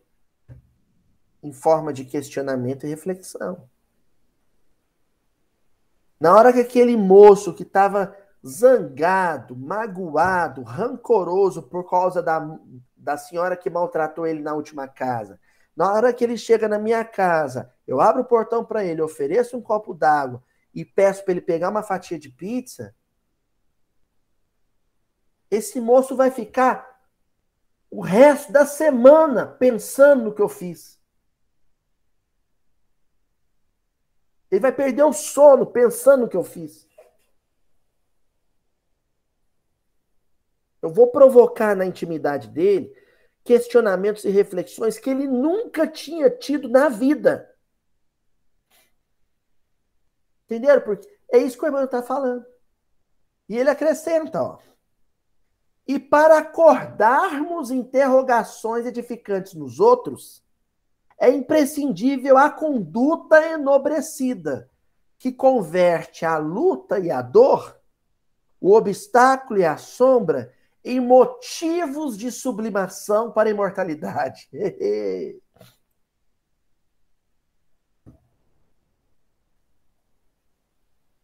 em 1.41 1.53
forma 1.53 1.93
de 1.93 2.05
questionamento 2.05 2.85
e 2.85 2.91
reflexão. 2.91 3.71
Na 6.19 6.35
hora 6.35 6.53
que 6.53 6.61
aquele 6.61 6.97
moço 6.97 7.55
que 7.55 7.63
estava 7.63 8.15
zangado, 8.45 9.57
magoado, 9.57 10.63
rancoroso 10.63 11.63
por 11.63 11.89
causa 11.89 12.21
da, 12.21 12.59
da 12.97 13.17
senhora 13.17 13.57
que 13.57 13.71
maltratou 13.71 14.27
ele 14.27 14.43
na 14.43 14.55
última 14.55 14.89
casa, 14.89 15.39
na 15.77 15.93
hora 15.93 16.13
que 16.13 16.25
ele 16.25 16.37
chega 16.37 16.69
na 16.69 16.79
minha 16.79 17.05
casa, 17.05 17.73
eu 17.87 18.01
abro 18.01 18.23
o 18.23 18.27
portão 18.27 18.65
para 18.65 18.85
ele, 18.85 19.01
ofereço 19.01 19.57
um 19.57 19.63
copo 19.63 19.95
d'água 19.95 20.43
e 20.75 20.85
peço 20.85 21.25
para 21.25 21.33
ele 21.33 21.41
pegar 21.41 21.71
uma 21.71 21.83
fatia 21.83 22.19
de 22.19 22.29
pizza, 22.29 22.95
esse 25.51 25.81
moço 25.81 26.15
vai 26.15 26.31
ficar 26.31 26.90
o 27.91 28.01
resto 28.01 28.53
da 28.53 28.65
semana 28.65 29.47
pensando 29.47 30.25
no 30.25 30.35
que 30.35 30.41
eu 30.41 30.49
fiz. 30.49 30.99
Ele 34.51 34.61
vai 34.61 34.73
perder 34.73 35.03
o 35.03 35.13
sono 35.13 35.67
pensando 35.67 36.23
no 36.23 36.29
que 36.29 36.37
eu 36.37 36.45
fiz. 36.45 36.89
Eu 40.83 40.91
vou 40.91 41.09
provocar 41.09 41.77
na 41.77 41.85
intimidade 41.85 42.49
dele 42.49 42.97
questionamentos 43.45 44.25
e 44.25 44.31
reflexões 44.31 44.99
que 44.99 45.11
ele 45.11 45.27
nunca 45.27 45.87
tinha 45.87 46.31
tido 46.31 46.69
na 46.69 46.89
vida. 46.89 47.55
Entenderam? 50.45 50.83
Porque 50.83 51.09
é 51.33 51.39
isso 51.39 51.57
que 51.57 51.65
o 51.65 51.69
irmão 51.69 51.85
está 51.85 52.03
falando. 52.03 52.45
E 53.49 53.57
ele 53.57 53.71
acrescenta, 53.71 54.43
ó. 54.43 54.59
E 55.91 55.99
para 55.99 56.39
acordarmos 56.39 57.73
interrogações 57.73 58.87
edificantes 58.87 59.55
nos 59.55 59.81
outros, 59.81 60.41
é 61.19 61.29
imprescindível 61.29 62.39
a 62.39 62.49
conduta 62.49 63.45
enobrecida, 63.45 64.71
que 65.19 65.33
converte 65.33 66.25
a 66.25 66.39
luta 66.39 67.01
e 67.01 67.11
a 67.11 67.21
dor, 67.21 67.77
o 68.61 68.73
obstáculo 68.73 69.59
e 69.59 69.65
a 69.65 69.77
sombra, 69.77 70.55
em 70.85 71.01
motivos 71.01 72.17
de 72.17 72.31
sublimação 72.31 73.33
para 73.33 73.49
a 73.49 73.53
imortalidade. 73.53 74.49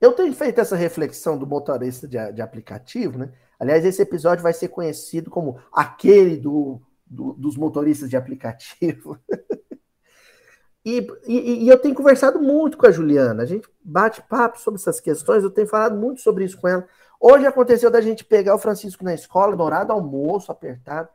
Eu 0.00 0.12
tenho 0.12 0.34
feito 0.34 0.60
essa 0.60 0.74
reflexão 0.74 1.38
do 1.38 1.46
motorista 1.46 2.08
de, 2.08 2.32
de 2.32 2.42
aplicativo, 2.42 3.16
né? 3.16 3.32
Aliás, 3.58 3.84
esse 3.84 4.02
episódio 4.02 4.42
vai 4.42 4.52
ser 4.52 4.68
conhecido 4.68 5.30
como 5.30 5.58
aquele 5.72 6.36
do, 6.36 6.80
do 7.06 7.32
dos 7.34 7.56
motoristas 7.56 8.10
de 8.10 8.16
aplicativo. 8.16 9.18
e, 10.84 11.06
e, 11.26 11.64
e, 11.64 11.68
eu 11.68 11.78
tenho 11.78 11.94
conversado 11.94 12.40
muito 12.40 12.76
com 12.76 12.86
a 12.86 12.90
Juliana. 12.90 13.42
A 13.42 13.46
gente 13.46 13.68
bate 13.82 14.22
papo 14.22 14.60
sobre 14.60 14.80
essas 14.80 15.00
questões, 15.00 15.42
eu 15.42 15.50
tenho 15.50 15.66
falado 15.66 15.96
muito 15.96 16.20
sobre 16.20 16.44
isso 16.44 16.60
com 16.60 16.68
ela. 16.68 16.86
Hoje 17.18 17.46
aconteceu 17.46 17.90
da 17.90 18.00
gente 18.00 18.24
pegar 18.24 18.54
o 18.54 18.58
Francisco 18.58 19.02
na 19.02 19.14
escola, 19.14 19.56
no 19.56 19.64
horário 19.64 19.86
do 19.86 19.92
almoço, 19.94 20.52
apertado. 20.52 21.08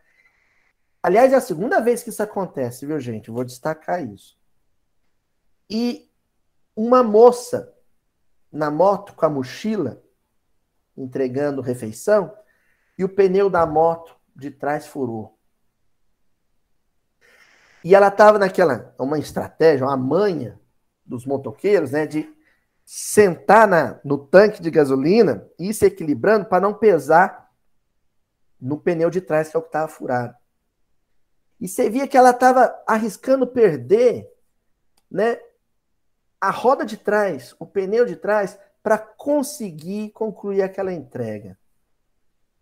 Aliás, 1.04 1.32
é 1.34 1.36
a 1.36 1.42
segunda 1.42 1.80
vez 1.80 2.04
que 2.04 2.10
isso 2.10 2.22
acontece, 2.22 2.86
viu, 2.86 3.00
gente? 3.00 3.32
Vou 3.32 3.44
destacar 3.44 4.04
isso. 4.04 4.38
E 5.70 6.10
uma 6.76 7.04
moça 7.04 7.74
na 8.52 8.70
moto 8.70 9.14
com 9.14 9.26
a 9.26 9.30
mochila 9.30 10.02
entregando 10.98 11.62
refeição 11.62 12.36
e 12.98 13.04
o 13.04 13.10
pneu 13.10 13.50
da 13.50 13.66
moto 13.66 14.16
de 14.36 14.52
trás 14.52 14.88
furou. 14.88 15.38
E 17.84 17.96
ela 17.96 18.10
estava 18.10 18.38
naquela, 18.38 18.94
uma 19.00 19.18
estratégia, 19.18 19.86
uma 19.86 19.98
manha 19.98 20.60
dos 21.06 21.26
motoqueiros, 21.26 21.92
né, 21.92 22.06
de 22.06 22.32
sentar 22.86 23.68
na, 23.68 24.00
no 24.04 24.18
tanque 24.18 24.62
de 24.62 24.70
gasolina 24.70 25.48
e 25.58 25.70
ir 25.70 25.74
se 25.74 25.86
equilibrando 25.86 26.46
para 26.46 26.62
não 26.62 26.74
pesar 26.74 27.52
no 28.60 28.78
pneu 28.78 29.10
de 29.10 29.22
trás, 29.22 29.50
que 29.50 29.56
é 29.56 29.60
o 29.60 29.64
que 29.64 29.70
estava 29.70 29.88
furado. 29.88 30.36
E 31.60 31.68
você 31.68 31.90
via 31.90 32.08
que 32.08 32.18
ela 32.18 32.32
estava 32.32 32.76
arriscando 32.88 33.48
perder 33.48 34.30
né, 35.10 35.40
a 36.40 36.50
roda 36.50 36.86
de 36.86 36.98
trás, 36.98 37.56
o 37.60 37.66
pneu 37.66 38.06
de 38.06 38.16
trás, 38.16 38.60
para 38.84 38.98
conseguir 38.98 40.10
concluir 40.12 40.62
aquela 40.62 40.94
entrega. 40.94 41.58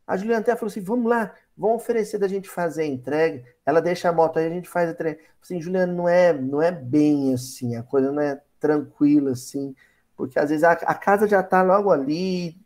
A 0.05 0.17
Juliana 0.17 0.41
até 0.41 0.55
falou 0.55 0.69
assim: 0.69 0.81
vamos 0.81 1.09
lá, 1.09 1.33
vamos 1.55 1.77
oferecer 1.77 2.17
da 2.17 2.27
gente 2.27 2.49
fazer 2.49 2.83
a 2.83 2.87
entrega. 2.87 3.45
Ela 3.65 3.81
deixa 3.81 4.09
a 4.09 4.13
moto 4.13 4.37
aí, 4.37 4.47
a 4.47 4.49
gente 4.49 4.67
faz 4.67 4.89
a 4.89 4.93
entrega. 4.93 5.19
Assim, 5.41 5.61
Juliana, 5.61 5.93
não 5.93 6.09
é, 6.09 6.33
não 6.33 6.61
é 6.61 6.71
bem 6.71 7.33
assim, 7.33 7.75
a 7.75 7.83
coisa 7.83 8.11
não 8.11 8.21
é 8.21 8.41
tranquila 8.59 9.31
assim, 9.31 9.75
porque 10.17 10.37
às 10.37 10.49
vezes 10.49 10.63
a, 10.63 10.71
a 10.71 10.95
casa 10.95 11.27
já 11.27 11.41
está 11.41 11.61
logo 11.61 11.91
ali. 11.91 12.59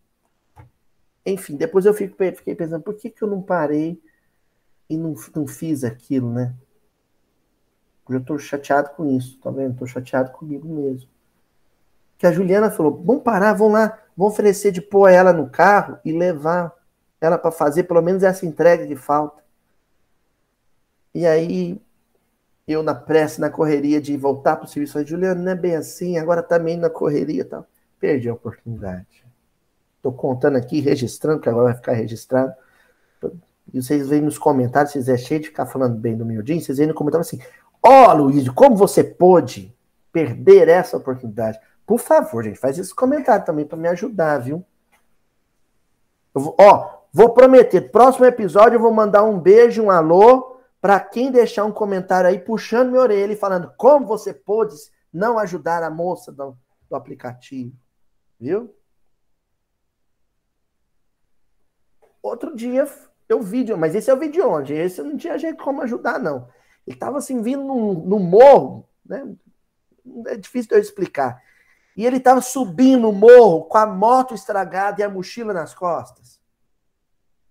Enfim, 1.26 1.56
depois 1.56 1.86
eu 1.86 1.94
fico, 1.94 2.16
fiquei 2.36 2.56
pensando: 2.56 2.82
por 2.82 2.96
que, 2.96 3.10
que 3.10 3.22
eu 3.22 3.28
não 3.28 3.42
parei 3.42 4.02
e 4.90 4.98
não, 4.98 5.14
não 5.36 5.46
fiz 5.46 5.84
aquilo, 5.84 6.32
né? 6.32 6.56
Eu 8.10 8.20
estou 8.20 8.38
chateado 8.38 8.90
com 8.92 9.06
isso, 9.06 9.40
tá 9.40 9.50
vendo? 9.50 9.74
Estou 9.74 9.88
chateado 9.88 10.32
comigo 10.32 10.68
mesmo 10.68 11.13
que 12.24 12.28
a 12.28 12.32
Juliana 12.32 12.72
falou: 12.72 13.04
vamos 13.04 13.22
parar, 13.22 13.52
vamos 13.52 13.74
lá, 13.74 14.00
vamos 14.16 14.32
oferecer 14.32 14.72
de 14.72 14.82
pôr 14.82 15.10
ela 15.10 15.34
no 15.34 15.50
carro 15.50 16.00
e 16.06 16.14
levar 16.14 16.74
ela 17.20 17.38
para 17.38 17.52
fazer 17.52 17.84
pelo 17.84 18.02
menos 18.02 18.24
essa 18.24 18.46
entrega 18.46 18.88
que 18.88 18.96
falta. 18.96 19.44
E 21.14 21.28
aí, 21.28 21.82
eu 22.66 22.82
na 22.82 22.96
pressa, 22.96 23.42
na 23.42 23.50
correria 23.50 24.00
de 24.00 24.16
voltar 24.16 24.56
para 24.56 24.64
o 24.64 24.70
serviço, 24.70 24.94
falei: 24.94 25.06
Juliana, 25.06 25.42
não 25.42 25.52
é 25.52 25.56
bem 25.56 25.76
assim, 25.76 26.18
agora 26.18 26.42
também 26.42 26.78
tá 26.78 26.84
na 26.84 26.90
correria 26.90 27.42
e 27.42 27.44
tal. 27.44 27.68
Perdi 28.00 28.30
a 28.30 28.34
oportunidade. 28.34 29.26
Estou 29.98 30.14
contando 30.14 30.56
aqui, 30.56 30.80
registrando, 30.80 31.42
que 31.42 31.50
agora 31.50 31.66
vai 31.66 31.76
ficar 31.76 31.92
registrado. 31.92 32.54
E 33.74 33.82
vocês 33.82 34.08
veem 34.08 34.22
nos 34.22 34.38
comentários, 34.38 34.94
vocês 34.94 35.10
é 35.10 35.18
cheio 35.18 35.42
de 35.42 35.48
ficar 35.48 35.66
falando 35.66 35.98
bem 35.98 36.16
do 36.16 36.26
Mildinho, 36.26 36.62
vocês 36.62 36.78
veem 36.78 36.88
no 36.88 36.96
comentário 36.96 37.28
assim: 37.28 37.42
Ó, 37.82 38.12
oh, 38.12 38.14
Luiz, 38.14 38.48
como 38.48 38.78
você 38.78 39.04
pôde 39.04 39.76
perder 40.10 40.70
essa 40.70 40.96
oportunidade? 40.96 41.60
Por 41.94 42.00
favor, 42.00 42.44
gente, 42.44 42.58
faz 42.58 42.80
esse 42.80 42.92
comentário 42.92 43.46
também 43.46 43.68
para 43.68 43.78
me 43.78 43.88
ajudar, 43.88 44.40
viu? 44.40 44.66
Vou, 46.34 46.56
ó, 46.60 47.04
vou 47.14 47.36
prometer, 47.36 47.92
próximo 47.92 48.26
episódio 48.26 48.78
eu 48.78 48.82
vou 48.82 48.92
mandar 48.92 49.22
um 49.24 49.40
beijo, 49.40 49.84
um 49.84 49.92
alô 49.92 50.58
para 50.82 51.00
quem 51.00 51.32
deixar 51.32 51.66
um 51.66 51.72
comentário 51.72 52.28
aí 52.28 52.40
puxando 52.40 52.90
minha 52.90 53.04
orelha 53.04 53.34
e 53.34 53.36
falando 53.36 53.72
como 53.78 54.08
você 54.08 54.34
pôde 54.34 54.74
não 55.14 55.38
ajudar 55.38 55.84
a 55.84 55.90
moça 55.92 56.32
do, 56.32 56.58
do 56.90 56.96
aplicativo. 56.96 57.72
Viu? 58.40 58.76
Outro 62.24 62.56
dia 62.56 62.88
eu 63.30 63.40
vi, 63.40 63.72
mas 63.76 63.94
esse 63.94 64.10
é 64.10 64.14
o 64.16 64.20
vídeo 64.20 64.42
de 64.42 64.42
onde? 64.42 64.74
Esse 64.74 65.04
não 65.04 65.16
tinha 65.16 65.38
jeito 65.38 65.64
como 65.64 65.84
ajudar, 65.84 66.18
não. 66.18 66.50
Ele 66.88 66.96
estava 66.96 67.20
assim, 67.20 67.40
vindo 67.44 67.64
no, 67.64 67.94
no 67.94 68.18
morro, 68.18 68.90
né? 69.06 69.32
É 70.26 70.36
difícil 70.36 70.70
de 70.70 70.76
eu 70.76 70.82
explicar. 70.82 71.40
E 71.96 72.06
ele 72.06 72.18
estava 72.18 72.42
subindo 72.42 73.10
o 73.10 73.14
morro 73.14 73.66
com 73.66 73.78
a 73.78 73.86
moto 73.86 74.34
estragada 74.34 75.02
e 75.02 75.04
a 75.04 75.10
mochila 75.10 75.54
nas 75.54 75.74
costas. 75.74 76.40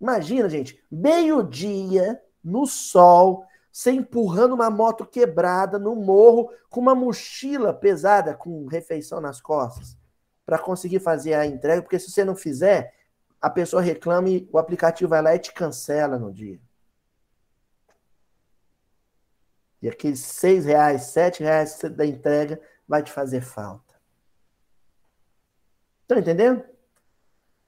Imagina, 0.01 0.49
gente, 0.49 0.83
meio-dia, 0.91 2.21
no 2.43 2.67
sol, 2.67 3.45
você 3.71 3.93
empurrando 3.93 4.55
uma 4.55 4.69
moto 4.69 5.07
quebrada 5.07 5.79
no 5.79 5.95
morro 5.95 6.51
com 6.69 6.81
uma 6.81 6.95
mochila 6.95 7.73
pesada 7.73 8.35
com 8.35 8.67
refeição 8.67 9.21
nas 9.21 9.41
costas 9.41 9.97
para 10.45 10.59
conseguir 10.59 10.99
fazer 10.99 11.35
a 11.35 11.47
entrega, 11.47 11.83
porque 11.83 11.99
se 11.99 12.11
você 12.11 12.25
não 12.25 12.35
fizer, 12.35 12.95
a 13.41 13.49
pessoa 13.49 13.81
reclama 13.81 14.29
e 14.29 14.49
o 14.53 14.59
aplicativo 14.59 15.11
vai 15.11 15.23
lá 15.23 15.35
e 15.35 15.39
te 15.39 15.53
cancela 15.53 16.19
no 16.19 16.33
dia. 16.33 16.61
E 19.81 19.89
aqueles 19.89 20.21
seis 20.21 20.65
reais, 20.65 21.05
sete 21.05 21.43
reais 21.43 21.79
da 21.97 22.07
entrega 22.07 22.61
vai 22.87 23.03
te 23.03 23.11
fazer 23.11 23.41
falta. 23.41 23.92
Estão 26.03 26.19
entendendo? 26.19 26.63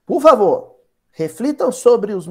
Por 0.05 0.20
favor, 0.20 0.76
reflitam 1.11 1.72
sobre 1.72 2.12
os 2.12 2.28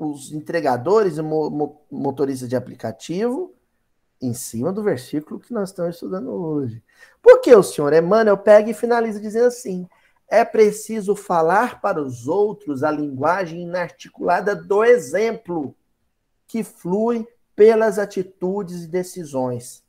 os 0.00 0.32
entregadores 0.32 1.18
e 1.18 1.22
motoristas 1.22 2.48
de 2.48 2.56
aplicativo 2.56 3.54
em 4.20 4.32
cima 4.32 4.72
do 4.72 4.82
versículo 4.82 5.38
que 5.38 5.52
nós 5.52 5.68
estamos 5.68 5.96
estudando 5.96 6.30
hoje. 6.30 6.82
Porque 7.22 7.54
o 7.54 7.62
senhor 7.62 7.92
Emmanuel 7.92 8.38
pega 8.38 8.70
e 8.70 8.74
finaliza 8.74 9.20
dizendo 9.20 9.46
assim: 9.46 9.86
é 10.26 10.42
preciso 10.42 11.14
falar 11.14 11.82
para 11.82 12.00
os 12.02 12.26
outros 12.26 12.82
a 12.82 12.90
linguagem 12.90 13.62
inarticulada 13.62 14.56
do 14.56 14.82
exemplo, 14.82 15.74
que 16.46 16.64
flui 16.64 17.28
pelas 17.54 17.98
atitudes 17.98 18.84
e 18.84 18.88
decisões, 18.88 19.84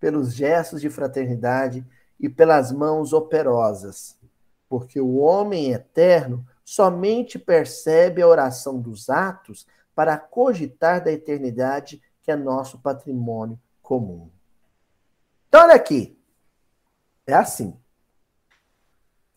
pelos 0.00 0.34
gestos 0.34 0.80
de 0.80 0.90
fraternidade 0.90 1.86
e 2.18 2.28
pelas 2.28 2.72
mãos 2.72 3.12
operosas. 3.12 4.18
Porque 4.74 5.00
o 5.00 5.18
homem 5.18 5.70
eterno 5.70 6.44
somente 6.64 7.38
percebe 7.38 8.20
a 8.20 8.26
oração 8.26 8.80
dos 8.80 9.08
atos 9.08 9.68
para 9.94 10.18
cogitar 10.18 11.04
da 11.04 11.12
eternidade 11.12 12.02
que 12.20 12.32
é 12.32 12.34
nosso 12.34 12.80
patrimônio 12.80 13.56
comum. 13.80 14.28
Então, 15.46 15.62
olha 15.62 15.76
aqui. 15.76 16.18
É 17.24 17.34
assim. 17.34 17.78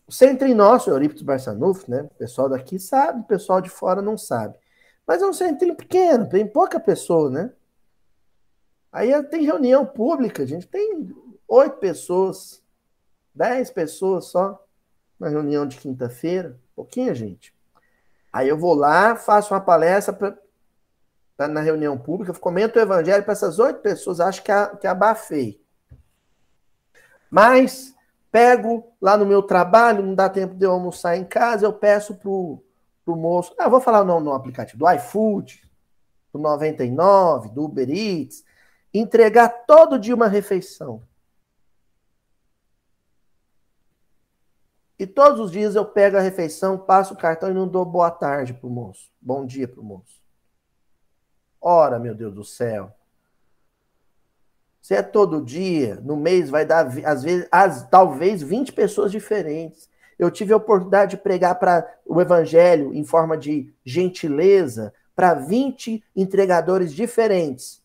O 0.08 0.10
centro 0.10 0.48
em 0.48 0.54
nosso, 0.54 0.90
Eurípides 0.90 1.22
Barçanufo, 1.22 1.88
né? 1.88 2.02
O 2.02 2.14
pessoal 2.16 2.48
daqui 2.48 2.76
sabe, 2.80 3.20
o 3.20 3.24
pessoal 3.24 3.60
de 3.60 3.70
fora 3.70 4.02
não 4.02 4.18
sabe. 4.18 4.58
Mas 5.06 5.22
é 5.22 5.26
um 5.26 5.32
centrinho 5.32 5.76
pequeno, 5.76 6.28
tem 6.28 6.44
pouca 6.44 6.80
pessoa, 6.80 7.30
né? 7.30 7.52
Aí 8.90 9.22
tem 9.28 9.44
reunião 9.44 9.86
pública, 9.86 10.44
gente. 10.44 10.66
Tem 10.66 11.14
oito 11.46 11.76
pessoas, 11.76 12.60
dez 13.32 13.70
pessoas 13.70 14.24
só 14.24 14.64
na 15.18 15.28
reunião 15.28 15.66
de 15.66 15.76
quinta-feira. 15.76 16.58
Pouquinha 16.74 17.14
gente. 17.14 17.54
Aí 18.32 18.48
eu 18.48 18.58
vou 18.58 18.74
lá, 18.74 19.16
faço 19.16 19.54
uma 19.54 19.60
palestra 19.60 20.12
pra, 20.12 20.36
pra 21.36 21.48
na 21.48 21.60
reunião 21.60 21.98
pública, 21.98 22.32
comento 22.34 22.78
o 22.78 22.82
evangelho 22.82 23.24
para 23.24 23.32
essas 23.32 23.58
oito 23.58 23.80
pessoas, 23.80 24.20
acho 24.20 24.42
que, 24.42 24.52
a, 24.52 24.68
que 24.76 24.86
abafei. 24.86 25.60
Mas 27.30 27.94
pego 28.30 28.92
lá 29.00 29.16
no 29.16 29.26
meu 29.26 29.42
trabalho, 29.42 30.04
não 30.04 30.14
dá 30.14 30.28
tempo 30.28 30.54
de 30.54 30.64
eu 30.64 30.72
almoçar 30.72 31.16
em 31.16 31.24
casa, 31.24 31.66
eu 31.66 31.72
peço 31.72 32.14
pro, 32.14 32.62
pro 33.04 33.16
moço, 33.16 33.54
ah, 33.58 33.68
vou 33.68 33.80
falar 33.80 34.02
o 34.02 34.04
nome 34.04 34.26
no 34.26 34.32
aplicativo, 34.32 34.78
do 34.78 34.90
iFood, 34.92 35.62
do 36.32 36.38
99, 36.38 37.48
do 37.48 37.64
Uber 37.64 37.88
Eats, 37.90 38.44
entregar 38.92 39.48
todo 39.66 39.98
dia 39.98 40.14
uma 40.14 40.28
refeição. 40.28 41.02
E 44.98 45.06
todos 45.06 45.38
os 45.38 45.52
dias 45.52 45.76
eu 45.76 45.84
pego 45.84 46.16
a 46.16 46.20
refeição, 46.20 46.76
passo 46.76 47.14
o 47.14 47.16
cartão 47.16 47.50
e 47.50 47.54
não 47.54 47.68
dou 47.68 47.84
boa 47.84 48.10
tarde 48.10 48.52
pro 48.52 48.68
moço. 48.68 49.08
Bom 49.20 49.46
dia 49.46 49.68
pro 49.68 49.82
moço. 49.82 50.20
Ora, 51.60 51.98
meu 51.98 52.14
Deus 52.14 52.34
do 52.34 52.44
céu. 52.44 52.92
Se 54.82 54.94
é 54.94 55.02
todo 55.02 55.44
dia, 55.44 55.96
no 55.96 56.16
mês 56.16 56.50
vai 56.50 56.64
dar, 56.64 56.86
às 57.04 57.22
vezes, 57.22 57.46
as, 57.52 57.88
talvez 57.88 58.42
20 58.42 58.72
pessoas 58.72 59.12
diferentes. 59.12 59.88
Eu 60.18 60.30
tive 60.30 60.52
a 60.52 60.56
oportunidade 60.56 61.12
de 61.12 61.22
pregar 61.22 61.56
para 61.60 61.86
o 62.04 62.20
evangelho 62.20 62.92
em 62.92 63.04
forma 63.04 63.36
de 63.36 63.72
gentileza 63.84 64.92
para 65.14 65.34
20 65.34 66.02
entregadores 66.16 66.92
diferentes. 66.92 67.82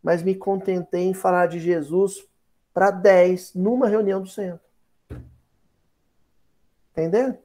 Mas 0.00 0.22
me 0.22 0.34
contentei 0.34 1.06
em 1.06 1.14
falar 1.14 1.46
de 1.46 1.58
Jesus 1.58 2.24
para 2.72 2.92
10 2.92 3.54
numa 3.54 3.88
reunião 3.88 4.20
do 4.20 4.28
centro. 4.28 4.67
Entendeu? 6.98 7.40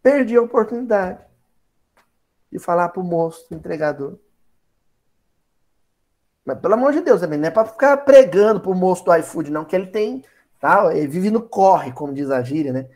Perdi 0.00 0.36
a 0.36 0.42
oportunidade 0.42 1.18
de 2.52 2.58
falar 2.60 2.90
para 2.90 3.00
o 3.00 3.04
moço, 3.04 3.52
entregador. 3.52 4.16
Mas 6.44 6.60
pelo 6.60 6.74
amor 6.74 6.92
de 6.92 7.00
Deus, 7.00 7.20
também 7.20 7.36
não 7.36 7.48
é 7.48 7.50
para 7.50 7.66
ficar 7.66 7.96
pregando 7.98 8.60
para 8.60 8.70
o 8.70 8.76
moço 8.76 9.04
do 9.04 9.14
iFood, 9.16 9.50
não, 9.50 9.64
que 9.64 9.74
ele 9.74 9.88
tem. 9.88 10.24
Tá, 10.60 10.94
ele 10.94 11.08
vive 11.08 11.32
no 11.32 11.42
corre, 11.42 11.90
como 11.90 12.14
diz 12.14 12.30
a 12.30 12.40
gíria, 12.42 12.72
né? 12.72 12.88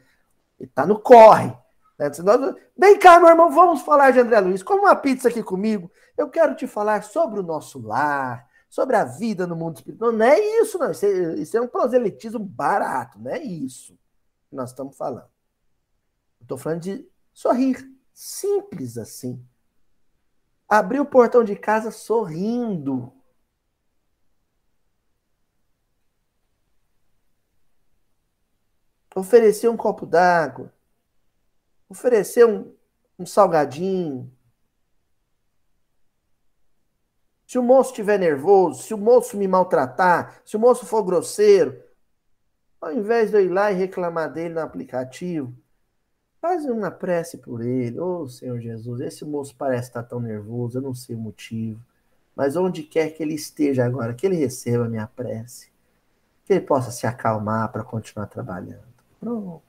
Ele 0.61 0.71
tá 0.73 0.87
no 0.87 1.01
corre. 1.01 1.53
Né? 1.99 2.09
Vem 2.79 2.99
cá, 3.01 3.19
meu 3.19 3.29
irmão, 3.29 3.51
vamos 3.51 3.83
falar 3.83 4.13
de 4.13 4.21
André 4.21 4.39
Luiz. 4.39 4.63
Come 4.63 4.83
uma 4.83 4.95
pizza 4.95 5.29
aqui 5.29 5.43
comigo. 5.43 5.91
Eu 6.17 6.31
quero 6.31 6.55
te 6.55 6.69
falar 6.69 7.03
sobre 7.03 7.41
o 7.41 7.43
nosso 7.43 7.85
lar, 7.85 8.47
sobre 8.69 8.97
a 8.97 9.05
vida 9.05 9.47
no 9.47 9.57
mundo 9.57 9.77
espiritual. 9.77 10.13
Não 10.13 10.27
é 10.27 10.39
isso, 10.61 10.79
não. 10.79 10.91
Isso 10.91 11.07
é, 11.07 11.35
isso 11.35 11.57
é 11.57 11.61
um 11.61 11.69
proselitismo 11.69 12.39
barato, 12.39 13.19
não 13.19 13.31
é 13.31 13.43
isso 13.43 13.99
que 14.49 14.55
nós 14.55 14.71
estamos 14.71 14.97
falando. 14.97 15.31
Estou 16.41 16.59
falando 16.59 16.83
de 16.83 17.09
sorrir. 17.33 17.93
Simples 18.13 18.97
assim. 18.97 19.45
Abrir 20.69 21.01
o 21.01 21.07
portão 21.07 21.45
de 21.45 21.55
casa 21.55 21.91
sorrindo. 21.91 23.13
Oferecer 29.15 29.69
um 29.69 29.77
copo 29.77 30.07
d'água. 30.07 30.73
Oferecer 31.89 32.47
um, 32.47 32.75
um 33.19 33.27
salgadinho. 33.27 34.35
Se 37.57 37.59
o 37.59 37.63
moço 37.63 37.89
estiver 37.89 38.19
nervoso, 38.19 38.83
se 38.83 38.93
o 38.93 38.99
moço 38.99 39.35
me 39.35 39.49
maltratar, 39.49 40.43
se 40.45 40.59
o 40.59 40.61
moço 40.61 40.85
for 40.85 41.03
grosseiro, 41.03 41.83
ao 42.79 42.93
invés 42.93 43.31
de 43.31 43.39
eu 43.39 43.47
ir 43.47 43.49
lá 43.49 43.73
e 43.73 43.75
reclamar 43.75 44.31
dele 44.31 44.53
no 44.53 44.61
aplicativo, 44.61 45.55
faz 46.39 46.67
uma 46.67 46.91
prece 46.91 47.39
por 47.39 47.63
ele. 47.63 47.99
Ô 47.99 48.25
oh, 48.25 48.29
Senhor 48.29 48.61
Jesus, 48.61 49.01
esse 49.01 49.25
moço 49.25 49.57
parece 49.57 49.89
estar 49.89 50.03
tão 50.03 50.21
nervoso, 50.21 50.77
eu 50.77 50.83
não 50.83 50.95
sei 50.95 51.17
o 51.17 51.19
motivo. 51.19 51.81
Mas 52.37 52.57
onde 52.57 52.83
quer 52.83 53.09
que 53.15 53.23
ele 53.23 53.33
esteja 53.33 53.87
agora, 53.87 54.13
que 54.13 54.27
ele 54.27 54.37
receba 54.37 54.85
a 54.85 54.89
minha 54.91 55.07
prece. 55.07 55.71
Que 56.45 56.53
ele 56.53 56.61
possa 56.61 56.91
se 56.91 57.07
acalmar 57.07 57.73
para 57.73 57.83
continuar 57.83 58.27
trabalhando. 58.27 58.85
Pronto. 59.19 59.63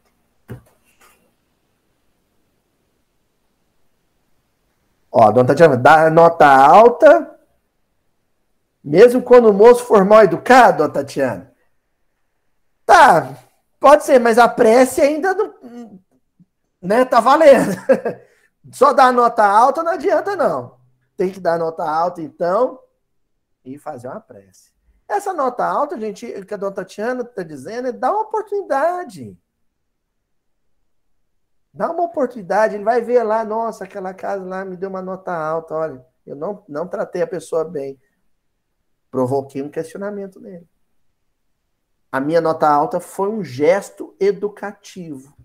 Ó, 5.10 5.24
a 5.24 5.32
dona 5.32 5.48
Tatiana, 5.48 5.78
dá 5.78 6.10
nota 6.10 6.46
alta 6.46 7.37
mesmo 8.88 9.22
quando 9.22 9.50
o 9.50 9.54
moço 9.54 9.84
for 9.84 10.06
mal 10.06 10.24
educado, 10.24 10.90
Tatiana? 10.90 11.54
Tá, 12.86 13.36
pode 13.82 14.06
ser, 14.06 14.18
mas 14.18 14.38
a 14.38 14.48
prece 14.48 15.02
ainda 15.02 15.34
não. 15.34 16.00
Né, 16.82 17.04
tá 17.04 17.20
valendo. 17.20 17.76
Só 18.72 18.94
dar 18.94 19.12
nota 19.12 19.46
alta 19.46 19.84
não 19.84 19.92
adianta, 19.92 20.38
não. 20.38 20.78
Tem 21.18 21.30
que 21.30 21.40
dar 21.40 21.60
nota 21.60 21.84
alta, 21.84 22.22
então, 22.22 22.80
e 23.66 23.78
fazer 23.78 24.08
uma 24.08 24.22
prece. 24.22 24.72
Essa 25.06 25.34
nota 25.34 25.66
alta, 25.66 26.00
gente, 26.00 26.46
que 26.46 26.54
a 26.54 26.58
dona 26.58 26.76
Tatiana 26.76 27.24
está 27.24 27.44
dizendo, 27.44 27.90
é 27.90 27.92
dar 27.92 28.12
uma 28.12 28.22
oportunidade. 28.22 29.38
Dá 31.74 31.92
uma 31.92 32.04
oportunidade, 32.04 32.76
ele 32.76 32.86
vai 32.86 33.02
ver 33.02 33.22
lá, 33.24 33.44
nossa, 33.44 33.84
aquela 33.84 34.14
casa 34.14 34.46
lá 34.46 34.64
me 34.64 34.78
deu 34.78 34.90
uma 34.90 35.02
nota 35.02 35.34
alta, 35.34 35.76
olha, 35.76 36.06
eu 36.26 36.36
não, 36.36 36.64
não 36.70 36.88
tratei 36.88 37.22
a 37.22 37.28
pessoa 37.28 37.66
bem 37.66 38.00
provoquei 39.10 39.62
um 39.62 39.70
questionamento 39.70 40.40
nele. 40.40 40.68
A 42.12 42.20
minha 42.20 42.42
nota 42.42 42.68
alta 42.68 43.00
foi 43.00 43.30
um 43.30 43.44
gesto 43.44 44.16
educativo. 44.20 45.36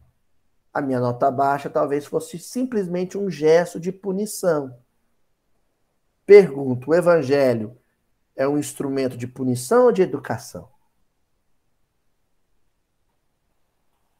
A 0.73 0.81
minha 0.81 1.01
nota 1.01 1.31
baixa 1.31 1.69
talvez 1.69 2.07
fosse 2.07 2.39
simplesmente 2.39 3.19
um 3.19 3.31
gesto 3.31 3.79
de 3.79 3.93
punição. 3.93 4.77
Pergunto: 6.25 6.91
o 6.91 6.95
evangelho 6.95 7.77
é 8.35 8.49
um 8.49 8.59
instrumento 8.59 9.17
de 9.17 9.27
punição 9.27 9.85
ou 9.85 9.93
de 9.93 10.03
educação? 10.03 10.69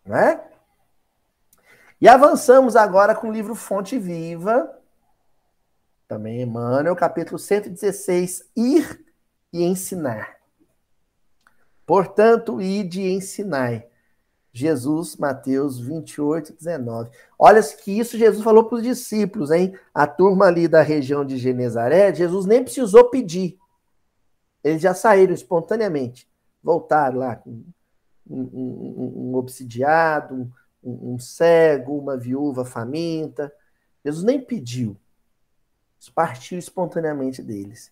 Não 0.05 0.17
é? 0.17 0.53
E 2.01 2.09
avançamos 2.09 2.75
agora 2.75 3.15
com 3.15 3.29
o 3.29 3.33
livro 3.33 3.55
Fonte 3.55 3.97
Viva, 3.97 4.77
também 6.09 6.43
Emmanuel, 6.43 6.97
capítulo 6.97 7.39
116, 7.39 8.51
Ir 8.57 9.12
e 9.53 9.63
Ensinar. 9.63 10.43
Portanto, 11.87 12.61
ide 12.61 13.03
e 13.03 13.13
ensinai. 13.13 13.87
Jesus, 14.53 15.17
Mateus 15.17 15.81
28, 15.81 16.55
19. 16.55 17.11
Olha 17.39 17.63
que 17.63 17.99
isso 17.99 18.19
Jesus 18.19 18.43
falou 18.43 18.65
para 18.65 18.77
os 18.77 18.83
discípulos, 18.83 19.51
hein? 19.51 19.75
A 19.95 20.07
turma 20.07 20.47
ali 20.47 20.69
da 20.69 20.83
região 20.83 21.25
de 21.25 21.39
Genezaré, 21.39 22.15
Jesus 22.15 22.45
nem 22.45 22.63
precisou 22.63 23.09
pedir. 23.09 23.59
Eles 24.63 24.83
já 24.83 24.95
saíram 24.95 25.33
espontaneamente. 25.33 26.29
Voltaram 26.63 27.19
lá 27.19 27.37
com 27.37 27.65
um, 28.29 28.43
um, 28.43 29.31
um 29.31 29.35
obsidiado, 29.35 30.53
um, 30.85 31.15
um 31.15 31.19
cego, 31.19 31.99
uma 31.99 32.17
viúva 32.17 32.65
faminta. 32.65 33.53
Jesus 34.05 34.23
nem 34.23 34.41
pediu. 34.41 34.97
Partiu 36.15 36.59
espontaneamente 36.59 37.43
deles. 37.43 37.91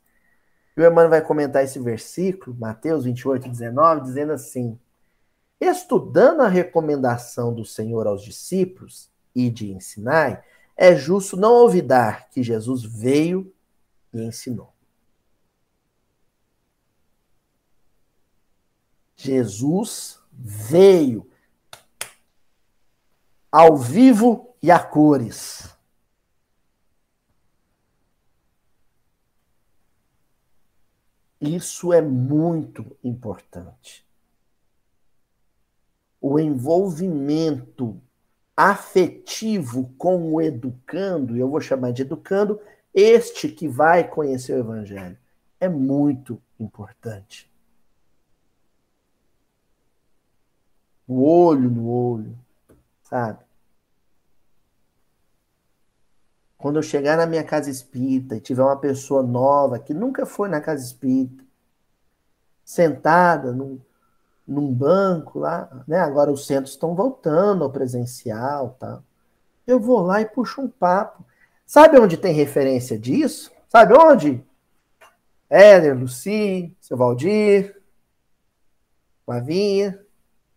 O 0.81 0.83
Emmanuel 0.83 1.11
vai 1.11 1.21
comentar 1.21 1.63
esse 1.63 1.79
versículo, 1.79 2.57
Mateus 2.59 3.05
28, 3.05 3.51
19, 3.51 4.01
dizendo 4.01 4.33
assim: 4.33 4.79
Estudando 5.61 6.41
a 6.41 6.49
recomendação 6.49 7.53
do 7.53 7.67
Senhor 7.67 8.07
aos 8.07 8.23
discípulos 8.25 9.11
e 9.35 9.51
de 9.51 9.73
ensinar, 9.73 10.43
é 10.75 10.97
justo 10.97 11.37
não 11.37 11.53
olvidar 11.53 12.31
que 12.31 12.43
Jesus 12.43 12.83
veio 12.83 13.53
e 14.11 14.23
ensinou. 14.23 14.73
Jesus 19.15 20.19
veio 20.33 21.29
ao 23.53 23.77
vivo 23.77 24.55
e 24.63 24.71
a 24.71 24.79
cores. 24.79 25.77
Isso 31.41 31.93
é 31.93 32.03
muito 32.03 32.97
importante 33.03 34.05
o 36.21 36.39
envolvimento 36.39 38.01
afetivo 38.57 39.93
com 39.97 40.35
o 40.35 40.43
educando, 40.43 41.37
eu 41.37 41.49
vou 41.49 41.61
chamar 41.61 41.93
de 41.93 42.03
educando, 42.03 42.61
este 42.93 43.49
que 43.49 43.67
vai 43.67 44.07
conhecer 44.07 44.55
o 44.55 44.59
Evangelho, 44.59 45.17
é 45.59 45.69
muito 45.69 46.41
importante. 46.59 47.51
O 51.09 51.25
olho 51.25 51.71
no 51.71 51.89
olho, 51.89 52.39
sabe? 53.03 53.43
Quando 56.61 56.77
eu 56.77 56.83
chegar 56.83 57.17
na 57.17 57.25
minha 57.25 57.43
casa 57.43 57.71
espírita 57.71 58.37
e 58.37 58.41
tiver 58.41 58.63
uma 58.63 58.77
pessoa 58.77 59.23
nova 59.23 59.79
que 59.79 59.95
nunca 59.95 60.27
foi 60.27 60.47
na 60.47 60.61
casa 60.61 60.85
espírita, 60.85 61.43
sentada 62.63 63.51
num, 63.51 63.81
num 64.47 64.71
banco 64.73 65.39
lá, 65.39 65.83
né? 65.89 65.99
Agora 65.99 66.31
os 66.31 66.47
centros 66.47 66.75
estão 66.75 66.95
voltando 66.95 67.65
ao 67.65 67.71
presencial, 67.71 68.77
tá? 68.79 69.01
Eu 69.67 69.81
vou 69.81 70.03
lá 70.03 70.21
e 70.21 70.27
puxo 70.27 70.61
um 70.61 70.69
papo. 70.69 71.25
Sabe 71.65 71.99
onde 71.99 72.19
tem 72.19 72.35
referência 72.35 72.99
disso? 72.99 73.51
Sabe 73.67 73.95
onde? 73.95 74.45
Éder, 75.49 75.99
Luci, 75.99 76.77
seu 76.79 76.97
Valdir, 76.97 77.81
Flavinha, 79.25 79.99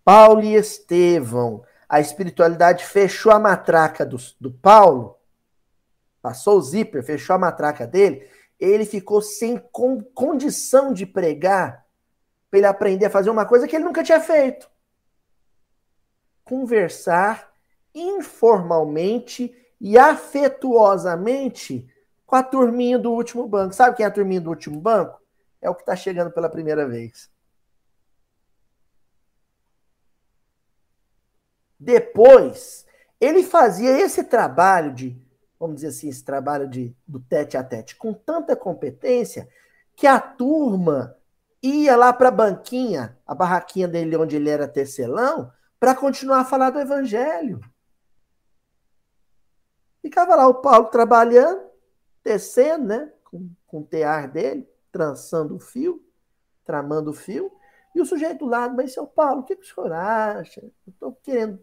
Paulo 0.03 0.41
e 0.41 0.55
Estevão. 0.55 1.63
A 1.87 2.01
espiritualidade 2.01 2.83
fechou 2.85 3.31
a 3.31 3.39
matraca 3.39 4.05
do, 4.05 4.17
do 4.39 4.51
Paulo, 4.51 5.17
passou 6.23 6.57
o 6.57 6.61
zíper, 6.61 7.03
fechou 7.03 7.35
a 7.35 7.39
matraca 7.39 7.85
dele, 7.85 8.25
ele 8.57 8.85
ficou 8.85 9.21
sem 9.21 9.57
con 9.57 10.01
condição 10.01 10.93
de 10.93 11.05
pregar 11.05 11.85
para 12.49 12.59
ele 12.59 12.65
aprender 12.65 13.05
a 13.07 13.09
fazer 13.09 13.29
uma 13.29 13.45
coisa 13.45 13.67
que 13.67 13.75
ele 13.75 13.83
nunca 13.83 14.01
tinha 14.01 14.21
feito. 14.21 14.71
Conversar 16.45 17.53
informalmente 17.93 19.53
e 19.81 19.97
afetuosamente 19.97 21.85
com 22.25 22.37
a 22.37 22.43
turminha 22.43 22.97
do 22.97 23.11
último 23.11 23.45
banco. 23.45 23.73
Sabe 23.73 23.97
quem 23.97 24.05
é 24.05 24.07
a 24.07 24.11
turminha 24.11 24.39
do 24.39 24.49
último 24.49 24.79
banco? 24.79 25.21
É 25.61 25.69
o 25.69 25.75
que 25.75 25.81
está 25.81 25.95
chegando 25.95 26.31
pela 26.31 26.49
primeira 26.49 26.87
vez. 26.87 27.29
Depois, 31.77 32.85
ele 33.19 33.43
fazia 33.43 33.91
esse 33.99 34.23
trabalho 34.23 34.93
de, 34.93 35.21
vamos 35.63 35.77
dizer 35.77 35.87
assim, 35.87 36.09
esse 36.09 36.23
trabalho 36.23 36.67
de, 36.67 36.93
do 37.07 37.21
tete 37.21 37.55
a 37.55 37.63
tete 37.63 37.95
com 37.95 38.13
tanta 38.13 38.53
competência 38.53 39.47
que 39.95 40.05
a 40.05 40.19
turma 40.19 41.15
ia 41.61 41.95
lá 41.95 42.11
para 42.11 42.27
a 42.27 42.31
banquinha, 42.31 43.17
a 43.25 43.33
barraquinha 43.33 43.87
dele 43.87 44.17
onde 44.17 44.35
ele 44.35 44.49
era 44.49 44.67
tecelão, 44.67 45.49
para 45.79 45.95
continuar 45.95 46.41
a 46.41 46.45
falar 46.45 46.69
do 46.69 46.81
evangelho. 46.81 47.61
Ficava 50.01 50.35
lá 50.35 50.47
o 50.47 50.55
Paulo 50.55 50.87
trabalhando, 50.87 51.61
tecendo, 52.21 52.87
né? 52.87 53.13
Com, 53.23 53.49
com 53.65 53.79
o 53.79 53.85
tear 53.85 54.29
dele, 54.29 54.67
trançando 54.91 55.55
o 55.55 55.59
fio, 55.59 56.05
tramando 56.65 57.11
o 57.11 57.13
fio. 57.13 57.49
E 57.95 58.01
o 58.01 58.05
sujeito 58.05 58.39
do 58.39 58.45
lado, 58.47 58.75
mas 58.75 58.93
seu 58.93 59.07
Paulo, 59.07 59.41
o 59.41 59.43
que, 59.43 59.55
que 59.55 59.63
o 59.63 59.73
senhor 59.73 59.93
acha? 59.93 60.61
Eu 60.61 60.91
estou 60.91 61.13
querendo, 61.23 61.57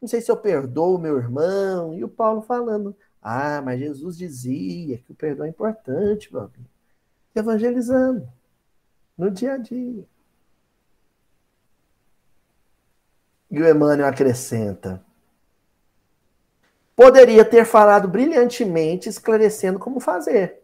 não 0.00 0.08
sei 0.08 0.20
se 0.20 0.30
eu 0.30 0.36
perdoo 0.36 0.98
meu 0.98 1.16
irmão. 1.16 1.94
E 1.94 2.04
o 2.04 2.08
Paulo 2.08 2.42
falando, 2.42 2.94
ah, 3.22 3.60
mas 3.62 3.78
Jesus 3.78 4.16
dizia 4.16 4.98
que 4.98 5.12
o 5.12 5.14
perdão 5.14 5.44
é 5.46 5.50
importante, 5.50 6.32
meu 6.32 6.42
amigo. 6.42 6.70
Evangelizando 7.34 8.28
no 9.16 9.30
dia 9.30 9.54
a 9.54 9.56
dia. 9.58 10.04
E 13.50 13.60
o 13.60 13.68
Emmanuel 13.68 14.08
acrescenta: 14.08 15.04
poderia 16.96 17.44
ter 17.44 17.66
falado 17.66 18.08
brilhantemente, 18.08 19.08
esclarecendo 19.08 19.78
como 19.78 20.00
fazer. 20.00 20.62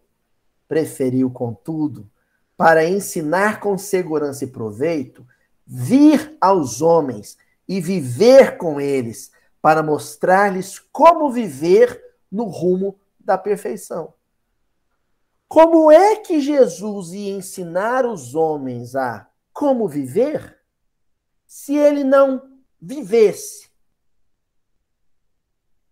Preferiu, 0.67 1.31
contudo, 1.31 2.09
para 2.57 2.89
ensinar 2.89 3.61
com 3.61 3.77
segurança 3.77 4.45
e 4.45 4.49
proveito, 4.49 5.27
vir 5.67 6.37
aos 6.41 6.81
homens 6.81 7.37
e 7.69 7.81
viver 7.81 8.57
com 8.57 8.81
eles, 8.81 9.31
para 9.61 9.83
mostrar-lhes 9.83 10.79
como 10.79 11.31
viver 11.31 12.06
no 12.31 12.45
rumo 12.45 12.99
da 13.19 13.37
perfeição. 13.37 14.15
Como 15.49 15.91
é 15.91 16.17
que 16.17 16.41
Jesus 16.41 17.13
ia 17.13 17.37
ensinar 17.37 18.05
os 18.05 18.35
homens 18.35 18.97
a 18.97 19.31
como 19.53 19.89
viver 19.89 20.61
se 21.47 21.75
ele 21.77 22.05
não 22.05 22.61
vivesse 22.81 23.71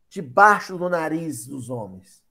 debaixo 0.08 0.76
do 0.76 0.88
nariz 0.88 1.46
dos 1.46 1.70
homens? 1.70 2.24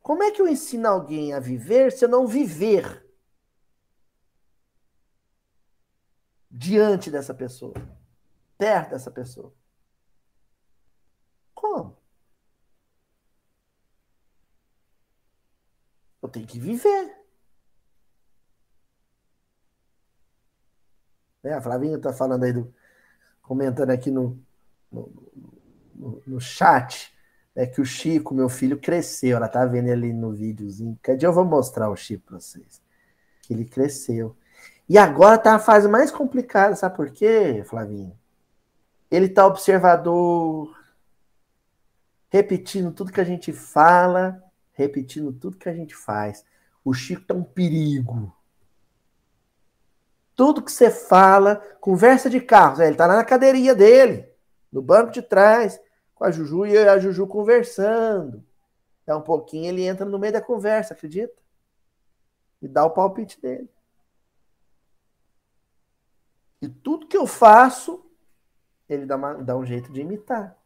Como 0.00 0.22
é 0.22 0.30
que 0.30 0.40
eu 0.40 0.46
ensino 0.46 0.86
alguém 0.86 1.32
a 1.32 1.40
viver 1.40 1.90
se 1.90 2.04
eu 2.04 2.08
não 2.08 2.26
viver 2.26 3.04
diante 6.48 7.10
dessa 7.10 7.34
pessoa, 7.34 7.74
perto 8.56 8.90
dessa 8.90 9.10
pessoa? 9.10 9.52
Como? 11.52 11.96
Eu 16.26 16.28
tenho 16.28 16.46
que 16.46 16.58
viver. 16.58 17.16
É, 21.44 21.52
a 21.52 21.60
Flavinha 21.60 21.96
está 21.96 22.12
falando 22.12 22.42
aí, 22.42 22.52
do, 22.52 22.74
comentando 23.40 23.90
aqui 23.90 24.10
no, 24.10 24.36
no, 24.90 25.12
no, 25.94 26.22
no 26.26 26.40
chat, 26.40 27.14
é 27.54 27.64
que 27.64 27.80
o 27.80 27.84
Chico, 27.84 28.34
meu 28.34 28.48
filho, 28.48 28.76
cresceu. 28.76 29.36
Ela 29.36 29.48
tá 29.48 29.64
vendo 29.64 29.88
ali 29.88 30.12
no 30.12 30.32
videozinho. 30.32 30.98
Quer 31.00 31.16
dia 31.16 31.28
eu 31.28 31.32
vou 31.32 31.44
mostrar 31.44 31.88
o 31.88 31.96
Chico 31.96 32.24
para 32.26 32.40
vocês. 32.40 32.82
Que 33.42 33.54
ele 33.54 33.64
cresceu. 33.64 34.36
E 34.88 34.98
agora 34.98 35.38
tá 35.38 35.54
a 35.54 35.60
fase 35.60 35.86
mais 35.86 36.10
complicada, 36.10 36.74
sabe 36.74 36.96
por 36.96 37.10
quê, 37.10 37.62
Flavinho? 37.64 38.18
Ele 39.08 39.28
tá 39.28 39.46
observador, 39.46 40.76
repetindo 42.28 42.90
tudo 42.90 43.12
que 43.12 43.20
a 43.20 43.24
gente 43.24 43.52
fala, 43.52 44.42
repetindo 44.76 45.32
tudo 45.32 45.56
que 45.56 45.68
a 45.68 45.74
gente 45.74 45.96
faz. 45.96 46.44
O 46.84 46.94
Chico 46.94 47.26
tá 47.26 47.34
um 47.34 47.42
perigo. 47.42 48.32
Tudo 50.36 50.62
que 50.62 50.70
você 50.70 50.90
fala, 50.90 51.56
conversa 51.80 52.30
de 52.30 52.40
carro, 52.40 52.80
ele 52.80 52.94
tá 52.94 53.06
lá 53.06 53.16
na 53.16 53.24
cadeirinha 53.24 53.74
dele, 53.74 54.28
no 54.70 54.80
banco 54.80 55.10
de 55.10 55.22
trás, 55.22 55.80
com 56.14 56.24
a 56.24 56.30
Juju 56.30 56.66
e 56.66 56.78
a 56.78 56.98
Juju 56.98 57.26
conversando. 57.26 58.44
É 59.06 59.14
um 59.14 59.22
pouquinho, 59.22 59.66
ele 59.66 59.84
entra 59.84 60.04
no 60.04 60.18
meio 60.18 60.34
da 60.34 60.40
conversa, 60.40 60.94
acredita? 60.94 61.34
e 62.60 62.68
dá 62.68 62.84
o 62.84 62.90
palpite 62.90 63.40
dele. 63.40 63.68
E 66.60 66.68
tudo 66.68 67.06
que 67.06 67.16
eu 67.16 67.26
faço, 67.26 68.04
ele 68.88 69.06
dá, 69.06 69.16
uma, 69.16 69.34
dá 69.34 69.56
um 69.56 69.64
jeito 69.64 69.92
de 69.92 70.00
imitar. 70.00 70.56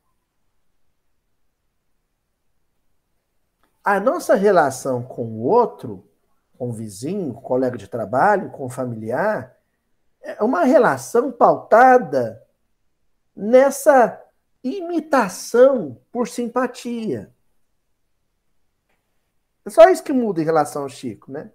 A 3.82 3.98
nossa 3.98 4.34
relação 4.34 5.02
com 5.02 5.24
o 5.24 5.42
outro, 5.42 6.06
com 6.58 6.68
o 6.68 6.72
vizinho, 6.72 7.32
com 7.32 7.40
o 7.40 7.42
colega 7.42 7.78
de 7.78 7.88
trabalho, 7.88 8.50
com 8.50 8.66
o 8.66 8.70
familiar, 8.70 9.56
é 10.20 10.42
uma 10.42 10.64
relação 10.64 11.32
pautada 11.32 12.46
nessa 13.34 14.22
imitação 14.62 15.98
por 16.12 16.28
simpatia. 16.28 17.34
É 19.64 19.70
só 19.70 19.88
isso 19.88 20.02
que 20.02 20.12
muda 20.12 20.42
em 20.42 20.44
relação 20.44 20.82
ao 20.82 20.88
Chico, 20.88 21.32
né? 21.32 21.50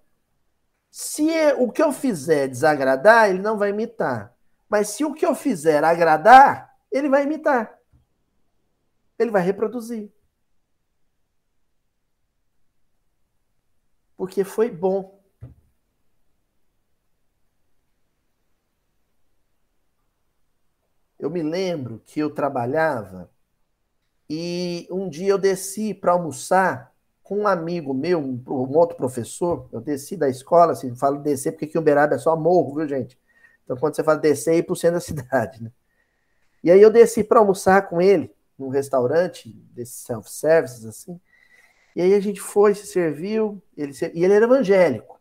Se 0.89 1.29
o 1.57 1.71
que 1.71 1.83
eu 1.83 1.91
fizer 1.91 2.47
desagradar, 2.47 3.29
ele 3.29 3.39
não 3.39 3.57
vai 3.57 3.69
imitar. 3.69 4.33
Mas 4.69 4.89
se 4.89 5.03
o 5.03 5.13
que 5.13 5.25
eu 5.25 5.35
fizer 5.35 5.83
agradar, 5.83 6.73
ele 6.91 7.09
vai 7.09 7.23
imitar. 7.23 7.77
Ele 9.19 9.29
vai 9.29 9.41
reproduzir. 9.41 10.11
Porque 14.25 14.43
foi 14.43 14.71
bom. 14.71 15.21
Eu 21.19 21.29
me 21.29 21.43
lembro 21.43 22.01
que 22.07 22.19
eu 22.19 22.33
trabalhava 22.33 23.29
e 24.27 24.87
um 24.89 25.07
dia 25.07 25.27
eu 25.27 25.37
desci 25.37 25.93
para 25.93 26.13
almoçar 26.13 26.91
com 27.21 27.41
um 27.41 27.47
amigo 27.47 27.93
meu, 27.93 28.19
um, 28.19 28.43
outro 28.75 28.97
professor. 28.97 29.69
Eu 29.71 29.79
desci 29.79 30.17
da 30.17 30.27
escola, 30.27 30.71
assim, 30.71 30.95
falo 30.95 31.19
descer 31.19 31.51
porque 31.51 31.65
aqui 31.65 31.77
em 31.77 31.81
Uberaba 31.81 32.15
é 32.15 32.17
só 32.17 32.35
morro, 32.35 32.77
viu, 32.77 32.87
gente? 32.87 33.19
Então, 33.63 33.77
quando 33.77 33.95
você 33.95 34.03
fala 34.03 34.17
descer, 34.17 34.55
é 34.55 34.57
ir 34.57 34.63
para 34.63 34.73
o 34.73 34.75
centro 34.75 34.95
da 34.95 35.01
cidade, 35.05 35.61
né? 35.61 35.71
E 36.63 36.71
aí 36.71 36.81
eu 36.81 36.89
desci 36.89 37.23
para 37.23 37.37
almoçar 37.37 37.87
com 37.87 38.01
ele 38.01 38.35
num 38.57 38.69
restaurante 38.69 39.49
desses 39.71 39.97
self-services, 40.03 40.83
assim. 40.83 41.21
E 41.95 42.01
aí 42.01 42.13
a 42.13 42.19
gente 42.19 42.41
foi, 42.41 42.75
se 42.75 42.87
serviu, 42.87 43.61
ele, 43.77 43.93
e 44.13 44.23
ele 44.23 44.33
era 44.33 44.45
evangélico. 44.45 45.19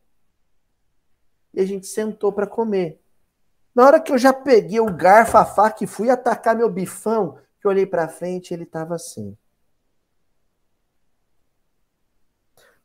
E 1.53 1.61
a 1.61 1.65
gente 1.65 1.87
sentou 1.87 2.33
para 2.33 2.47
comer. 2.47 3.01
Na 3.75 3.87
hora 3.87 4.01
que 4.01 4.11
eu 4.11 4.19
já 4.19 4.33
peguei 4.33 4.81
o 4.81 4.93
garfo, 4.93 5.37
a 5.37 5.45
faca 5.45 5.85
e 5.85 5.87
fui 5.87 6.11
atacar 6.11 6.57
meu 6.57 6.69
bifão, 6.69 7.39
que 7.61 7.67
eu 7.67 7.71
olhei 7.71 7.87
para 7.87 8.09
frente, 8.09 8.53
ele 8.53 8.65
estava 8.65 8.95
assim. 8.97 9.37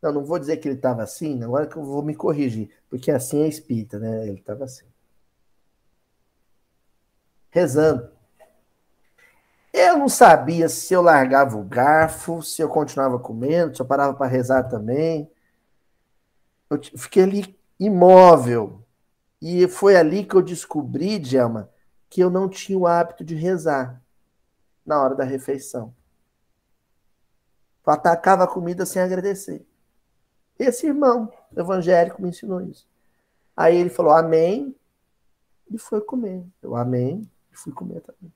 Não, 0.02 0.14
não 0.14 0.24
vou 0.24 0.40
dizer 0.40 0.58
que 0.58 0.68
ele 0.68 0.76
estava 0.76 1.04
assim, 1.04 1.44
agora 1.44 1.68
que 1.68 1.76
eu 1.76 1.84
vou 1.84 2.02
me 2.02 2.16
corrigir, 2.16 2.70
porque 2.90 3.12
assim 3.12 3.42
é 3.42 3.48
espírita, 3.48 4.00
né? 4.00 4.28
Ele 4.28 4.40
estava 4.40 4.64
assim. 4.64 4.86
Rezando. 7.50 8.19
Eu 9.72 9.98
não 9.98 10.10
sabia 10.10 10.68
se 10.68 10.94
eu 10.94 11.02
largava 11.02 11.58
o 11.58 11.64
garfo, 11.64 12.42
se 12.42 12.62
eu 12.62 12.70
continuava 12.70 13.20
comendo, 13.20 13.76
se 13.76 13.82
eu 13.82 13.86
parava 13.86 14.14
para 14.14 14.28
rezar 14.28 14.64
também. 14.64 15.30
Eu 16.70 16.80
fiquei 16.98 17.24
ali 17.24 17.60
imóvel, 17.80 18.84
e 19.42 19.68
foi 19.68 19.96
ali 19.96 20.26
que 20.26 20.36
eu 20.36 20.42
descobri, 20.42 21.18
Djalma, 21.18 21.70
que 22.10 22.22
eu 22.22 22.30
não 22.30 22.50
tinha 22.50 22.78
o 22.78 22.88
hábito 22.88 23.24
de 23.24 23.36
rezar 23.36 24.02
na 24.86 25.02
hora 25.02 25.16
da 25.16 25.24
refeição. 25.24 25.94
Eu 27.86 27.94
atacava 27.94 28.44
a 28.44 28.48
comida 28.48 28.86
sem 28.86 29.02
agradecer. 29.02 29.66
Esse 30.58 30.88
irmão 30.88 31.32
evangélico 31.56 32.22
me 32.22 32.30
ensinou 32.30 32.62
isso. 32.62 32.88
Aí 33.56 33.78
ele 33.78 33.90
falou 33.90 34.12
amém 34.12 34.76
e 35.72 35.78
foi 35.78 36.02
comer. 36.02 36.46
Eu 36.62 36.76
amém 36.76 37.30
e 37.52 37.56
fui 37.56 37.72
comer 37.72 38.02
também. 38.02 38.32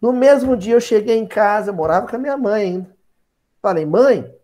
No 0.00 0.12
mesmo 0.12 0.56
dia 0.56 0.74
eu 0.74 0.80
cheguei 0.80 1.16
em 1.16 1.26
casa, 1.26 1.72
morava 1.72 2.06
com 2.06 2.16
a 2.16 2.18
minha 2.18 2.36
mãe 2.36 2.62
ainda. 2.62 2.96
Falei, 3.62 3.86
mãe, 3.86 4.34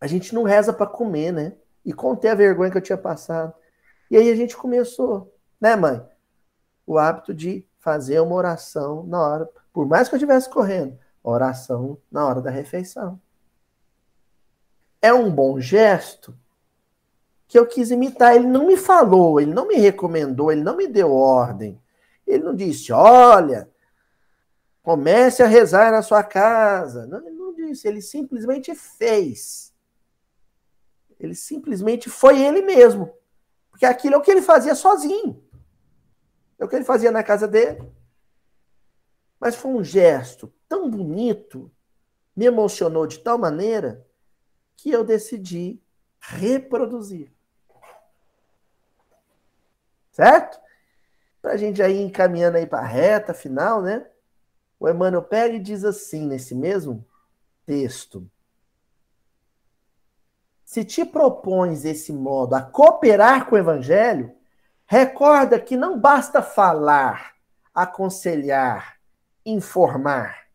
a 0.00 0.06
gente 0.06 0.34
não 0.34 0.42
reza 0.42 0.72
para 0.72 0.86
comer, 0.86 1.32
né? 1.32 1.54
E 1.84 1.92
contei 1.92 2.30
a 2.30 2.34
vergonha 2.34 2.70
que 2.70 2.76
eu 2.76 2.82
tinha 2.82 2.98
passado. 2.98 3.54
E 4.10 4.16
aí 4.16 4.30
a 4.30 4.36
gente 4.36 4.56
começou, 4.56 5.34
né, 5.60 5.74
mãe? 5.74 6.02
O 6.86 6.98
hábito 6.98 7.34
de 7.34 7.66
fazer 7.78 8.20
uma 8.20 8.34
oração 8.34 9.04
na 9.06 9.20
hora, 9.20 9.50
por 9.72 9.86
mais 9.86 10.08
que 10.08 10.14
eu 10.14 10.18
estivesse 10.18 10.48
correndo, 10.50 10.98
oração 11.22 11.98
na 12.10 12.26
hora 12.26 12.40
da 12.40 12.50
refeição. 12.50 13.20
É 15.00 15.12
um 15.12 15.30
bom 15.30 15.60
gesto 15.60 16.36
que 17.48 17.58
eu 17.58 17.66
quis 17.66 17.90
imitar. 17.90 18.34
Ele 18.34 18.46
não 18.46 18.66
me 18.66 18.76
falou, 18.76 19.40
ele 19.40 19.52
não 19.52 19.66
me 19.66 19.76
recomendou, 19.76 20.50
ele 20.50 20.62
não 20.62 20.76
me 20.76 20.86
deu 20.86 21.12
ordem. 21.12 21.80
Ele 22.26 22.42
não 22.42 22.54
disse, 22.54 22.92
olha, 22.92 23.70
comece 24.86 25.42
a 25.42 25.48
rezar 25.48 25.90
na 25.90 26.00
sua 26.00 26.22
casa. 26.22 27.08
Não, 27.08 27.18
ele 27.26 27.36
não 27.36 27.52
disse, 27.52 27.88
ele 27.88 28.00
simplesmente 28.00 28.72
fez. 28.72 29.74
Ele 31.18 31.34
simplesmente 31.34 32.08
foi 32.08 32.40
ele 32.40 32.62
mesmo. 32.62 33.12
Porque 33.68 33.84
aquilo 33.84 34.14
é 34.14 34.18
o 34.18 34.20
que 34.20 34.30
ele 34.30 34.42
fazia 34.42 34.76
sozinho. 34.76 35.42
É 36.56 36.64
o 36.64 36.68
que 36.68 36.76
ele 36.76 36.84
fazia 36.84 37.10
na 37.10 37.24
casa 37.24 37.48
dele. 37.48 37.82
Mas 39.40 39.56
foi 39.56 39.72
um 39.72 39.82
gesto 39.82 40.54
tão 40.68 40.88
bonito, 40.88 41.68
me 42.36 42.44
emocionou 42.44 43.08
de 43.08 43.18
tal 43.18 43.36
maneira, 43.36 44.06
que 44.76 44.88
eu 44.88 45.02
decidi 45.02 45.82
reproduzir. 46.20 47.32
Certo? 50.12 50.60
Para 51.42 51.54
a 51.54 51.56
gente 51.56 51.82
aí 51.82 52.00
encaminhando 52.00 52.56
aí 52.56 52.68
para 52.68 52.78
a 52.78 52.86
reta 52.86 53.34
final, 53.34 53.82
né? 53.82 54.06
O 54.78 54.88
Emmanuel 54.88 55.26
e 55.54 55.58
diz 55.58 55.84
assim, 55.84 56.26
nesse 56.26 56.54
mesmo 56.54 57.06
texto: 57.64 58.28
se 60.64 60.84
te 60.84 61.04
propões 61.04 61.84
esse 61.84 62.12
modo 62.12 62.54
a 62.54 62.60
cooperar 62.60 63.46
com 63.46 63.54
o 63.54 63.58
evangelho, 63.58 64.34
recorda 64.84 65.60
que 65.60 65.76
não 65.76 65.98
basta 65.98 66.42
falar, 66.42 67.34
aconselhar, 67.72 68.96
informar. 69.44 70.46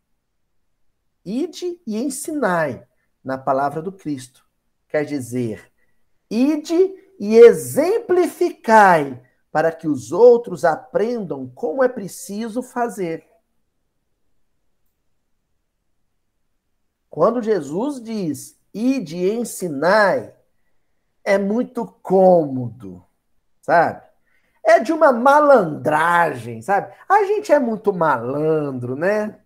Ide 1.24 1.80
e 1.86 2.02
ensinai 2.02 2.86
na 3.24 3.38
palavra 3.38 3.80
do 3.80 3.90
Cristo. 3.90 4.44
Quer 4.88 5.04
dizer, 5.04 5.72
ide 6.30 6.94
e 7.18 7.36
exemplificai 7.36 9.22
para 9.50 9.70
que 9.72 9.88
os 9.88 10.12
outros 10.12 10.64
aprendam 10.64 11.48
como 11.54 11.82
é 11.82 11.88
preciso 11.88 12.62
fazer. 12.62 13.31
Quando 17.12 17.42
Jesus 17.42 18.02
diz 18.02 18.58
e 18.72 18.98
de 18.98 19.30
ensinar 19.30 20.32
é 21.22 21.36
muito 21.36 21.84
cômodo, 21.86 23.04
sabe? 23.60 24.02
É 24.64 24.80
de 24.80 24.94
uma 24.94 25.12
malandragem, 25.12 26.62
sabe? 26.62 26.90
A 27.06 27.22
gente 27.24 27.52
é 27.52 27.58
muito 27.58 27.92
malandro, 27.92 28.96
né? 28.96 29.38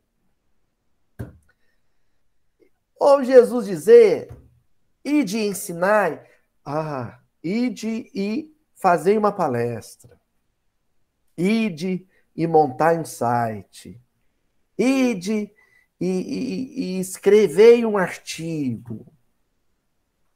Ou 3.01 3.25
Jesus 3.25 3.67
dizer, 3.67 4.31
e 5.05 5.25
de 5.25 5.41
ensinar, 5.41 6.25
ah, 6.65 7.19
ide 7.43 8.09
e 8.15 8.57
fazer 8.77 9.19
uma 9.19 9.33
palestra, 9.33 10.21
ide 11.37 12.07
e 12.37 12.47
montar 12.47 12.95
um 12.95 13.05
site, 13.05 14.01
ide 14.79 15.53
e, 16.01 16.07
e, 16.07 16.97
e 16.97 17.01
escrever 17.01 17.85
um 17.87 17.97
artigo, 17.97 19.07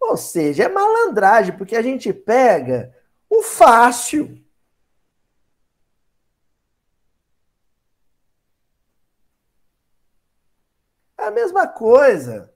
ou 0.00 0.16
seja, 0.16 0.64
é 0.64 0.68
malandragem, 0.68 1.56
porque 1.56 1.76
a 1.76 1.82
gente 1.82 2.12
pega 2.12 2.94
o 3.28 3.42
fácil. 3.42 4.42
É 11.16 11.24
a 11.24 11.30
mesma 11.30 11.68
coisa. 11.68 12.52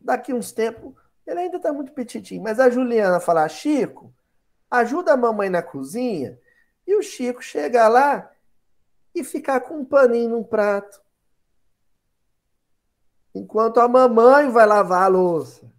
Daqui 0.00 0.32
uns 0.32 0.52
tempos, 0.52 0.94
ele 1.26 1.40
ainda 1.40 1.58
está 1.58 1.72
muito 1.72 1.92
petitinho, 1.92 2.42
mas 2.42 2.58
a 2.58 2.70
Juliana 2.70 3.20
falar, 3.20 3.48
Chico, 3.48 4.12
ajuda 4.70 5.12
a 5.12 5.16
mamãe 5.16 5.50
na 5.50 5.62
cozinha, 5.62 6.38
e 6.86 6.94
o 6.96 7.02
Chico 7.02 7.42
chega 7.42 7.88
lá 7.88 8.30
e 9.14 9.22
ficar 9.22 9.60
com 9.60 9.78
um 9.78 9.84
paninho 9.84 10.30
num 10.30 10.44
prato 10.44 11.00
enquanto 13.36 13.78
a 13.78 13.88
mamãe 13.88 14.50
vai 14.50 14.66
lavar 14.66 15.02
a 15.02 15.08
louça. 15.08 15.70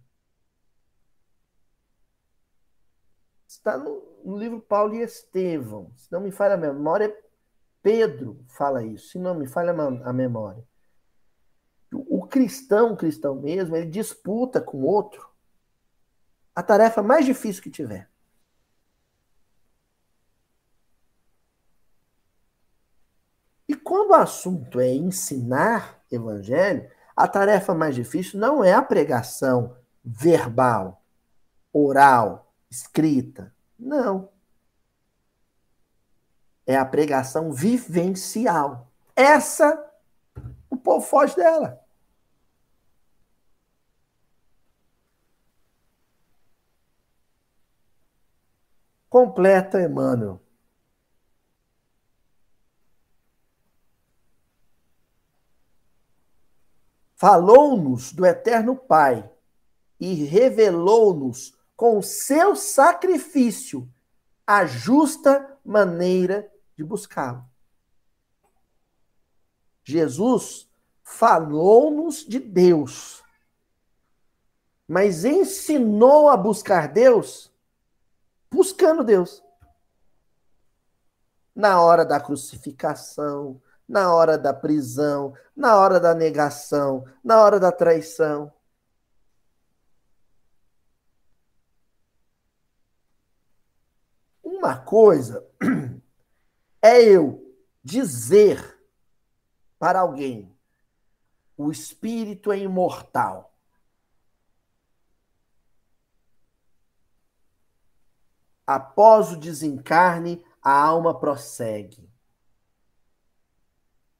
Está 3.46 3.76
no, 3.76 4.00
no 4.24 4.38
livro 4.38 4.60
Paulo 4.60 4.94
e 4.94 5.02
Estevão. 5.02 5.92
Se 5.96 6.10
não 6.12 6.20
me 6.20 6.30
falha 6.30 6.54
a 6.54 6.58
memória, 6.58 7.06
é 7.06 7.28
Pedro 7.82 8.44
fala 8.48 8.84
isso. 8.84 9.08
Se 9.08 9.18
não 9.18 9.34
me 9.34 9.48
falha 9.48 9.72
a 9.72 10.12
memória. 10.12 10.64
O 11.92 12.26
cristão, 12.26 12.92
o 12.92 12.96
cristão 12.96 13.34
mesmo, 13.34 13.74
ele 13.74 13.90
disputa 13.90 14.60
com 14.60 14.78
o 14.78 14.86
outro 14.86 15.28
a 16.54 16.62
tarefa 16.62 17.02
mais 17.02 17.24
difícil 17.24 17.62
que 17.62 17.70
tiver. 17.70 18.10
E 23.66 23.74
quando 23.74 24.10
o 24.10 24.14
assunto 24.14 24.80
é 24.80 24.92
ensinar 24.92 26.04
evangelho, 26.10 26.90
a 27.18 27.26
tarefa 27.26 27.74
mais 27.74 27.96
difícil 27.96 28.38
não 28.38 28.62
é 28.62 28.72
a 28.72 28.80
pregação 28.80 29.76
verbal, 30.04 31.02
oral, 31.72 32.54
escrita. 32.70 33.52
Não. 33.76 34.28
É 36.64 36.76
a 36.76 36.84
pregação 36.84 37.52
vivencial. 37.52 38.88
Essa, 39.16 39.84
o 40.70 40.76
povo 40.76 41.04
foge 41.04 41.34
dela. 41.34 41.84
Completa, 49.10 49.82
Emmanuel. 49.82 50.40
Falou-nos 57.18 58.12
do 58.12 58.24
eterno 58.24 58.76
Pai 58.76 59.28
e 59.98 60.14
revelou-nos 60.22 61.52
com 61.76 61.98
o 61.98 62.02
seu 62.02 62.54
sacrifício 62.54 63.92
a 64.46 64.64
justa 64.64 65.58
maneira 65.64 66.48
de 66.76 66.84
buscá-lo. 66.84 67.44
Jesus 69.82 70.70
falou-nos 71.02 72.24
de 72.24 72.38
Deus, 72.38 73.24
mas 74.86 75.24
ensinou 75.24 76.28
a 76.28 76.36
buscar 76.36 76.86
Deus 76.86 77.52
buscando 78.48 79.02
Deus. 79.02 79.42
Na 81.52 81.82
hora 81.82 82.04
da 82.04 82.20
crucificação, 82.20 83.60
na 83.88 84.12
hora 84.14 84.36
da 84.36 84.52
prisão, 84.52 85.34
na 85.56 85.76
hora 85.78 85.98
da 85.98 86.14
negação, 86.14 87.06
na 87.24 87.40
hora 87.40 87.58
da 87.58 87.72
traição. 87.72 88.52
Uma 94.42 94.76
coisa 94.76 95.46
é 96.82 97.02
eu 97.02 97.56
dizer 97.82 98.78
para 99.78 100.00
alguém: 100.00 100.54
o 101.56 101.70
espírito 101.70 102.52
é 102.52 102.58
imortal. 102.58 103.54
Após 108.66 109.32
o 109.32 109.36
desencarne, 109.36 110.44
a 110.60 110.70
alma 110.70 111.18
prossegue 111.18 112.07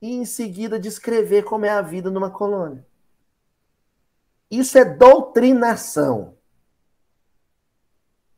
e 0.01 0.14
em 0.14 0.24
seguida 0.24 0.78
descrever 0.78 1.42
como 1.44 1.64
é 1.64 1.70
a 1.70 1.82
vida 1.82 2.11
numa 2.11 2.30
colônia. 2.30 2.86
Isso 4.51 4.78
é 4.78 4.84
doutrinação. 4.84 6.36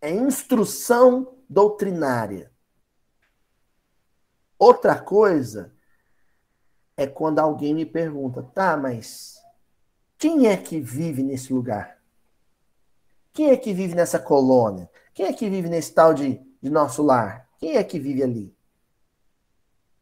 É 0.00 0.10
instrução 0.10 1.36
doutrinária. 1.48 2.50
Outra 4.58 4.98
coisa 4.98 5.72
é 6.96 7.06
quando 7.06 7.38
alguém 7.38 7.74
me 7.74 7.86
pergunta, 7.86 8.42
tá, 8.42 8.76
mas 8.76 9.40
quem 10.18 10.48
é 10.48 10.56
que 10.56 10.80
vive 10.80 11.22
nesse 11.22 11.52
lugar? 11.52 11.98
Quem 13.32 13.50
é 13.50 13.56
que 13.56 13.72
vive 13.72 13.94
nessa 13.94 14.18
colônia? 14.18 14.90
Quem 15.14 15.26
é 15.26 15.32
que 15.32 15.48
vive 15.48 15.68
nesse 15.68 15.94
tal 15.94 16.12
de, 16.12 16.40
de 16.60 16.68
nosso 16.68 17.02
lar? 17.02 17.48
Quem 17.58 17.76
é 17.76 17.84
que 17.84 17.98
vive 17.98 18.22
ali? 18.22 18.54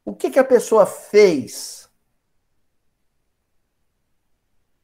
O 0.09 0.15
que, 0.17 0.31
que 0.31 0.39
a 0.39 0.45
pessoa 0.45 0.87
fez? 0.87 1.87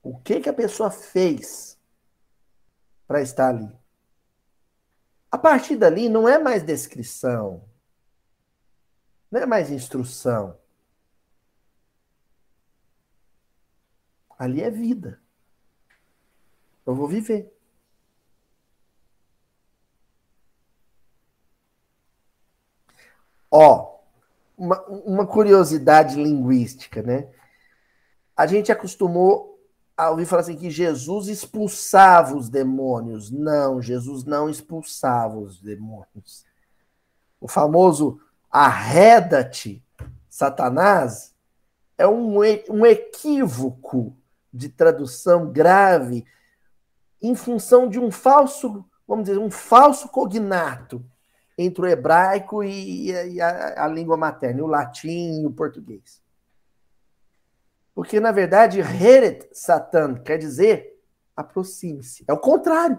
O 0.02 0.18
que, 0.18 0.38
que 0.38 0.50
a 0.50 0.52
pessoa 0.52 0.90
fez 0.90 1.80
para 3.06 3.22
estar 3.22 3.48
ali? 3.48 3.74
A 5.32 5.38
partir 5.38 5.76
dali 5.76 6.10
não 6.10 6.28
é 6.28 6.38
mais 6.38 6.62
descrição, 6.62 7.66
não 9.30 9.40
é 9.40 9.46
mais 9.46 9.70
instrução. 9.70 10.60
Ali 14.38 14.60
é 14.60 14.70
vida. 14.70 15.22
Eu 16.84 16.94
vou 16.94 17.08
viver. 17.08 17.50
Ó, 23.50 23.93
uma, 24.57 24.80
uma 24.86 25.26
curiosidade 25.26 26.16
linguística, 26.16 27.02
né? 27.02 27.28
A 28.36 28.46
gente 28.46 28.72
acostumou 28.72 29.59
a 29.96 30.11
ouvir 30.11 30.26
falar 30.26 30.42
assim 30.42 30.57
que 30.57 30.70
Jesus 30.70 31.28
expulsava 31.28 32.36
os 32.36 32.48
demônios. 32.48 33.30
Não, 33.30 33.80
Jesus 33.80 34.24
não 34.24 34.48
expulsava 34.48 35.38
os 35.38 35.61
demônios. 35.61 36.44
O 37.40 37.46
famoso 37.46 38.20
arreda-te, 38.50 39.84
Satanás, 40.28 41.34
é 41.96 42.07
um, 42.09 42.38
um 42.70 42.84
equívoco 42.84 44.16
de 44.52 44.68
tradução 44.68 45.52
grave 45.52 46.24
em 47.22 47.34
função 47.34 47.88
de 47.88 47.98
um 47.98 48.10
falso, 48.10 48.85
vamos 49.06 49.26
dizer, 49.26 49.39
um 49.39 49.51
falso 49.51 50.09
cognato 50.09 51.05
entre 51.56 51.82
o 51.82 51.89
hebraico 51.89 52.62
e, 52.64 53.10
e 53.10 53.40
a, 53.40 53.85
a, 53.85 53.89
língua 53.89 54.16
materna, 54.16 54.62
o 54.62 54.66
latim 54.66 55.43
e 55.43 55.47
o 55.47 55.52
português. 55.52 56.22
Porque, 57.94 58.18
na 58.18 58.32
verdade, 58.32 58.81
heret 58.81 59.48
satan 59.52 60.16
quer 60.16 60.39
dizer 60.39 61.01
aproxime-se. 61.36 62.24
É 62.26 62.32
o 62.32 62.39
contrário. 62.39 62.98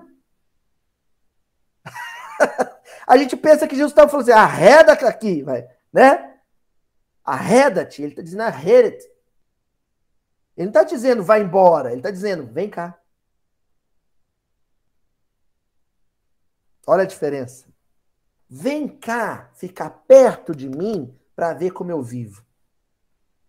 a 3.07 3.17
gente 3.17 3.35
pensa 3.35 3.67
que 3.67 3.75
Jesus 3.75 3.91
estava 3.91 4.09
falando 4.09 4.29
assim, 4.29 4.39
arreda 4.39 4.93
aqui, 4.93 5.43
vai, 5.43 5.67
né? 5.91 6.39
Arreda-te. 7.23 8.01
Ele 8.01 8.11
está 8.11 8.21
dizendo 8.21 8.43
arreret. 8.43 9.03
Ele 10.55 10.67
não 10.67 10.67
está 10.67 10.83
dizendo 10.83 11.23
vai 11.23 11.41
embora. 11.41 11.89
Ele 11.89 11.99
está 11.99 12.11
dizendo 12.11 12.45
vem 12.45 12.69
cá. 12.69 12.97
Olha 16.87 17.03
a 17.03 17.07
diferença. 17.07 17.67
Vem 18.49 18.87
cá 18.87 19.49
ficar 19.55 19.89
perto 19.89 20.55
de 20.55 20.69
mim 20.69 21.13
para 21.35 21.53
ver 21.53 21.71
como 21.71 21.91
eu 21.91 22.01
vivo. 22.01 22.43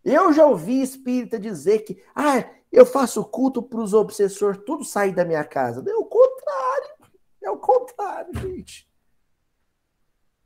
Eu 0.05 0.33
já 0.33 0.47
ouvi 0.47 0.81
espírita 0.81 1.39
dizer 1.39 1.81
que, 1.81 2.03
ah, 2.15 2.45
eu 2.71 2.87
faço 2.87 3.25
culto 3.25 3.63
para 3.63 3.81
os 3.81 3.93
obsessores, 3.93 4.61
tudo 4.65 4.85
sair 4.85 5.13
da 5.13 5.25
minha 5.25 5.45
casa. 5.45 5.85
É 5.89 5.95
o 5.95 6.05
contrário. 6.05 6.91
É 7.43 7.51
o 7.51 7.57
contrário, 7.57 8.33
gente. 8.39 8.89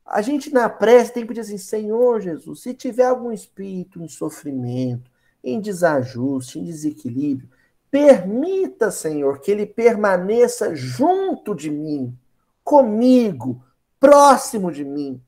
A 0.05 0.21
gente 0.21 0.51
na 0.51 0.69
prece 0.69 1.13
tem 1.13 1.23
que 1.23 1.27
pedir 1.29 1.41
assim: 1.41 1.57
Senhor 1.57 2.19
Jesus, 2.19 2.61
se 2.61 2.73
tiver 2.73 3.05
algum 3.05 3.31
espírito 3.31 4.01
em 4.01 4.07
sofrimento, 4.07 5.09
em 5.43 5.59
desajuste, 5.61 6.59
em 6.59 6.63
desequilíbrio, 6.63 7.49
permita, 7.89 8.91
Senhor, 8.91 9.39
que 9.39 9.51
ele 9.51 9.65
permaneça 9.65 10.75
junto 10.75 11.55
de 11.55 11.69
mim, 11.69 12.17
comigo, 12.63 13.63
próximo 14.01 14.71
de 14.71 14.83
mim. 14.83 15.23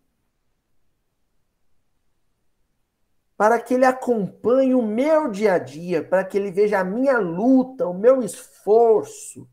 Para 3.37 3.61
que 3.61 3.75
ele 3.75 3.85
acompanhe 3.85 4.73
o 4.73 4.81
meu 4.81 5.29
dia 5.29 5.53
a 5.53 5.59
dia, 5.59 6.03
para 6.03 6.25
que 6.25 6.37
ele 6.37 6.51
veja 6.51 6.79
a 6.79 6.83
minha 6.83 7.19
luta, 7.19 7.85
o 7.87 7.93
meu 7.93 8.23
esforço 8.23 9.47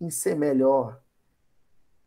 em 0.00 0.10
ser 0.10 0.34
melhor. 0.34 1.00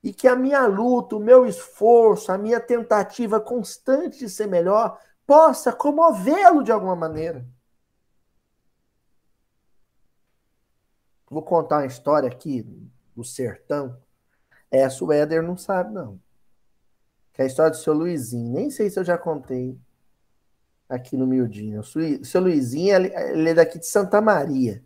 E 0.04 0.14
que 0.14 0.28
a 0.28 0.36
minha 0.36 0.66
luta, 0.68 1.16
o 1.16 1.20
meu 1.20 1.46
esforço, 1.46 2.30
a 2.30 2.38
minha 2.38 2.60
tentativa 2.60 3.40
constante 3.40 4.20
de 4.20 4.30
ser 4.30 4.48
melhor 4.48 5.00
possa 5.26 5.72
comovê-lo 5.72 6.62
de 6.62 6.74
alguma 6.74 6.96
maneira. 6.96 7.46
Vou 11.30 11.42
contar 11.42 11.78
uma 11.78 11.86
história 11.86 12.28
aqui 12.28 12.64
do 13.16 13.24
sertão. 13.24 13.98
Essa 14.70 15.06
o 15.06 15.12
Éder 15.12 15.42
não 15.42 15.56
sabe, 15.56 15.94
não 15.94 16.20
que 17.34 17.42
é 17.42 17.46
a 17.46 17.48
história 17.48 17.72
do 17.72 17.78
seu 17.78 17.94
Luizinho. 17.94 18.54
Nem 18.54 18.70
sei 18.70 18.90
se 18.90 19.00
eu 19.00 19.04
já 19.04 19.18
contei 19.18 19.78
aqui 20.88 21.18
no 21.18 21.26
Miudinho. 21.26 21.82
O 21.82 21.84
seu 21.84 22.42
Luizinho, 22.42 22.96
ele 22.96 23.50
é 23.50 23.54
daqui 23.54 23.80
de 23.80 23.88
Santa 23.88 24.22
Maria, 24.22 24.84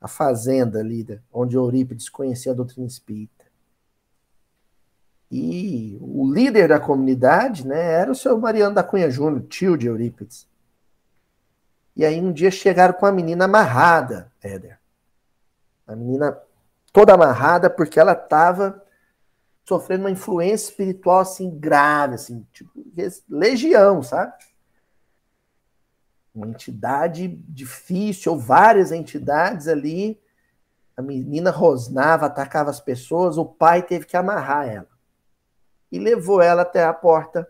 a 0.00 0.06
fazenda 0.06 0.78
ali, 0.78 1.06
onde 1.32 1.56
Eurípides 1.56 2.08
conhecia 2.08 2.52
a 2.52 2.54
doutrina 2.54 2.86
espírita. 2.86 3.46
E 5.30 5.96
o 6.00 6.30
líder 6.30 6.68
da 6.68 6.80
comunidade, 6.80 7.66
né, 7.66 7.80
era 7.80 8.10
o 8.10 8.16
seu 8.16 8.38
Mariano 8.38 8.74
da 8.74 8.82
Cunha 8.82 9.08
Júnior, 9.08 9.42
tio 9.42 9.76
de 9.76 9.86
Eurípides. 9.86 10.48
E 11.96 12.04
aí 12.04 12.20
um 12.20 12.32
dia 12.32 12.50
chegaram 12.50 12.94
com 12.94 13.06
a 13.06 13.12
menina 13.12 13.44
amarrada, 13.44 14.30
Éder. 14.42 14.78
A 15.86 15.94
menina 15.94 16.36
toda 16.92 17.14
amarrada 17.14 17.70
porque 17.70 17.98
ela 17.98 18.12
estava 18.12 18.82
sofrendo 19.70 20.04
uma 20.04 20.10
influência 20.10 20.68
espiritual 20.68 21.20
assim 21.20 21.50
grave, 21.58 22.16
assim, 22.16 22.46
tipo 22.52 22.72
legião, 23.28 24.02
sabe? 24.02 24.32
uma 26.34 26.48
entidade 26.48 27.28
difícil, 27.48 28.32
ou 28.32 28.38
várias 28.38 28.92
entidades 28.92 29.68
ali. 29.68 30.20
A 30.96 31.02
menina 31.02 31.50
rosnava, 31.50 32.26
atacava 32.26 32.70
as 32.70 32.80
pessoas, 32.80 33.38
o 33.38 33.44
pai 33.44 33.82
teve 33.82 34.06
que 34.06 34.16
amarrar 34.16 34.68
ela. 34.68 34.88
E 35.90 35.98
levou 35.98 36.40
ela 36.40 36.62
até 36.62 36.84
a 36.84 36.92
porta 36.92 37.48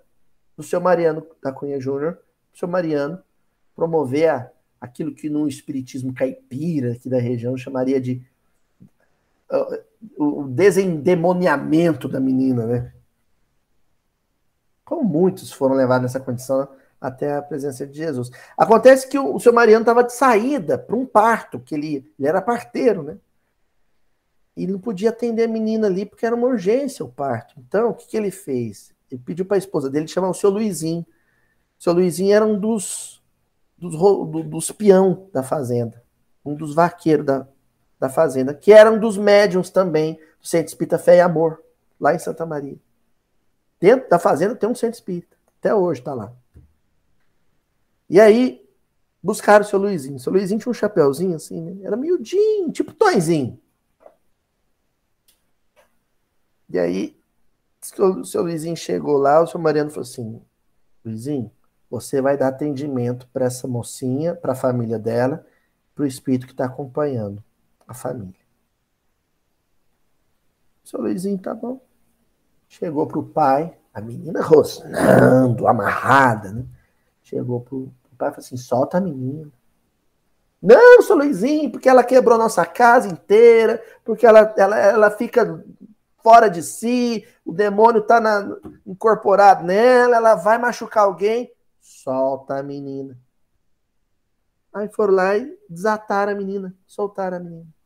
do 0.57 0.63
seu 0.63 0.81
Mariano 0.81 1.27
da 1.43 1.53
Cunha 1.53 1.81
Júnior, 1.81 2.19
seu 2.53 2.69
Mariano, 2.69 3.23
promover 3.75 4.51
aquilo 4.81 5.15
que 5.15 5.29
no 5.29 5.47
espiritismo 5.47 6.15
caipira 6.15 6.93
aqui 6.93 7.09
da 7.09 7.19
região 7.19 7.57
chamaria 7.57 8.01
de 8.01 8.25
o 10.17 10.45
desendemoniamento 10.49 12.09
da 12.09 12.21
menina, 12.21 12.67
né? 12.67 12.93
Como 14.85 15.05
muitos 15.05 15.53
foram 15.53 15.75
levados 15.75 16.03
nessa 16.03 16.21
condição 16.21 16.69
até 17.01 17.35
a 17.35 17.43
presença 17.43 17.87
de 17.87 17.97
Jesus. 17.97 18.31
Acontece 18.57 19.09
que 19.09 19.19
o, 19.19 19.35
o 19.35 19.41
seu 19.41 19.53
Mariano 19.53 19.83
estava 19.83 20.05
de 20.05 20.13
saída 20.13 20.79
para 20.79 20.97
um 20.97 21.07
parto, 21.07 21.59
que 21.59 21.75
ele, 21.75 22.13
ele 22.19 22.29
era 22.29 22.43
parteiro, 22.43 23.03
né? 23.03 23.19
E 24.57 24.67
não 24.67 24.79
podia 24.79 25.11
atender 25.11 25.45
a 25.45 25.49
menina 25.49 25.87
ali 25.87 26.05
porque 26.05 26.27
era 26.27 26.35
uma 26.35 26.47
urgência 26.47 27.05
o 27.05 27.09
parto. 27.09 27.55
Então, 27.59 27.91
o 27.91 27.95
que, 27.95 28.07
que 28.09 28.17
ele 28.17 28.31
fez? 28.31 28.93
Ele 29.11 29.23
pediu 29.25 29.45
para 29.45 29.57
a 29.57 29.59
esposa 29.59 29.89
dele 29.89 30.07
chamar 30.07 30.29
o 30.29 30.35
seu 30.35 30.51
Luizinho. 30.51 31.07
O 31.79 31.83
seu 31.83 31.93
Luizinho 31.93 32.35
era 32.35 32.45
um 32.45 32.59
dos, 32.59 33.23
dos, 33.79 33.95
dos 34.47 34.71
peão 34.71 35.29
da 35.33 35.43
fazenda, 35.43 36.03
um 36.45 36.55
dos 36.55 36.75
vaqueiros 36.75 37.25
da, 37.25 37.49
da 38.01 38.09
fazenda, 38.09 38.55
que 38.55 38.73
era 38.73 38.91
um 38.91 38.99
dos 38.99 39.19
médiums 39.19 39.69
também 39.69 40.19
do 40.41 40.49
Centro 40.49 40.69
Espírita 40.69 40.99
Fé 40.99 41.17
e 41.17 41.21
Amor, 41.21 41.63
lá 42.01 42.15
em 42.15 42.19
Santa 42.19 42.47
Maria. 42.47 42.79
Dentro 43.79 44.09
da 44.09 44.19
fazenda 44.19 44.57
tem 44.57 44.69
um 44.69 44.75
centro 44.75 44.99
espírita, 44.99 45.37
até 45.59 45.75
hoje 45.75 46.01
está 46.01 46.15
lá. 46.15 46.33
E 48.09 48.19
aí, 48.19 48.67
buscaram 49.23 49.65
o 49.65 49.69
seu 49.69 49.79
Luizinho. 49.79 50.17
O 50.17 50.19
seu 50.19 50.33
Luizinho 50.33 50.59
tinha 50.59 50.71
um 50.71 50.75
chapéuzinho 50.75 51.37
assim, 51.37 51.61
né? 51.61 51.87
Era 51.87 51.97
miudinho, 51.97 52.73
tipo 52.73 52.93
Tonzinho. 52.93 53.61
E 56.69 56.79
aí, 56.79 57.17
o 57.99 58.25
seu 58.25 58.43
Luizinho 58.43 58.77
chegou 58.77 59.17
lá, 59.19 59.43
o 59.43 59.47
seu 59.47 59.61
Mariano 59.61 59.91
falou 59.91 60.03
assim: 60.03 60.43
Luizinho, 61.05 61.51
você 61.89 62.21
vai 62.21 62.37
dar 62.37 62.49
atendimento 62.49 63.29
para 63.33 63.47
essa 63.47 63.69
mocinha, 63.69 64.35
para 64.35 64.53
a 64.53 64.57
família 64.57 64.99
dela, 64.99 65.47
para 65.95 66.05
o 66.05 66.07
espírito 66.07 66.47
que 66.47 66.53
está 66.53 66.65
acompanhando 66.65 67.43
a 67.91 67.95
família. 67.95 68.41
O 70.85 70.89
seu 70.89 71.01
Luizinho, 71.01 71.39
tá 71.39 71.53
bom. 71.53 71.81
Chegou 72.69 73.05
para 73.05 73.19
o 73.19 73.25
pai, 73.25 73.77
a 73.93 74.01
menina 74.01 74.41
rosnando, 74.41 75.67
amarrada, 75.67 76.53
né? 76.53 76.65
Chegou 77.21 77.61
para 77.61 77.75
o 77.75 77.93
pai 78.17 78.29
e 78.29 78.33
falou 78.33 78.39
assim: 78.39 78.57
solta 78.57 78.99
a 78.99 79.01
menina. 79.01 79.51
Não, 80.63 81.03
seu 81.03 81.17
Luizinho, 81.17 81.73
porque 81.73 81.89
ela 81.89 82.05
quebrou 82.05 82.39
nossa 82.39 82.65
casa 82.65 83.09
inteira, 83.09 83.83
porque 84.05 84.25
ela, 84.25 84.55
ela, 84.57 84.79
ela 84.79 85.11
fica 85.11 85.65
fora 86.23 86.49
de 86.49 86.63
si, 86.63 87.27
o 87.45 87.53
demônio 87.53 88.03
está 88.03 88.21
incorporado 88.87 89.65
nela, 89.65 90.17
ela 90.17 90.35
vai 90.37 90.59
machucar 90.59 91.05
alguém. 91.05 91.53
Solta 91.81 92.59
a 92.59 92.63
menina. 92.63 93.19
Aí 94.73 94.89
foram 94.91 95.15
lá 95.15 95.37
e 95.37 95.59
desataram 95.69 96.33
a 96.33 96.37
menina, 96.37 96.73
soltaram 96.87 97.39
a 97.39 97.41
menina. 97.41 97.80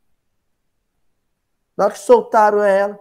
Na 1.77 1.85
hora 1.85 1.93
que 1.93 2.01
soltaram 2.01 2.63
ela, 2.63 2.99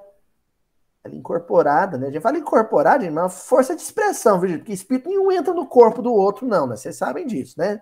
ela 1.03 1.15
incorporada, 1.15 1.97
né? 1.97 2.07
A 2.07 2.11
gente 2.11 2.21
fala 2.21 2.37
incorporada, 2.37 3.03
mas 3.05 3.17
é 3.17 3.21
uma 3.21 3.29
força 3.29 3.75
de 3.75 3.81
expressão, 3.81 4.39
viu, 4.39 4.57
Porque 4.57 4.71
espírito 4.71 5.09
nenhum 5.09 5.31
entra 5.31 5.53
no 5.53 5.67
corpo 5.67 6.01
do 6.01 6.13
outro, 6.13 6.47
não, 6.47 6.65
né? 6.65 6.75
Vocês 6.75 6.95
sabem 6.95 7.27
disso, 7.27 7.55
né? 7.57 7.81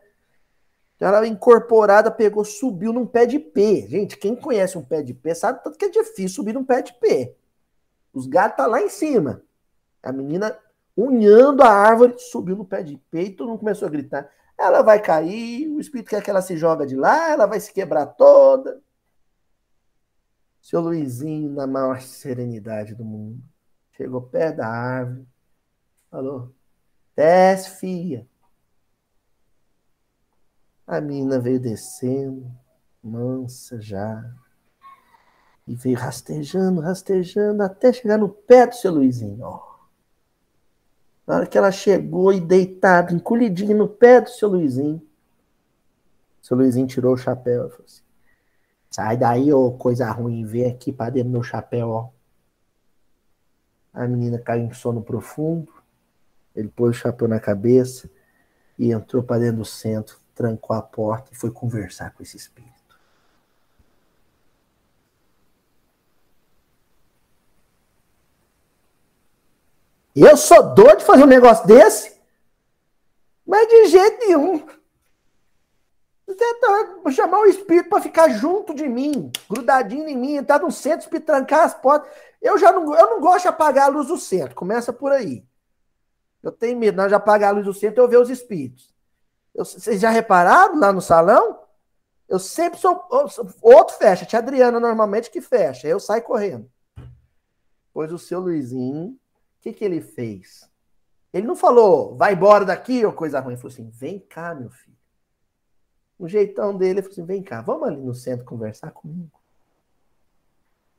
Então 0.95 1.07
ela 1.07 1.25
incorporada, 1.25 2.11
pegou, 2.11 2.45
subiu 2.45 2.93
num 2.93 3.07
pé 3.07 3.25
de 3.25 3.39
pé. 3.39 3.87
Gente, 3.87 4.17
quem 4.17 4.35
conhece 4.35 4.77
um 4.77 4.83
pé 4.83 5.01
de 5.01 5.13
pé 5.13 5.33
sabe 5.33 5.63
tanto 5.63 5.77
que 5.77 5.85
é 5.85 5.89
difícil 5.89 6.29
subir 6.29 6.53
num 6.53 6.63
pé 6.63 6.81
de 6.81 6.93
pé. 6.93 7.33
Os 8.13 8.27
gatos 8.27 8.57
tá 8.57 8.67
lá 8.67 8.81
em 8.81 8.89
cima. 8.89 9.41
A 10.03 10.11
menina 10.11 10.55
unhando 10.95 11.63
a 11.63 11.69
árvore, 11.69 12.15
subiu 12.17 12.55
no 12.55 12.65
pé 12.65 12.83
de 12.83 12.97
pé 13.09 13.23
e 13.23 13.29
todo 13.31 13.49
mundo 13.49 13.59
começou 13.59 13.87
a 13.87 13.91
gritar. 13.91 14.29
Ela 14.57 14.81
vai 14.81 15.01
cair, 15.01 15.67
o 15.69 15.79
espírito 15.79 16.09
quer 16.09 16.21
que 16.21 16.29
ela 16.29 16.41
se 16.41 16.55
joga 16.55 16.85
de 16.85 16.95
lá, 16.95 17.31
ela 17.31 17.45
vai 17.45 17.59
se 17.59 17.73
quebrar 17.73 18.05
toda. 18.05 18.79
Seu 20.61 20.79
Luizinho, 20.79 21.51
na 21.51 21.65
maior 21.65 22.01
serenidade 22.01 22.93
do 22.93 23.03
mundo, 23.03 23.41
chegou 23.93 24.21
perto 24.21 24.57
da 24.57 24.67
árvore, 24.67 25.27
falou: 26.09 26.53
Desce, 27.15 27.79
filha. 27.79 28.27
A 30.85 31.01
menina 31.01 31.39
veio 31.39 31.59
descendo, 31.59 32.51
mansa 33.01 33.81
já, 33.81 34.23
e 35.67 35.75
veio 35.75 35.97
rastejando, 35.97 36.81
rastejando, 36.81 37.63
até 37.63 37.91
chegar 37.91 38.17
no 38.17 38.29
pé 38.29 38.67
do 38.67 38.75
seu 38.75 38.91
Luizinho. 38.91 39.43
Ó. 39.43 39.71
Na 41.25 41.37
hora 41.37 41.47
que 41.47 41.57
ela 41.57 41.71
chegou 41.71 42.33
e 42.33 42.39
deitada, 42.39 43.13
encolhidinha 43.13 43.75
no 43.75 43.87
pé 43.87 44.21
do 44.21 44.29
seu 44.29 44.49
Luizinho, 44.49 45.01
seu 46.41 46.57
Luizinho 46.57 46.87
tirou 46.87 47.13
o 47.13 47.17
chapéu 47.17 47.67
e 47.67 47.69
falou 47.69 47.85
assim: 47.85 48.03
Sai 48.91 49.15
daí, 49.15 49.53
ô 49.53 49.71
coisa 49.71 50.11
ruim, 50.11 50.43
vem 50.45 50.69
aqui 50.69 50.91
para 50.91 51.11
dentro 51.11 51.29
do 51.29 51.33
meu 51.33 51.43
chapéu, 51.43 51.89
ó. 51.89 52.09
A 53.93 54.05
menina 54.05 54.37
caiu 54.37 54.65
em 54.65 54.73
sono 54.73 55.01
profundo. 55.01 55.71
Ele 56.53 56.67
pôs 56.67 56.97
o 56.97 56.99
chapéu 56.99 57.27
na 57.27 57.39
cabeça 57.39 58.09
e 58.77 58.91
entrou 58.91 59.23
para 59.23 59.39
dentro 59.39 59.57
do 59.57 59.65
centro, 59.65 60.19
trancou 60.35 60.75
a 60.75 60.81
porta 60.81 61.31
e 61.31 61.35
foi 61.35 61.51
conversar 61.51 62.13
com 62.13 62.21
esse 62.21 62.35
espírito. 62.35 62.71
Eu 70.13 70.35
sou 70.35 70.75
doido 70.75 70.97
de 70.97 71.05
fazer 71.05 71.23
um 71.23 71.27
negócio 71.27 71.65
desse? 71.65 72.19
Mas 73.45 73.67
de 73.69 73.85
jeito 73.87 74.19
nenhum. 74.19 74.80
Vou 77.03 77.11
chamar 77.11 77.39
o 77.39 77.45
espírito 77.45 77.89
para 77.89 78.01
ficar 78.01 78.29
junto 78.29 78.73
de 78.73 78.87
mim, 78.87 79.31
grudadinho 79.49 80.07
em 80.07 80.17
mim, 80.17 80.35
entrar 80.35 80.59
no 80.59 80.71
centro, 80.71 81.01
espírito 81.01 81.25
trancar 81.25 81.65
as 81.65 81.73
portas. 81.73 82.11
Eu 82.41 82.57
já 82.57 82.71
não, 82.71 82.95
eu 82.95 83.09
não 83.09 83.19
gosto 83.19 83.43
de 83.43 83.47
apagar 83.47 83.85
a 83.85 83.87
luz 83.87 84.07
do 84.07 84.17
centro, 84.17 84.55
começa 84.55 84.93
por 84.93 85.11
aí. 85.11 85.45
Eu 86.41 86.51
tenho 86.51 86.77
medo, 86.77 86.97
nós 86.97 87.11
já 87.11 87.17
apagar 87.17 87.49
a 87.49 87.53
luz 87.53 87.65
do 87.65 87.73
centro, 87.73 88.01
eu 88.01 88.07
ver 88.07 88.17
os 88.17 88.29
espíritos. 88.29 88.93
Eu, 89.53 89.65
vocês 89.65 89.99
já 89.99 90.09
repararam 90.09 90.79
lá 90.79 90.93
no 90.93 91.01
salão? 91.01 91.59
Eu 92.27 92.39
sempre 92.39 92.79
sou. 92.79 93.03
Outro 93.61 93.97
fecha, 93.97 94.25
tia 94.25 94.39
Adriana 94.39 94.79
normalmente 94.79 95.29
que 95.29 95.41
fecha, 95.41 95.87
eu 95.87 95.99
saio 95.99 96.23
correndo. 96.23 96.71
Pois 97.93 98.11
o 98.13 98.17
seu 98.17 98.39
Luizinho, 98.39 99.07
o 99.09 99.17
que, 99.59 99.73
que 99.73 99.83
ele 99.83 99.99
fez? 99.99 100.69
Ele 101.33 101.45
não 101.45 101.55
falou, 101.55 102.15
vai 102.15 102.33
embora 102.33 102.63
daqui 102.63 103.05
ou 103.05 103.11
coisa 103.11 103.39
ruim. 103.39 103.53
Ele 103.53 103.61
falou 103.61 103.73
assim: 103.73 103.89
vem 103.89 104.19
cá, 104.19 104.55
meu 104.55 104.69
filho 104.69 105.00
o 106.21 106.27
jeitão 106.27 106.77
dele, 106.77 106.99
ele 106.99 107.01
falou 107.01 107.13
assim: 107.13 107.25
vem 107.25 107.41
cá, 107.41 107.61
vamos 107.61 107.87
ali 107.87 107.99
no 107.99 108.13
centro 108.13 108.45
conversar 108.45 108.91
comigo. 108.91 109.41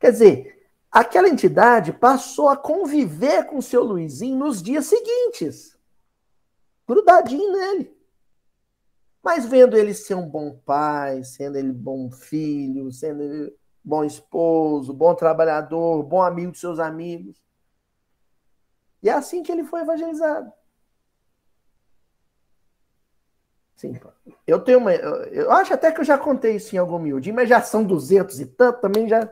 Quer 0.00 0.10
dizer, 0.10 0.68
aquela 0.90 1.28
entidade 1.28 1.92
passou 1.92 2.48
a 2.48 2.56
conviver 2.56 3.46
com 3.46 3.58
o 3.58 3.62
seu 3.62 3.84
Luizinho 3.84 4.36
nos 4.36 4.60
dias 4.60 4.86
seguintes, 4.86 5.78
grudadinho 6.88 7.52
nele. 7.52 7.96
Mas 9.22 9.46
vendo 9.46 9.76
ele 9.76 9.94
ser 9.94 10.16
um 10.16 10.28
bom 10.28 10.58
pai, 10.66 11.22
sendo 11.22 11.56
ele 11.56 11.72
bom 11.72 12.10
filho, 12.10 12.90
sendo 12.90 13.22
ele 13.22 13.56
bom 13.84 14.02
esposo, 14.02 14.92
bom 14.92 15.14
trabalhador, 15.14 16.02
bom 16.02 16.20
amigo 16.20 16.50
de 16.50 16.58
seus 16.58 16.80
amigos. 16.80 17.40
E 19.00 19.08
é 19.08 19.12
assim 19.12 19.44
que 19.44 19.52
ele 19.52 19.62
foi 19.62 19.82
evangelizado. 19.82 20.52
Sim, 23.82 23.98
eu 24.46 24.60
tenho 24.60 24.78
uma. 24.78 24.94
Eu 24.94 25.50
acho 25.50 25.74
até 25.74 25.90
que 25.90 26.00
eu 26.00 26.04
já 26.04 26.16
contei 26.16 26.54
isso 26.54 26.72
em 26.72 26.78
algum 26.78 27.00
miúdo, 27.00 27.34
mas 27.34 27.48
já 27.48 27.60
são 27.60 27.82
duzentos 27.82 28.38
e 28.38 28.46
tanto, 28.46 28.80
também 28.80 29.08
já, 29.08 29.28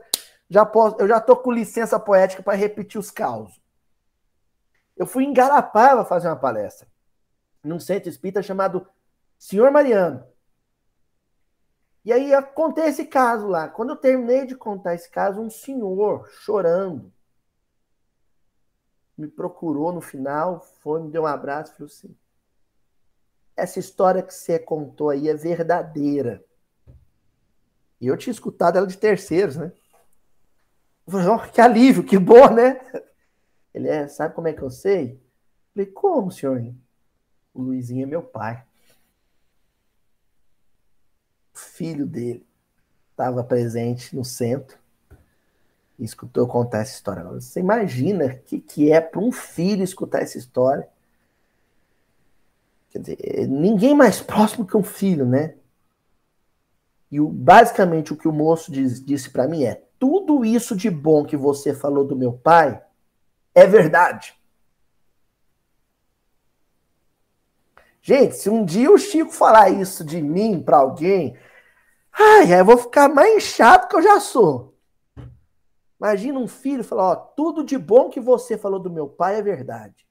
já 0.49 0.67
posso. 0.67 0.97
Eu 0.99 1.07
já 1.07 1.21
tô 1.21 1.37
com 1.37 1.53
licença 1.53 2.01
poética 2.01 2.43
para 2.43 2.59
repetir 2.59 2.99
os 2.99 3.13
causos. 3.13 3.63
Eu 4.97 5.07
fui 5.07 5.23
em 5.23 5.33
Garapava 5.33 6.05
fazer 6.05 6.27
uma 6.27 6.35
palestra, 6.35 6.89
num 7.63 7.79
centro 7.79 8.09
espírita 8.09 8.43
chamado 8.43 8.85
Senhor 9.39 9.71
Mariano. 9.71 10.27
E 12.05 12.13
aí 12.13 12.33
eu 12.33 12.43
contei 12.43 12.87
esse 12.87 13.05
caso 13.05 13.47
lá. 13.47 13.69
Quando 13.69 13.91
eu 13.91 13.97
terminei 13.97 14.47
de 14.47 14.57
contar 14.57 14.97
esse 14.97 15.09
caso, 15.09 15.41
um 15.41 15.49
senhor 15.49 16.29
chorando 16.29 17.13
me 19.17 19.29
procurou 19.29 19.93
no 19.93 20.01
final, 20.01 20.61
foi, 20.81 21.03
me 21.03 21.11
deu 21.11 21.23
um 21.23 21.27
abraço 21.27 21.71
e 21.71 21.77
falou 21.77 21.87
assim: 21.87 22.17
essa 23.61 23.79
história 23.79 24.23
que 24.23 24.35
você 24.35 24.59
contou 24.59 25.11
aí 25.11 25.29
é 25.29 25.35
verdadeira. 25.35 26.45
E 28.01 28.07
eu 28.07 28.17
tinha 28.17 28.33
escutado 28.33 28.77
ela 28.77 28.87
de 28.87 28.97
terceiros, 28.97 29.57
né? 29.57 29.73
Falei, 31.07 31.27
oh, 31.27 31.39
que 31.51 31.61
alívio, 31.61 32.05
que 32.05 32.19
bom, 32.19 32.51
né? 32.51 32.81
Ele 33.75 33.89
é, 33.89 34.09
sabe 34.09 34.35
como 34.35 34.49
é 34.49 34.53
que 34.53 34.63
eu 34.63 34.71
sei? 34.71 35.13
Eu 35.13 35.21
falei, 35.75 35.87
como, 35.87 36.31
senhor? 36.31 36.73
O 37.53 37.63
Luizinho 37.63 38.05
é 38.05 38.07
meu 38.07 38.23
pai. 38.23 38.65
filho 41.61 42.07
dele 42.07 42.47
estava 43.11 43.45
presente 43.45 44.17
no 44.17 44.25
centro 44.25 44.79
e 45.99 46.05
escutou 46.05 46.47
contar 46.47 46.79
essa 46.79 46.95
história. 46.95 47.23
Você 47.25 47.61
imagina 47.61 48.27
o 48.27 48.39
que, 48.41 48.61
que 48.61 48.91
é 48.91 49.01
para 49.01 49.21
um 49.21 49.31
filho 49.31 49.83
escutar 49.83 50.23
essa 50.23 50.39
história? 50.39 50.89
Quer 52.91 52.99
dizer, 52.99 53.47
ninguém 53.49 53.95
mais 53.95 54.21
próximo 54.21 54.67
que 54.67 54.77
um 54.77 54.83
filho, 54.83 55.25
né? 55.25 55.55
E 57.11 57.21
o, 57.21 57.29
basicamente 57.29 58.13
o 58.13 58.17
que 58.17 58.29
o 58.29 58.33
moço 58.33 58.71
diz, 58.71 59.05
disse 59.05 59.31
para 59.31 59.49
mim 59.49 59.65
é: 59.65 59.85
tudo 59.99 60.45
isso 60.45 60.77
de 60.77 60.91
bom 60.91 61.25
que 61.25 61.37
você 61.37 61.75
falou 61.75 62.05
do 62.05 62.17
meu 62.17 62.33
pai 62.33 62.83
é 63.55 63.67
verdade. 63.67 64.35
Gente, 68.03 68.37
se 68.37 68.49
um 68.49 68.65
dia 68.65 68.91
o 68.91 68.99
Chico 68.99 69.31
falar 69.31 69.71
isso 69.71 70.05
de 70.05 70.23
mim 70.23 70.61
para 70.63 70.79
alguém, 70.79 71.37
ai, 72.13 72.59
eu 72.59 72.65
vou 72.65 72.79
ficar 72.79 73.09
mais 73.09 73.43
chato 73.43 73.89
que 73.89 73.97
eu 73.97 74.03
já 74.03 74.19
sou. 74.19 74.75
Imagina 76.01 76.39
um 76.39 76.49
filho 76.49 76.83
falar, 76.83 77.11
ó, 77.11 77.15
tudo 77.15 77.63
de 77.63 77.77
bom 77.77 78.09
que 78.09 78.21
você 78.21 78.57
falou 78.57 78.81
do 78.81 78.91
meu 78.91 79.07
pai 79.07 79.37
é 79.37 79.43
verdade. 79.43 80.07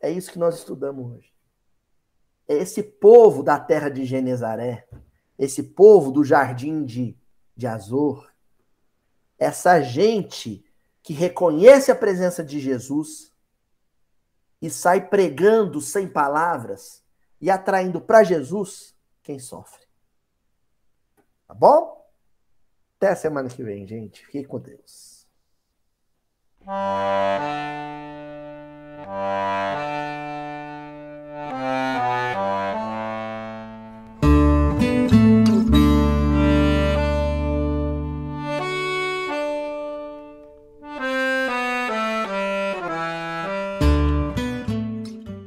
É 0.00 0.10
isso 0.10 0.30
que 0.32 0.38
nós 0.38 0.58
estudamos 0.58 1.12
hoje. 1.12 1.32
É 2.46 2.54
esse 2.54 2.82
povo 2.82 3.42
da 3.42 3.58
terra 3.58 3.88
de 3.88 4.04
Genezaré, 4.04 4.88
esse 5.38 5.62
povo 5.62 6.10
do 6.10 6.24
jardim 6.24 6.84
de, 6.84 7.16
de 7.56 7.66
Azor, 7.66 8.32
essa 9.38 9.80
gente 9.80 10.64
que 11.02 11.12
reconhece 11.12 11.90
a 11.90 11.96
presença 11.96 12.42
de 12.42 12.58
Jesus 12.58 13.32
e 14.60 14.68
sai 14.68 15.08
pregando 15.08 15.80
sem 15.80 16.08
palavras 16.08 17.02
e 17.40 17.50
atraindo 17.50 18.00
para 18.00 18.24
Jesus 18.24 18.96
quem 19.22 19.38
sofre. 19.38 19.86
Tá 21.46 21.54
bom? 21.54 21.98
Até 22.96 23.10
a 23.10 23.16
semana 23.16 23.48
que 23.48 23.62
vem, 23.62 23.86
gente. 23.86 24.26
Fique 24.26 24.44
com 24.44 24.58
Deus. 24.58 25.26